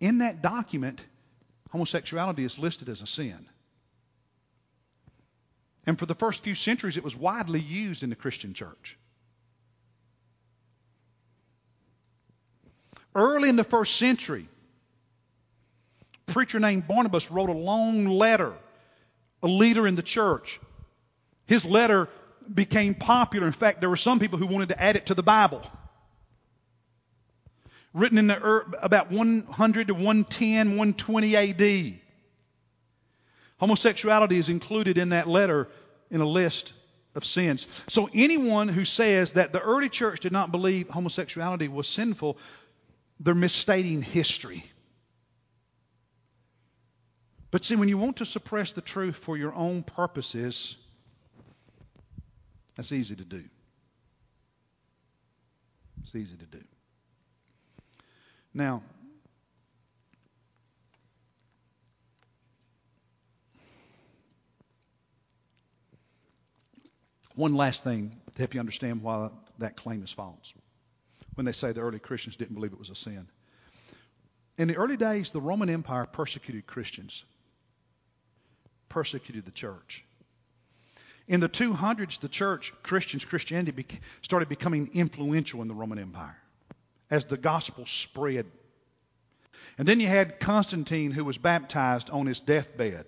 In 0.00 0.18
that 0.18 0.40
document, 0.40 1.02
homosexuality 1.72 2.42
is 2.42 2.58
listed 2.58 2.88
as 2.88 3.02
a 3.02 3.06
sin. 3.06 3.46
And 5.86 5.98
for 5.98 6.06
the 6.06 6.14
first 6.14 6.42
few 6.42 6.54
centuries, 6.54 6.96
it 6.96 7.04
was 7.04 7.16
widely 7.16 7.60
used 7.60 8.02
in 8.02 8.10
the 8.10 8.16
Christian 8.16 8.54
church. 8.54 8.96
Early 13.14 13.48
in 13.48 13.56
the 13.56 13.64
first 13.64 13.96
century, 13.96 14.48
a 16.28 16.32
preacher 16.32 16.60
named 16.60 16.88
Barnabas 16.88 17.30
wrote 17.30 17.50
a 17.50 17.54
long 17.54 18.06
letter, 18.06 18.54
a 19.42 19.48
leader 19.48 19.86
in 19.86 19.96
the 19.96 20.02
church. 20.02 20.60
His 21.46 21.64
letter 21.64 22.08
became 22.52 22.94
popular. 22.94 23.46
In 23.46 23.52
fact, 23.52 23.80
there 23.80 23.90
were 23.90 23.96
some 23.96 24.18
people 24.18 24.38
who 24.38 24.46
wanted 24.46 24.70
to 24.70 24.80
add 24.80 24.96
it 24.96 25.06
to 25.06 25.14
the 25.14 25.22
Bible. 25.22 25.62
Written 27.92 28.16
in 28.16 28.28
the, 28.28 28.64
about 28.80 29.10
100 29.10 29.88
to 29.88 29.94
110, 29.94 30.68
120 30.68 31.36
AD. 31.36 32.01
Homosexuality 33.62 34.38
is 34.38 34.48
included 34.48 34.98
in 34.98 35.10
that 35.10 35.28
letter 35.28 35.68
in 36.10 36.20
a 36.20 36.26
list 36.26 36.72
of 37.14 37.24
sins. 37.24 37.64
So 37.88 38.10
anyone 38.12 38.66
who 38.66 38.84
says 38.84 39.34
that 39.34 39.52
the 39.52 39.60
early 39.60 39.88
church 39.88 40.18
did 40.18 40.32
not 40.32 40.50
believe 40.50 40.88
homosexuality 40.88 41.68
was 41.68 41.86
sinful, 41.86 42.38
they're 43.20 43.36
misstating 43.36 44.02
history. 44.02 44.64
But 47.52 47.64
see, 47.64 47.76
when 47.76 47.88
you 47.88 47.98
want 47.98 48.16
to 48.16 48.24
suppress 48.24 48.72
the 48.72 48.80
truth 48.80 49.14
for 49.14 49.36
your 49.36 49.54
own 49.54 49.84
purposes, 49.84 50.76
that's 52.74 52.90
easy 52.90 53.14
to 53.14 53.24
do. 53.24 53.44
It's 56.02 56.16
easy 56.16 56.34
to 56.34 56.46
do. 56.46 56.64
Now, 58.52 58.82
one 67.34 67.54
last 67.54 67.84
thing 67.84 68.20
to 68.32 68.38
help 68.38 68.54
you 68.54 68.60
understand 68.60 69.02
why 69.02 69.30
that 69.58 69.76
claim 69.76 70.02
is 70.02 70.10
false. 70.10 70.54
When 71.34 71.46
they 71.46 71.52
say 71.52 71.72
the 71.72 71.80
early 71.80 71.98
Christians 71.98 72.36
didn't 72.36 72.54
believe 72.54 72.72
it 72.72 72.78
was 72.78 72.90
a 72.90 72.96
sin. 72.96 73.26
In 74.58 74.68
the 74.68 74.76
early 74.76 74.96
days, 74.96 75.30
the 75.30 75.40
Roman 75.40 75.70
Empire 75.70 76.04
persecuted 76.04 76.66
Christians, 76.66 77.24
persecuted 78.88 79.46
the 79.46 79.50
church. 79.50 80.04
In 81.28 81.40
the 81.40 81.48
200s, 81.48 82.20
the 82.20 82.28
church, 82.28 82.72
Christians, 82.82 83.24
Christianity 83.24 83.86
started 84.20 84.48
becoming 84.48 84.90
influential 84.92 85.62
in 85.62 85.68
the 85.68 85.74
Roman 85.74 85.98
Empire 85.98 86.36
as 87.10 87.24
the 87.24 87.36
gospel 87.36 87.86
spread. 87.86 88.46
And 89.78 89.88
then 89.88 90.00
you 90.00 90.08
had 90.08 90.40
Constantine 90.40 91.12
who 91.12 91.24
was 91.24 91.38
baptized 91.38 92.10
on 92.10 92.26
his 92.26 92.40
deathbed. 92.40 93.06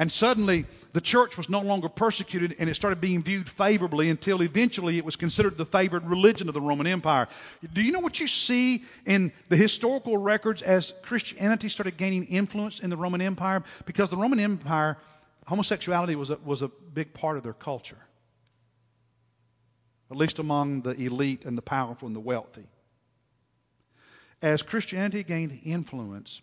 And 0.00 0.10
suddenly 0.10 0.64
the 0.94 1.02
church 1.02 1.36
was 1.36 1.50
no 1.50 1.60
longer 1.60 1.90
persecuted 1.90 2.56
and 2.58 2.70
it 2.70 2.74
started 2.74 3.02
being 3.02 3.22
viewed 3.22 3.50
favorably 3.50 4.08
until 4.08 4.40
eventually 4.40 4.96
it 4.96 5.04
was 5.04 5.16
considered 5.16 5.58
the 5.58 5.66
favored 5.66 6.06
religion 6.06 6.48
of 6.48 6.54
the 6.54 6.60
Roman 6.62 6.86
Empire. 6.86 7.28
Do 7.74 7.82
you 7.82 7.92
know 7.92 8.00
what 8.00 8.18
you 8.18 8.26
see 8.26 8.82
in 9.04 9.30
the 9.50 9.58
historical 9.58 10.16
records 10.16 10.62
as 10.62 10.94
Christianity 11.02 11.68
started 11.68 11.98
gaining 11.98 12.24
influence 12.24 12.80
in 12.80 12.88
the 12.88 12.96
Roman 12.96 13.20
Empire? 13.20 13.62
Because 13.84 14.08
the 14.08 14.16
Roman 14.16 14.40
Empire, 14.40 14.96
homosexuality 15.46 16.16
was 16.16 16.30
a, 16.30 16.38
was 16.46 16.62
a 16.62 16.68
big 16.68 17.12
part 17.12 17.36
of 17.36 17.42
their 17.42 17.52
culture, 17.52 17.98
at 20.10 20.16
least 20.16 20.38
among 20.38 20.80
the 20.80 20.92
elite 20.92 21.44
and 21.44 21.58
the 21.58 21.62
powerful 21.62 22.06
and 22.06 22.16
the 22.16 22.20
wealthy. 22.20 22.64
As 24.40 24.62
Christianity 24.62 25.24
gained 25.24 25.60
influence, 25.62 26.40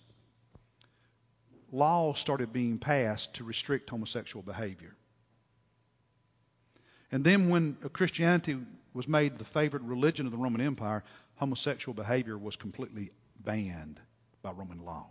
laws 1.72 2.20
started 2.20 2.53
being 2.53 2.78
passed 2.78 3.36
to 3.36 3.43
restrict 3.43 3.89
homosexual 3.89 4.43
behavior. 4.43 4.95
And 7.11 7.24
then 7.24 7.49
when 7.49 7.76
Christianity 7.93 8.57
was 8.93 9.07
made 9.07 9.38
the 9.38 9.45
favored 9.45 9.84
religion 9.84 10.26
of 10.26 10.32
the 10.32 10.38
Roman 10.38 10.61
Empire, 10.61 11.03
homosexual 11.36 11.93
behavior 11.93 12.38
was 12.38 12.55
completely 12.55 13.11
banned 13.39 13.99
by 14.41 14.51
Roman 14.51 14.84
law. 14.84 15.09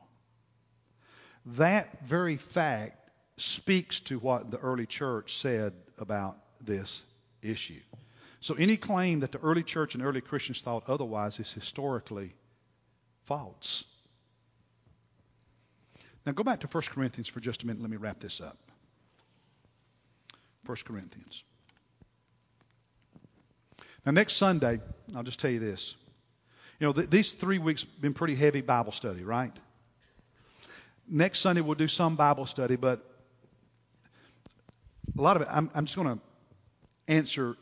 That 1.47 2.05
very 2.05 2.37
fact 2.37 3.11
speaks 3.37 4.01
to 4.01 4.19
what 4.19 4.51
the 4.51 4.59
early 4.59 4.87
church 4.87 5.37
said 5.39 5.73
about 5.99 6.37
this 6.61 7.03
issue. 7.43 7.81
So 8.41 8.55
any 8.55 8.77
claim 8.77 9.21
that 9.21 9.33
the 9.33 9.39
early 9.39 9.63
church 9.63 9.95
and 9.95 10.05
early 10.05 10.21
Christians 10.21 10.61
thought 10.61 10.89
otherwise 10.89 11.39
is 11.39 11.51
historically 11.53 12.35
false. 13.25 13.85
Now 16.27 16.33
go 16.33 16.43
back 16.43 16.61
to 16.61 16.67
1 16.67 16.83
Corinthians 16.91 17.29
for 17.29 17.39
just 17.39 17.63
a 17.63 17.67
minute. 17.67 17.81
Let 17.81 17.91
me 17.91 17.97
wrap 17.97 18.19
this 18.19 18.41
up. 18.41 18.59
1 20.67 20.77
Corinthians. 20.85 21.45
Now, 24.05 24.13
next 24.13 24.35
Sunday, 24.35 24.81
I'll 25.15 25.23
just 25.23 25.39
tell 25.39 25.51
you 25.51 25.61
this. 25.61 25.95
You 26.81 26.89
know, 26.89 26.93
th- 26.93 27.11
these 27.11 27.33
three 27.33 27.59
weeks 27.59 27.83
have 27.83 28.01
been 28.01 28.15
pretty 28.15 28.35
heavy 28.35 28.61
Bible 28.61 28.93
study, 28.93 29.23
right? 29.23 29.53
Next 31.09 31.39
Sunday, 31.39 31.61
we'll 31.61 31.77
do 31.77 31.89
some 31.89 32.17
Bible 32.17 32.47
study, 32.47 32.77
but 32.77 33.05
a 35.17 35.23
lot 35.23 35.37
of 35.37 35.43
it, 35.43 35.49
I'm, 35.51 35.71
I'm 35.75 35.87
just 35.87 35.97
going 35.97 36.19
to 36.19 36.23
answer 37.09 37.57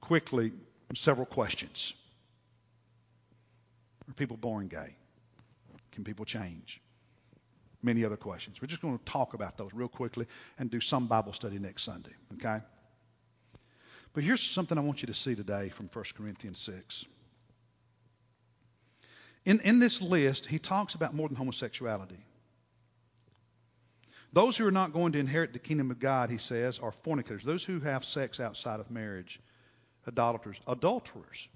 quickly 0.00 0.52
several 0.94 1.26
questions. 1.26 1.94
Are 4.08 4.14
people 4.14 4.36
born 4.36 4.68
gay? 4.68 4.94
Can 5.92 6.04
people 6.04 6.24
change? 6.24 6.80
Many 7.82 8.04
other 8.04 8.16
questions. 8.16 8.60
We're 8.60 8.68
just 8.68 8.82
going 8.82 8.98
to 8.98 9.04
talk 9.04 9.34
about 9.34 9.56
those 9.56 9.72
real 9.72 9.88
quickly 9.88 10.26
and 10.58 10.70
do 10.70 10.80
some 10.80 11.06
Bible 11.06 11.32
study 11.32 11.58
next 11.58 11.84
Sunday, 11.84 12.12
okay? 12.34 12.62
But 14.12 14.24
here's 14.24 14.42
something 14.42 14.76
I 14.76 14.80
want 14.80 15.02
you 15.02 15.06
to 15.06 15.14
see 15.14 15.34
today 15.34 15.68
from 15.68 15.88
1 15.92 16.04
Corinthians 16.16 16.58
6. 16.60 17.06
In, 19.44 19.60
in 19.60 19.78
this 19.78 20.02
list, 20.02 20.46
he 20.46 20.58
talks 20.58 20.94
about 20.94 21.14
more 21.14 21.28
than 21.28 21.36
homosexuality. 21.36 22.18
Those 24.32 24.56
who 24.56 24.66
are 24.66 24.72
not 24.72 24.92
going 24.92 25.12
to 25.12 25.18
inherit 25.18 25.52
the 25.52 25.58
kingdom 25.58 25.90
of 25.90 25.98
God, 25.98 26.30
he 26.30 26.38
says, 26.38 26.78
are 26.78 26.92
fornicators, 26.92 27.42
those 27.42 27.64
who 27.64 27.80
have 27.80 28.04
sex 28.04 28.38
outside 28.38 28.78
of 28.78 28.90
marriage, 28.90 29.40
idolaters, 30.06 30.56
adulterers, 30.68 31.48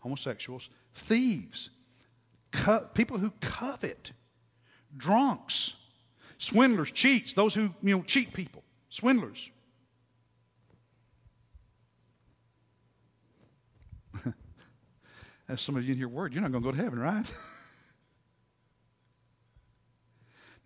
homosexuals, 0.00 0.68
thieves, 0.94 1.70
co- 2.50 2.86
people 2.92 3.18
who 3.18 3.30
covet, 3.40 4.12
drunks, 4.96 5.74
swindlers, 6.38 6.90
cheats, 6.90 7.34
those 7.34 7.54
who, 7.54 7.70
you 7.82 7.96
know, 7.96 8.02
cheat 8.02 8.32
people, 8.32 8.62
swindlers. 8.88 9.50
As 15.48 15.60
some 15.60 15.76
of 15.76 15.84
you 15.84 15.92
in 15.92 15.98
here 15.98 16.08
word, 16.08 16.32
you're 16.32 16.42
not 16.42 16.52
going 16.52 16.62
to 16.62 16.70
go 16.70 16.76
to 16.76 16.82
heaven, 16.82 16.98
right? 16.98 17.24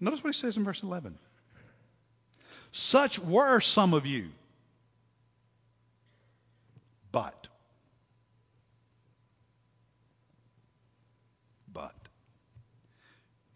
Notice 0.00 0.22
what 0.22 0.34
he 0.34 0.40
says 0.40 0.56
in 0.56 0.64
verse 0.64 0.82
11. 0.82 1.18
Such 2.70 3.18
were 3.18 3.60
some 3.60 3.94
of 3.94 4.04
you. 4.06 4.28
But 7.12 7.45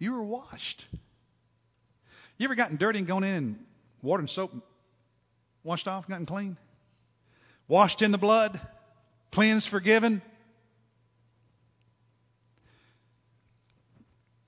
You 0.01 0.15
were 0.15 0.23
washed. 0.23 0.85
You 2.39 2.47
ever 2.47 2.57
gotten 2.57 2.79
dirty 2.79 2.99
and 2.99 3.07
gone 3.07 3.23
in 3.23 3.35
and 3.35 3.65
water 4.03 4.21
and 4.21 4.31
soap 4.31 4.51
washed 5.63 5.87
off, 5.87 6.09
gotten 6.09 6.27
clean? 6.27 6.57
Washed 7.69 8.01
in 8.01 8.11
the 8.11 8.19
blood, 8.19 8.59
cleansed, 9.31 9.69
forgiven. 9.69 10.23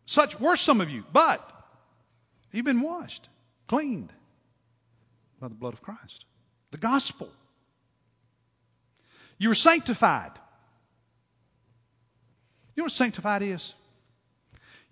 Such 0.07 0.41
were 0.41 0.57
some 0.57 0.81
of 0.81 0.91
you, 0.91 1.05
but 1.13 1.47
you've 2.51 2.65
been 2.65 2.81
washed, 2.81 3.29
cleaned 3.67 4.11
by 5.39 5.49
the 5.49 5.55
blood 5.55 5.75
of 5.75 5.83
Christ. 5.83 6.25
The 6.71 6.79
gospel. 6.79 7.29
You 9.37 9.51
were 9.51 9.55
sanctified. 9.55 10.33
You 12.75 12.81
know 12.81 12.85
what 12.85 12.93
sanctified 12.93 13.43
is? 13.43 13.75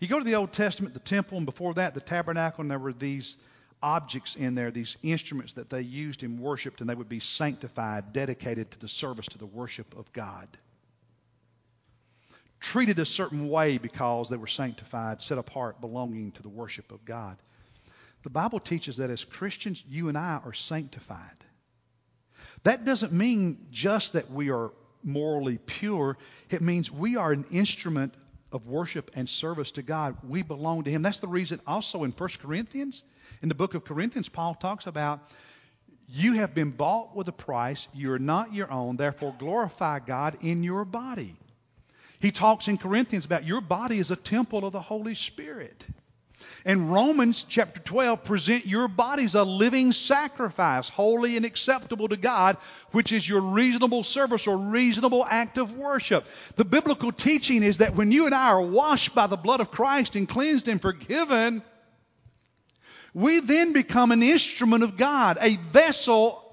You 0.00 0.08
go 0.08 0.18
to 0.18 0.24
the 0.24 0.34
Old 0.34 0.52
Testament, 0.52 0.94
the 0.94 1.00
temple, 1.00 1.36
and 1.36 1.44
before 1.44 1.74
that, 1.74 1.92
the 1.92 2.00
tabernacle, 2.00 2.62
and 2.62 2.70
there 2.70 2.78
were 2.78 2.94
these 2.94 3.36
objects 3.82 4.34
in 4.34 4.54
there, 4.54 4.70
these 4.70 4.96
instruments 5.02 5.52
that 5.54 5.68
they 5.68 5.82
used 5.82 6.22
and 6.22 6.40
worshiped, 6.40 6.80
and 6.80 6.88
they 6.88 6.94
would 6.94 7.08
be 7.08 7.20
sanctified, 7.20 8.14
dedicated 8.14 8.70
to 8.70 8.78
the 8.78 8.88
service, 8.88 9.26
to 9.26 9.38
the 9.38 9.46
worship 9.46 9.96
of 9.98 10.10
God. 10.14 10.48
Treated 12.60 12.98
a 12.98 13.06
certain 13.06 13.48
way 13.50 13.76
because 13.76 14.30
they 14.30 14.38
were 14.38 14.46
sanctified, 14.46 15.20
set 15.20 15.36
apart, 15.36 15.82
belonging 15.82 16.32
to 16.32 16.42
the 16.42 16.48
worship 16.48 16.92
of 16.92 17.04
God. 17.04 17.36
The 18.22 18.30
Bible 18.30 18.60
teaches 18.60 18.98
that 18.98 19.10
as 19.10 19.24
Christians, 19.24 19.82
you 19.86 20.08
and 20.08 20.16
I 20.16 20.40
are 20.44 20.54
sanctified. 20.54 21.44
That 22.62 22.86
doesn't 22.86 23.12
mean 23.12 23.66
just 23.70 24.14
that 24.14 24.30
we 24.30 24.50
are 24.50 24.72
morally 25.02 25.58
pure, 25.58 26.16
it 26.50 26.60
means 26.62 26.90
we 26.90 27.16
are 27.16 27.32
an 27.32 27.46
instrument 27.50 28.14
of 28.52 28.66
worship 28.66 29.10
and 29.14 29.28
service 29.28 29.72
to 29.72 29.82
God. 29.82 30.16
We 30.28 30.42
belong 30.42 30.84
to 30.84 30.90
Him. 30.90 31.02
That's 31.02 31.20
the 31.20 31.28
reason 31.28 31.60
also 31.66 32.04
in 32.04 32.12
1 32.12 32.28
Corinthians, 32.40 33.02
in 33.42 33.48
the 33.48 33.54
book 33.54 33.74
of 33.74 33.84
Corinthians, 33.84 34.28
Paul 34.28 34.54
talks 34.54 34.86
about 34.86 35.20
you 36.08 36.34
have 36.34 36.54
been 36.54 36.70
bought 36.70 37.14
with 37.14 37.28
a 37.28 37.32
price. 37.32 37.86
You're 37.94 38.18
not 38.18 38.52
your 38.52 38.70
own. 38.70 38.96
Therefore, 38.96 39.34
glorify 39.38 40.00
God 40.00 40.38
in 40.40 40.64
your 40.64 40.84
body. 40.84 41.36
He 42.18 42.32
talks 42.32 42.66
in 42.66 42.76
Corinthians 42.76 43.24
about 43.24 43.44
your 43.44 43.60
body 43.60 43.98
is 43.98 44.10
a 44.10 44.16
temple 44.16 44.64
of 44.64 44.72
the 44.72 44.80
Holy 44.80 45.14
Spirit. 45.14 45.86
In 46.64 46.88
Romans 46.88 47.42
chapter 47.48 47.80
12, 47.80 48.24
present 48.24 48.66
your 48.66 48.86
bodies 48.86 49.34
a 49.34 49.44
living 49.44 49.92
sacrifice, 49.92 50.90
holy 50.90 51.36
and 51.36 51.46
acceptable 51.46 52.08
to 52.08 52.18
God, 52.18 52.58
which 52.90 53.12
is 53.12 53.26
your 53.26 53.40
reasonable 53.40 54.02
service 54.02 54.46
or 54.46 54.58
reasonable 54.58 55.24
act 55.24 55.56
of 55.56 55.76
worship. 55.76 56.26
The 56.56 56.66
biblical 56.66 57.12
teaching 57.12 57.62
is 57.62 57.78
that 57.78 57.94
when 57.94 58.12
you 58.12 58.26
and 58.26 58.34
I 58.34 58.48
are 58.50 58.62
washed 58.62 59.14
by 59.14 59.26
the 59.26 59.38
blood 59.38 59.60
of 59.60 59.70
Christ 59.70 60.16
and 60.16 60.28
cleansed 60.28 60.68
and 60.68 60.82
forgiven, 60.82 61.62
we 63.14 63.40
then 63.40 63.72
become 63.72 64.12
an 64.12 64.22
instrument 64.22 64.84
of 64.84 64.98
God, 64.98 65.38
a 65.40 65.56
vessel 65.56 66.44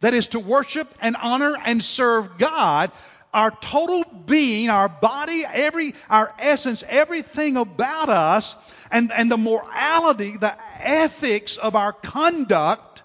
that 0.00 0.14
is 0.14 0.28
to 0.28 0.38
worship 0.40 0.88
and 1.02 1.16
honor 1.20 1.56
and 1.64 1.82
serve 1.82 2.38
God. 2.38 2.92
Our 3.34 3.50
total 3.50 4.04
being, 4.04 4.70
our 4.70 4.88
body, 4.88 5.42
every, 5.44 5.94
our 6.08 6.32
essence, 6.38 6.84
everything 6.88 7.56
about 7.56 8.08
us 8.08 8.54
and, 8.90 9.12
and 9.12 9.30
the 9.30 9.36
morality, 9.36 10.36
the 10.36 10.56
ethics 10.80 11.56
of 11.56 11.76
our 11.76 11.92
conduct 11.92 13.02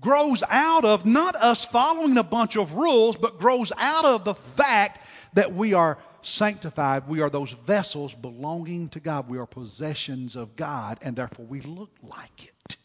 grows 0.00 0.42
out 0.48 0.84
of 0.84 1.06
not 1.06 1.34
us 1.34 1.64
following 1.64 2.16
a 2.18 2.22
bunch 2.22 2.56
of 2.56 2.74
rules, 2.74 3.16
but 3.16 3.38
grows 3.38 3.72
out 3.78 4.04
of 4.04 4.24
the 4.24 4.34
fact 4.34 5.00
that 5.34 5.54
we 5.54 5.72
are 5.72 5.98
sanctified. 6.22 7.08
We 7.08 7.20
are 7.20 7.30
those 7.30 7.50
vessels 7.50 8.14
belonging 8.14 8.90
to 8.90 9.00
God. 9.00 9.28
We 9.28 9.38
are 9.38 9.46
possessions 9.46 10.36
of 10.36 10.56
God, 10.56 10.98
and 11.02 11.16
therefore 11.16 11.46
we 11.46 11.60
look 11.60 11.90
like 12.02 12.44
it. 12.44 12.76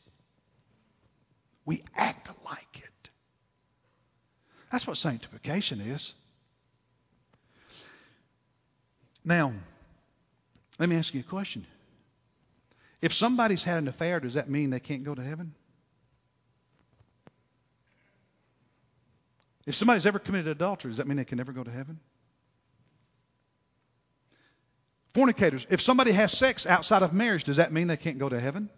We 1.65 1.83
act 1.95 2.29
like 2.45 2.79
it. 2.79 3.09
That's 4.71 4.87
what 4.87 4.97
sanctification 4.97 5.81
is. 5.81 6.13
Now, 9.25 9.53
Let 10.79 10.87
me 10.87 10.95
ask 10.95 11.13
you 11.13 11.19
a 11.19 11.23
question. 11.23 11.67
If 13.01 13.13
somebody's 13.13 13.63
had 13.63 13.77
an 13.77 13.87
affair, 13.87 14.19
does 14.21 14.35
that 14.35 14.49
mean 14.49 14.69
they 14.69 14.79
can't 14.79 15.03
go 15.03 15.13
to 15.13 15.21
heaven? 15.21 15.53
If 19.65 19.75
somebody's 19.75 20.05
ever 20.05 20.19
committed 20.19 20.47
adultery, 20.47 20.91
does 20.91 20.97
that 20.97 21.07
mean 21.07 21.17
they 21.17 21.25
can 21.25 21.37
never 21.37 21.51
go 21.51 21.63
to 21.63 21.69
heaven? 21.69 21.99
Fornicators, 25.13 25.65
if 25.69 25.81
somebody 25.81 26.11
has 26.11 26.31
sex 26.31 26.65
outside 26.65 27.01
of 27.01 27.13
marriage, 27.13 27.43
does 27.43 27.57
that 27.57 27.71
mean 27.71 27.87
they 27.87 27.97
can't 27.97 28.17
go 28.17 28.29
to 28.29 28.39
heaven? 28.39 28.69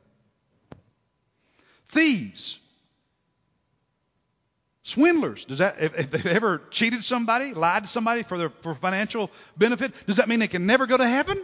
Thieves, 1.89 2.57
swindlers, 4.83 5.45
does 5.45 5.59
that 5.59 5.81
if, 5.81 5.99
if 5.99 6.09
they've 6.09 6.25
ever 6.27 6.61
cheated 6.71 7.03
somebody, 7.03 7.53
lied 7.53 7.83
to 7.83 7.89
somebody 7.89 8.23
for 8.23 8.37
their 8.37 8.49
for 8.49 8.73
financial 8.73 9.29
benefit, 9.57 9.93
does 10.07 10.17
that 10.17 10.29
mean 10.29 10.39
they 10.39 10.47
can 10.47 10.65
never 10.65 10.87
go 10.87 10.97
to 10.97 11.07
heaven? 11.07 11.37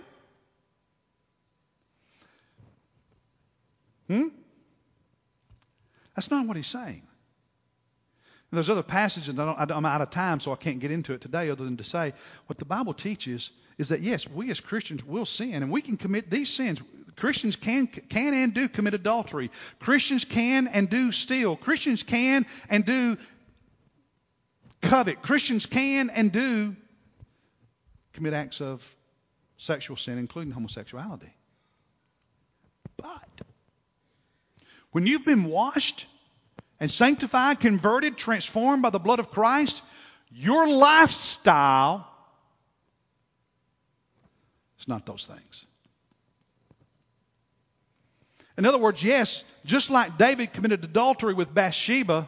Hmm? 4.08 4.28
That's 6.16 6.32
not 6.32 6.48
what 6.48 6.58
he's 6.58 6.68
saying. 6.68 7.04
And 8.50 8.58
there's 8.58 8.70
other 8.70 8.84
passages, 8.84 9.38
I 9.38 9.66
am 9.70 9.86
out 9.86 10.02
of 10.02 10.10
time, 10.10 10.40
so 10.40 10.54
I 10.54 10.56
can't 10.56 10.80
get 10.80 10.92
into 10.92 11.14
it 11.14 11.22
today, 11.22 11.50
other 11.50 11.66
than 11.66 11.78
to 11.78 11.84
say 11.84 12.14
what 12.48 12.58
the 12.58 12.66
Bible 12.66 12.94
teaches 12.94 13.50
is 13.78 13.90
that 13.90 14.02
yes, 14.02 14.28
we 14.28 14.50
as 14.50 14.60
Christians 14.60 15.04
will 15.04 15.26
sin, 15.26 15.62
and 15.62 15.72
we 15.72 15.82
can 15.82 15.98
commit 15.98 16.32
these 16.32 16.50
sins. 16.50 16.82
Christians 17.16 17.56
can 17.56 17.88
can 17.88 18.34
and 18.34 18.54
do 18.54 18.70
commit 18.70 18.94
adultery. 18.94 19.52
Christians 19.80 20.24
can 20.24 20.68
and 20.68 20.90
do 20.90 21.12
steal. 21.12 21.56
Christians 21.56 22.04
can 22.04 22.46
and 22.70 22.86
do 22.86 23.18
covet. 24.82 25.22
Christians 25.22 25.66
can 25.66 26.10
and 26.10 26.32
do 26.32 26.76
commit 28.14 28.34
acts 28.34 28.62
of 28.62 28.96
sexual 29.58 29.98
sin, 29.98 30.18
including 30.18 30.54
homosexuality. 30.54 31.34
But 32.98 33.27
when 34.92 35.06
you've 35.06 35.26
been 35.26 35.46
washed 35.46 36.06
and 36.80 36.90
sanctified, 36.90 37.60
converted, 37.60 38.18
transformed 38.18 38.82
by 38.82 38.90
the 38.90 39.00
blood 39.00 39.20
of 39.20 39.32
Christ, 39.32 39.82
your 40.32 40.68
lifestyle 40.68 42.08
is 44.80 44.88
not 44.88 45.06
those 45.06 45.26
things. 45.26 45.66
In 48.58 48.66
other 48.66 48.80
words, 48.80 49.04
yes, 49.04 49.44
just 49.66 49.90
like 49.92 50.18
David 50.18 50.54
committed 50.54 50.84
adultery 50.84 51.34
with 51.34 51.54
Bathsheba, 51.54 52.28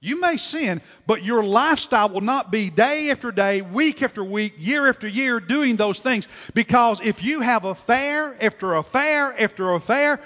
you 0.00 0.20
may 0.20 0.36
sin, 0.36 0.80
but 1.06 1.24
your 1.24 1.42
lifestyle 1.42 2.08
will 2.08 2.20
not 2.20 2.52
be 2.52 2.70
day 2.70 3.10
after 3.10 3.32
day, 3.32 3.62
week 3.62 4.02
after 4.02 4.22
week, 4.22 4.54
year 4.56 4.88
after 4.88 5.08
year 5.08 5.40
doing 5.40 5.74
those 5.76 5.98
things. 5.98 6.28
Because 6.54 7.00
if 7.00 7.24
you 7.24 7.40
have 7.40 7.64
affair 7.64 8.36
after 8.40 8.74
affair 8.74 9.34
after 9.42 9.74
affair, 9.74 10.20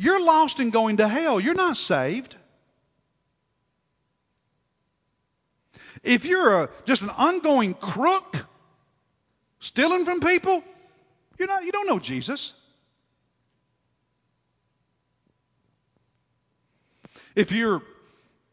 you're 0.00 0.24
lost 0.24 0.60
and 0.60 0.72
going 0.72 0.96
to 0.96 1.06
hell. 1.06 1.38
You're 1.38 1.54
not 1.54 1.76
saved. 1.76 2.34
If 6.02 6.24
you're 6.24 6.62
a, 6.62 6.70
just 6.86 7.02
an 7.02 7.10
ongoing 7.10 7.74
crook, 7.74 8.46
stealing 9.58 10.06
from 10.06 10.20
people, 10.20 10.64
you're 11.38 11.48
not, 11.48 11.64
you 11.64 11.72
don't 11.72 11.86
know 11.86 11.98
Jesus. 11.98 12.54
If 17.36 17.52
you're 17.52 17.82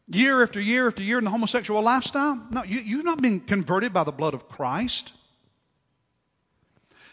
year 0.06 0.42
after 0.42 0.60
year 0.60 0.86
after 0.86 1.02
year 1.02 1.16
in 1.16 1.24
the 1.24 1.30
homosexual 1.30 1.80
lifestyle, 1.80 2.46
no, 2.50 2.62
you, 2.62 2.80
you've 2.80 3.06
not 3.06 3.22
been 3.22 3.40
converted 3.40 3.94
by 3.94 4.04
the 4.04 4.12
blood 4.12 4.34
of 4.34 4.50
Christ. 4.50 5.14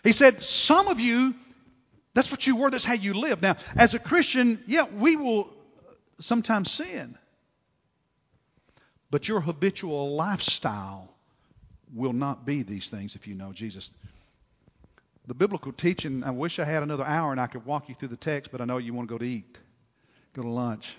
He 0.04 0.12
said, 0.12 0.44
Some 0.44 0.90
of 0.90 1.00
you, 1.00 1.36
that's 2.16 2.32
what 2.32 2.48
you 2.48 2.56
were, 2.56 2.72
that's 2.72 2.86
how 2.86 2.94
you 2.94 3.14
live. 3.14 3.42
Now, 3.42 3.58
as 3.76 3.94
a 3.94 4.00
Christian, 4.00 4.64
yeah, 4.66 4.86
we 4.92 5.18
will 5.18 5.54
sometimes 6.22 6.72
sin. 6.72 7.18
But 9.12 9.28
your 9.28 9.42
habitual 9.42 10.16
lifestyle 10.16 11.14
will 11.94 12.14
not 12.14 12.46
be 12.46 12.64
these 12.64 12.90
things 12.90 13.16
if 13.16 13.28
you 13.28 13.36
know 13.36 13.52
Jesus. 13.52 13.92
The 15.28 15.34
biblical 15.34 15.74
teaching, 15.74 16.24
I 16.24 16.32
wish 16.32 16.58
I 16.58 16.64
had 16.64 16.84
another 16.84 17.04
hour 17.04 17.32
and 17.32 17.42
I 17.42 17.48
could 17.48 17.66
walk 17.66 17.90
you 17.90 17.96
through 17.96 18.08
the 18.08 18.18
text, 18.18 18.50
but 18.50 18.62
I 18.62 18.66
know 18.66 18.78
you 18.78 18.94
want 18.94 19.10
to 19.10 19.14
go 19.14 19.18
to 19.18 19.26
eat, 19.26 19.58
go 20.34 20.42
to 20.42 20.50
lunch. 20.50 20.96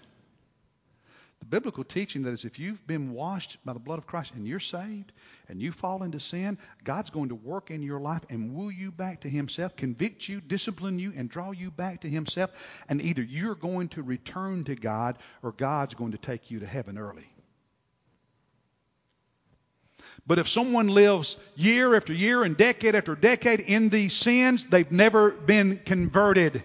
The 1.47 1.51
biblical 1.61 1.85
teaching 1.85 2.23
that 2.23 2.33
is 2.33 2.45
if 2.45 2.59
you've 2.59 2.85
been 2.89 3.13
washed 3.13 3.59
by 3.65 3.73
the 3.73 3.79
blood 3.79 4.01
of 4.01 4.07
Christ 4.07 4.35
and 4.35 4.49
you're 4.49 4.59
saved 4.59 5.13
and 5.49 5.63
you 5.63 5.71
fall 5.71 6.03
into 6.03 6.19
sin, 6.19 6.59
God's 6.83 7.11
going 7.11 7.29
to 7.29 7.37
work 7.37 7.71
in 7.71 7.85
your 7.85 8.01
life 8.01 8.23
and 8.29 8.53
woo 8.53 8.69
you 8.69 8.91
back 8.91 9.21
to 9.21 9.29
Himself, 9.29 9.77
convict 9.77 10.29
you, 10.29 10.41
discipline 10.41 10.99
you, 10.99 11.13
and 11.17 11.31
draw 11.31 11.53
you 11.53 11.71
back 11.71 12.01
to 12.01 12.09
Himself. 12.09 12.51
And 12.89 13.01
either 13.01 13.23
you're 13.23 13.55
going 13.55 13.91
to 13.91 14.03
return 14.03 14.65
to 14.65 14.75
God 14.75 15.19
or 15.41 15.53
God's 15.53 15.95
going 15.95 16.13
to 16.13 16.19
take 16.19 16.51
you 16.51 16.59
to 16.59 16.67
heaven 16.67 16.99
early. 16.99 17.29
But 20.27 20.41
if 20.41 20.49
someone 20.49 20.89
lives 20.89 21.37
year 21.55 21.95
after 21.95 22.13
year 22.13 22.43
and 22.43 22.57
decade 22.57 22.97
after 22.97 23.15
decade 23.15 23.61
in 23.61 23.89
these 23.89 24.15
sins, 24.15 24.65
they've 24.65 24.91
never 24.91 25.31
been 25.31 25.79
converted. 25.79 26.65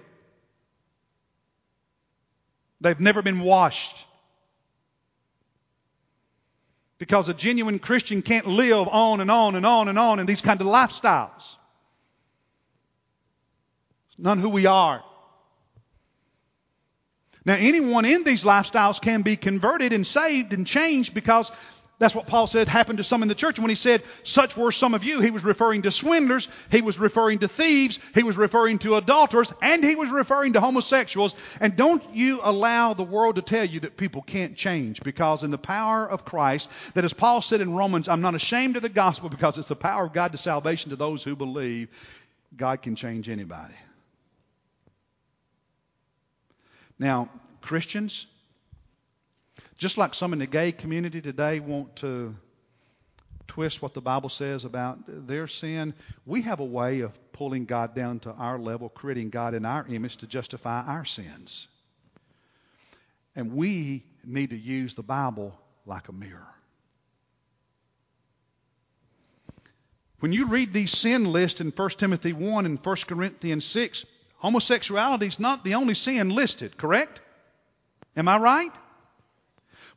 They've 2.80 3.00
never 3.00 3.22
been 3.22 3.42
washed. 3.42 4.08
Because 7.02 7.30
a 7.30 7.34
genuine 7.34 7.80
Christian 7.80 8.22
can't 8.22 8.46
live 8.46 8.88
on 8.88 9.22
and 9.22 9.32
on 9.32 9.56
and 9.56 9.66
on 9.66 9.88
and 9.88 9.98
on 9.98 10.20
in 10.20 10.28
these 10.28 10.42
kind 10.42 10.62
of 10.62 10.68
lifestyles. 10.68 11.56
It's 14.08 14.20
none 14.20 14.38
who 14.38 14.50
we 14.50 14.68
are. 14.68 15.04
Now, 17.44 17.56
anyone 17.56 18.06
in 18.06 18.24
these 18.24 18.44
lifestyles 18.44 19.02
can 19.02 19.24
be 19.24 19.36
converted 19.36 19.94
and 19.94 20.06
saved 20.06 20.54
and 20.54 20.68
changed 20.68 21.16
because 21.16 21.52
that's 22.02 22.16
what 22.16 22.26
Paul 22.26 22.48
said 22.48 22.68
happened 22.68 22.98
to 22.98 23.04
some 23.04 23.22
in 23.22 23.30
the 23.30 23.36
church. 23.36 23.58
And 23.58 23.64
when 23.64 23.70
he 23.70 23.76
said, 23.76 24.02
such 24.24 24.58
were 24.58 24.72
some 24.72 24.96
of 24.96 25.04
you, 25.04 25.22
he 25.22 25.30
was 25.30 25.44
referring 25.44 25.84
to 25.84 25.92
swindlers, 25.92 26.48
he 26.72 26.82
was 26.82 26.98
referring 26.98 27.38
to 27.40 27.48
thieves, 27.48 28.00
he 28.16 28.24
was 28.24 28.38
referring 28.38 28.80
to 28.80 28.96
adulterers, 28.96 29.54
and 29.62 29.84
he 29.84 29.94
was 29.94 30.10
referring 30.10 30.54
to 30.54 30.62
homosexuals. 30.62 31.36
And 31.60 31.76
don't 31.76 32.04
you 32.16 32.40
allow 32.42 32.96
the 32.96 33.04
world 33.04 33.36
to 33.36 33.44
tell 33.44 33.64
you 33.64 33.82
that 33.82 33.98
people 33.98 34.24
can't 34.24 34.56
change 34.56 35.04
because 35.04 35.44
in 35.44 35.52
the 35.52 35.60
power 35.60 36.10
of 36.10 36.26
Christ, 36.26 36.72
that 36.96 37.06
as 37.06 37.14
Paul 37.14 37.44
said 37.44 37.62
in 37.62 37.76
Romans, 37.76 38.10
I'm 38.10 38.22
not 38.22 38.34
ashamed 38.34 38.78
of 38.78 38.82
the 38.82 38.90
gospel 38.90 39.30
because 39.30 39.60
it's 39.60 39.68
the 39.68 39.76
power 39.76 40.06
of 40.06 40.14
God 40.14 40.32
to 40.32 40.40
salvation 40.40 40.90
to 40.90 40.96
those 40.96 41.24
who 41.24 41.36
believe. 41.36 41.90
God 42.58 42.82
can 42.82 42.96
change 42.96 43.30
anybody. 43.30 43.76
Now, 46.98 47.30
Christians, 47.62 48.26
just 49.82 49.98
like 49.98 50.14
some 50.14 50.32
in 50.32 50.38
the 50.38 50.46
gay 50.46 50.72
community 50.72 51.22
today 51.22 51.60
want 51.60 51.96
to 51.96 52.36
twist 53.48 53.82
what 53.82 53.96
the 53.96 54.00
Bible 54.00 54.30
says 54.30 54.64
about 54.64 55.00
their 55.08 55.48
sin, 55.48 55.96
we 56.24 56.44
have 56.44 56.60
a 56.60 56.66
way 56.66 57.00
of 57.00 57.12
pulling 57.32 57.66
God 57.66 57.96
down 57.96 58.20
to 58.20 58.32
our 58.32 58.60
level, 58.60 58.90
creating 58.90 59.32
God 59.32 59.56
in 59.56 59.66
our 59.66 59.84
image 59.90 60.18
to 60.18 60.28
justify 60.28 60.84
our 60.86 61.04
sins. 61.04 61.68
And 63.36 63.54
we 63.54 64.06
need 64.24 64.52
to 64.52 64.56
use 64.56 64.94
the 64.94 65.02
Bible 65.02 65.60
like 65.88 66.10
a 66.10 66.14
mirror. 66.14 66.54
When 70.20 70.32
you 70.32 70.46
read 70.46 70.74
these 70.74 70.92
sin 70.92 71.26
lists 71.26 71.60
in 71.60 71.72
1 71.72 71.90
Timothy 71.98 72.34
1 72.34 72.68
and 72.68 72.78
1 72.86 72.96
Corinthians 73.08 73.66
6, 73.66 74.06
homosexuality 74.36 75.26
is 75.26 75.40
not 75.40 75.64
the 75.64 75.74
only 75.74 75.96
sin 75.96 76.30
listed, 76.30 76.78
correct? 76.78 77.20
Am 78.16 78.28
I 78.28 78.38
right? 78.38 78.72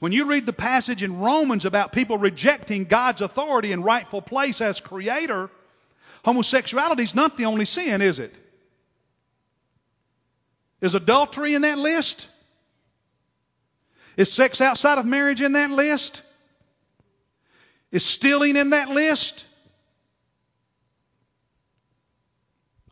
When 0.04 0.12
you 0.12 0.26
read 0.26 0.44
the 0.44 0.52
passage 0.52 1.02
in 1.02 1.18
Romans 1.18 1.64
about 1.64 1.92
people 1.92 2.18
rejecting 2.18 2.84
God's 2.84 3.22
authority 3.22 3.72
and 3.72 3.82
rightful 3.82 4.20
place 4.20 4.60
as 4.60 4.78
creator, 4.78 5.48
homosexuality 6.26 7.04
is 7.04 7.14
not 7.14 7.38
the 7.38 7.46
only 7.46 7.64
sin, 7.64 8.02
is 8.02 8.18
it? 8.18 8.34
Is 10.82 10.94
adultery 10.94 11.54
in 11.54 11.62
that 11.62 11.78
list? 11.78 12.28
Is 14.18 14.30
sex 14.30 14.60
outside 14.60 14.98
of 14.98 15.06
marriage 15.06 15.40
in 15.40 15.54
that 15.54 15.70
list? 15.70 16.20
Is 17.90 18.04
stealing 18.04 18.56
in 18.56 18.70
that 18.70 18.90
list? 18.90 19.42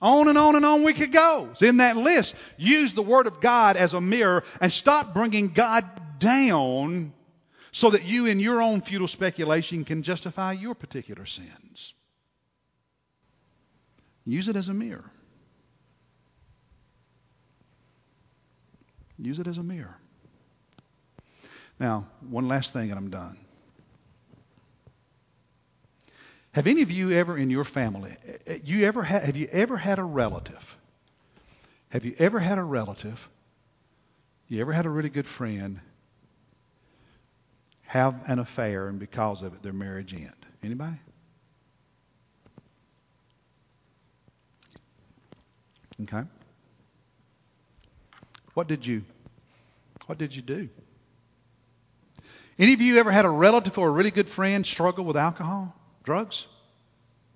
On 0.01 0.29
and 0.29 0.39
on 0.39 0.57
and 0.57 0.65
on 0.65 0.83
we 0.83 0.95
could 0.95 1.13
go. 1.13 1.51
It's 1.53 1.61
in 1.61 1.77
that 1.77 1.99
list. 1.99 2.35
Use 2.57 2.95
the 2.95 3.03
Word 3.03 3.27
of 3.27 3.43
God 3.43 3.77
as 3.77 3.93
a 3.93 4.01
mirror 4.01 4.45
and 4.63 4.73
stop 4.73 5.13
bringing 5.13 5.49
God 5.49 5.85
down 6.23 7.13
so 7.73 7.91
that 7.91 8.05
you, 8.05 8.27
in 8.27 8.39
your 8.39 8.63
own 8.63 8.81
futile 8.81 9.09
speculation, 9.09 9.85
can 9.85 10.03
justify 10.03 10.53
your 10.53 10.75
particular 10.75 11.27
sins. 11.27 11.95
Use 14.25 14.49
it 14.49 14.57
as 14.57 14.69
a 14.69 14.75
mirror. 14.75 15.11
Use 19.19 19.39
it 19.39 19.47
as 19.47 19.59
a 19.59 19.63
mirror. 19.63 19.97
Now, 21.81 22.07
one 22.29 22.47
last 22.47 22.73
thing 22.73 22.91
and 22.91 22.99
I'm 22.99 23.11
done. 23.11 23.37
Have 26.53 26.67
any 26.67 26.83
of 26.83 26.91
you 26.91 27.13
ever 27.13 27.37
in 27.37 27.49
your 27.51 27.65
family, 27.65 28.15
eh, 28.47 28.59
you 28.63 28.85
ever 28.85 29.03
had, 29.03 29.23
have 29.23 29.37
you 29.37 29.49
ever 29.51 29.77
had 29.77 29.99
a 29.99 30.05
relative? 30.05 30.77
Have 31.89 32.05
you 32.05 32.15
ever 32.19 32.39
had 32.39 32.59
a 32.59 32.63
relative? 32.63 33.27
You 34.49 34.61
ever 34.61 34.73
had 34.73 34.85
a 34.85 34.91
really 34.91 35.09
good 35.09 35.27
friend 35.27 35.81
have 37.93 38.15
an 38.27 38.39
affair 38.39 38.89
and 38.89 38.99
because 38.99 39.43
of 39.43 39.53
it 39.53 39.63
their 39.63 39.75
marriage 39.75 40.15
end? 40.15 40.33
Anybody? 40.63 40.97
Okay. 46.01 46.23
What 48.55 48.67
did 48.67 48.87
you 48.87 49.05
what 50.07 50.17
did 50.17 50.35
you 50.35 50.41
do? 50.41 50.71
Any 52.59 52.73
of 52.73 52.81
you 52.81 52.97
ever 52.97 53.11
had 53.11 53.27
a 53.27 53.29
relative 53.29 53.77
or 53.77 53.89
a 53.89 53.91
really 53.91 54.11
good 54.11 54.31
friend 54.31 54.65
struggle 54.65 55.05
with 55.05 55.19
alcohol, 55.19 55.77
drugs? 56.03 56.47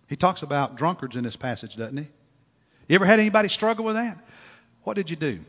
He 0.09 0.17
talks 0.17 0.41
about 0.41 0.77
drunkards 0.77 1.17
in 1.17 1.25
this 1.25 1.37
passage, 1.37 1.77
doesn't 1.77 1.99
he? 1.99 2.09
You 2.89 2.95
ever 2.95 3.05
had 3.05 3.21
anybody 3.21 3.51
struggle 3.51 3.85
with 3.85 3.97
that? 3.97 4.17
What 4.85 4.95
did 4.95 5.11
you 5.11 5.17
do? 5.17 5.41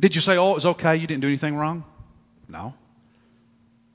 Did 0.00 0.14
you 0.14 0.22
say, 0.22 0.38
oh, 0.38 0.52
it 0.52 0.54
was 0.54 0.66
okay, 0.66 0.96
you 0.96 1.06
didn't 1.06 1.20
do 1.20 1.28
anything 1.28 1.56
wrong? 1.56 1.84
No. 2.48 2.72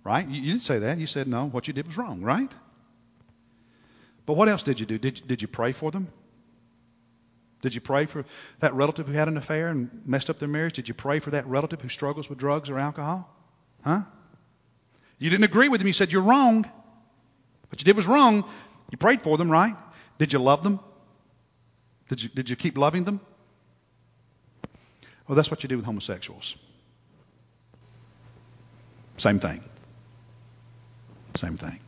Right? 0.10 0.28
You, 0.28 0.42
you 0.42 0.52
didn't 0.54 0.64
say 0.64 0.80
that. 0.80 0.98
You 0.98 1.06
said, 1.06 1.28
no, 1.28 1.46
what 1.46 1.68
you 1.68 1.74
did 1.74 1.86
was 1.86 1.96
wrong, 1.96 2.22
right? 2.22 2.52
But 4.26 4.34
what 4.34 4.50
else 4.50 4.64
did 4.64 4.80
you 4.80 4.88
do? 4.88 4.98
Did, 4.98 5.22
did 5.28 5.44
you 5.44 5.48
pray 5.48 5.72
for 5.72 5.92
them? 5.92 6.08
Did 7.62 7.76
you 7.76 7.82
pray 7.82 8.08
for 8.08 8.26
that 8.60 8.74
relative 8.74 9.06
who 9.06 9.14
had 9.14 9.28
an 9.28 9.38
affair 9.38 9.68
and 9.68 10.02
messed 10.08 10.32
up 10.32 10.40
their 10.40 10.50
marriage? 10.50 10.74
Did 10.74 10.88
you 10.88 10.96
pray 10.96 11.20
for 11.20 11.30
that 11.30 11.46
relative 11.46 11.80
who 11.80 11.90
struggles 11.90 12.28
with 12.28 12.40
drugs 12.40 12.72
or 12.72 12.80
alcohol? 12.80 13.30
Huh? 13.84 14.02
You 15.20 15.30
didn't 15.30 15.44
agree 15.44 15.70
with 15.70 15.80
them. 15.80 15.88
You 15.88 15.94
said 15.94 16.12
you're 16.12 16.24
wrong. 16.24 16.64
What 17.70 17.80
you 17.80 17.86
did 17.86 17.96
was 17.96 18.08
wrong. 18.08 18.46
You 18.90 18.98
prayed 18.98 19.22
for 19.22 19.38
them, 19.38 19.52
right? 19.52 19.76
Did 20.18 20.34
you 20.34 20.40
love 20.40 20.64
them? 20.64 20.80
Did 22.08 22.24
you, 22.24 22.30
did 22.30 22.50
you 22.50 22.56
keep 22.56 22.80
loving 22.80 23.04
them? 23.04 23.22
Well, 25.28 25.36
that's 25.36 25.52
what 25.52 25.62
you 25.62 25.70
do 25.70 25.78
with 25.78 25.86
homosexuals. 25.86 26.56
Same 29.18 29.38
thing. 29.38 29.64
Same 31.40 31.56
thing. 31.56 31.80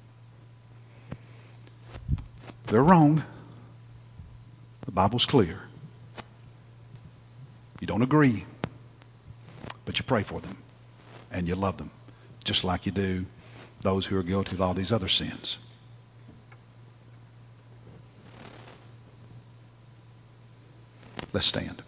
They're 2.70 2.82
wrong. 2.82 3.22
The 4.86 4.94
Bible's 4.94 5.26
clear. 5.26 5.60
You 7.82 7.88
don't 7.88 8.02
agree, 8.02 8.46
but 9.84 10.00
you 10.00 10.06
pray 10.06 10.24
for 10.24 10.40
them 10.40 10.56
and 11.32 11.50
you 11.50 11.56
love 11.56 11.76
them, 11.76 11.92
just 12.46 12.64
like 12.64 12.86
you 12.86 12.94
do 12.94 13.26
those 13.82 14.06
who 14.06 14.18
are 14.18 14.24
guilty 14.24 14.56
of 14.56 14.62
all 14.62 14.74
these 14.74 14.94
other 14.94 15.10
sins. 15.10 15.58
Let's 21.34 21.48
stand. 21.48 21.84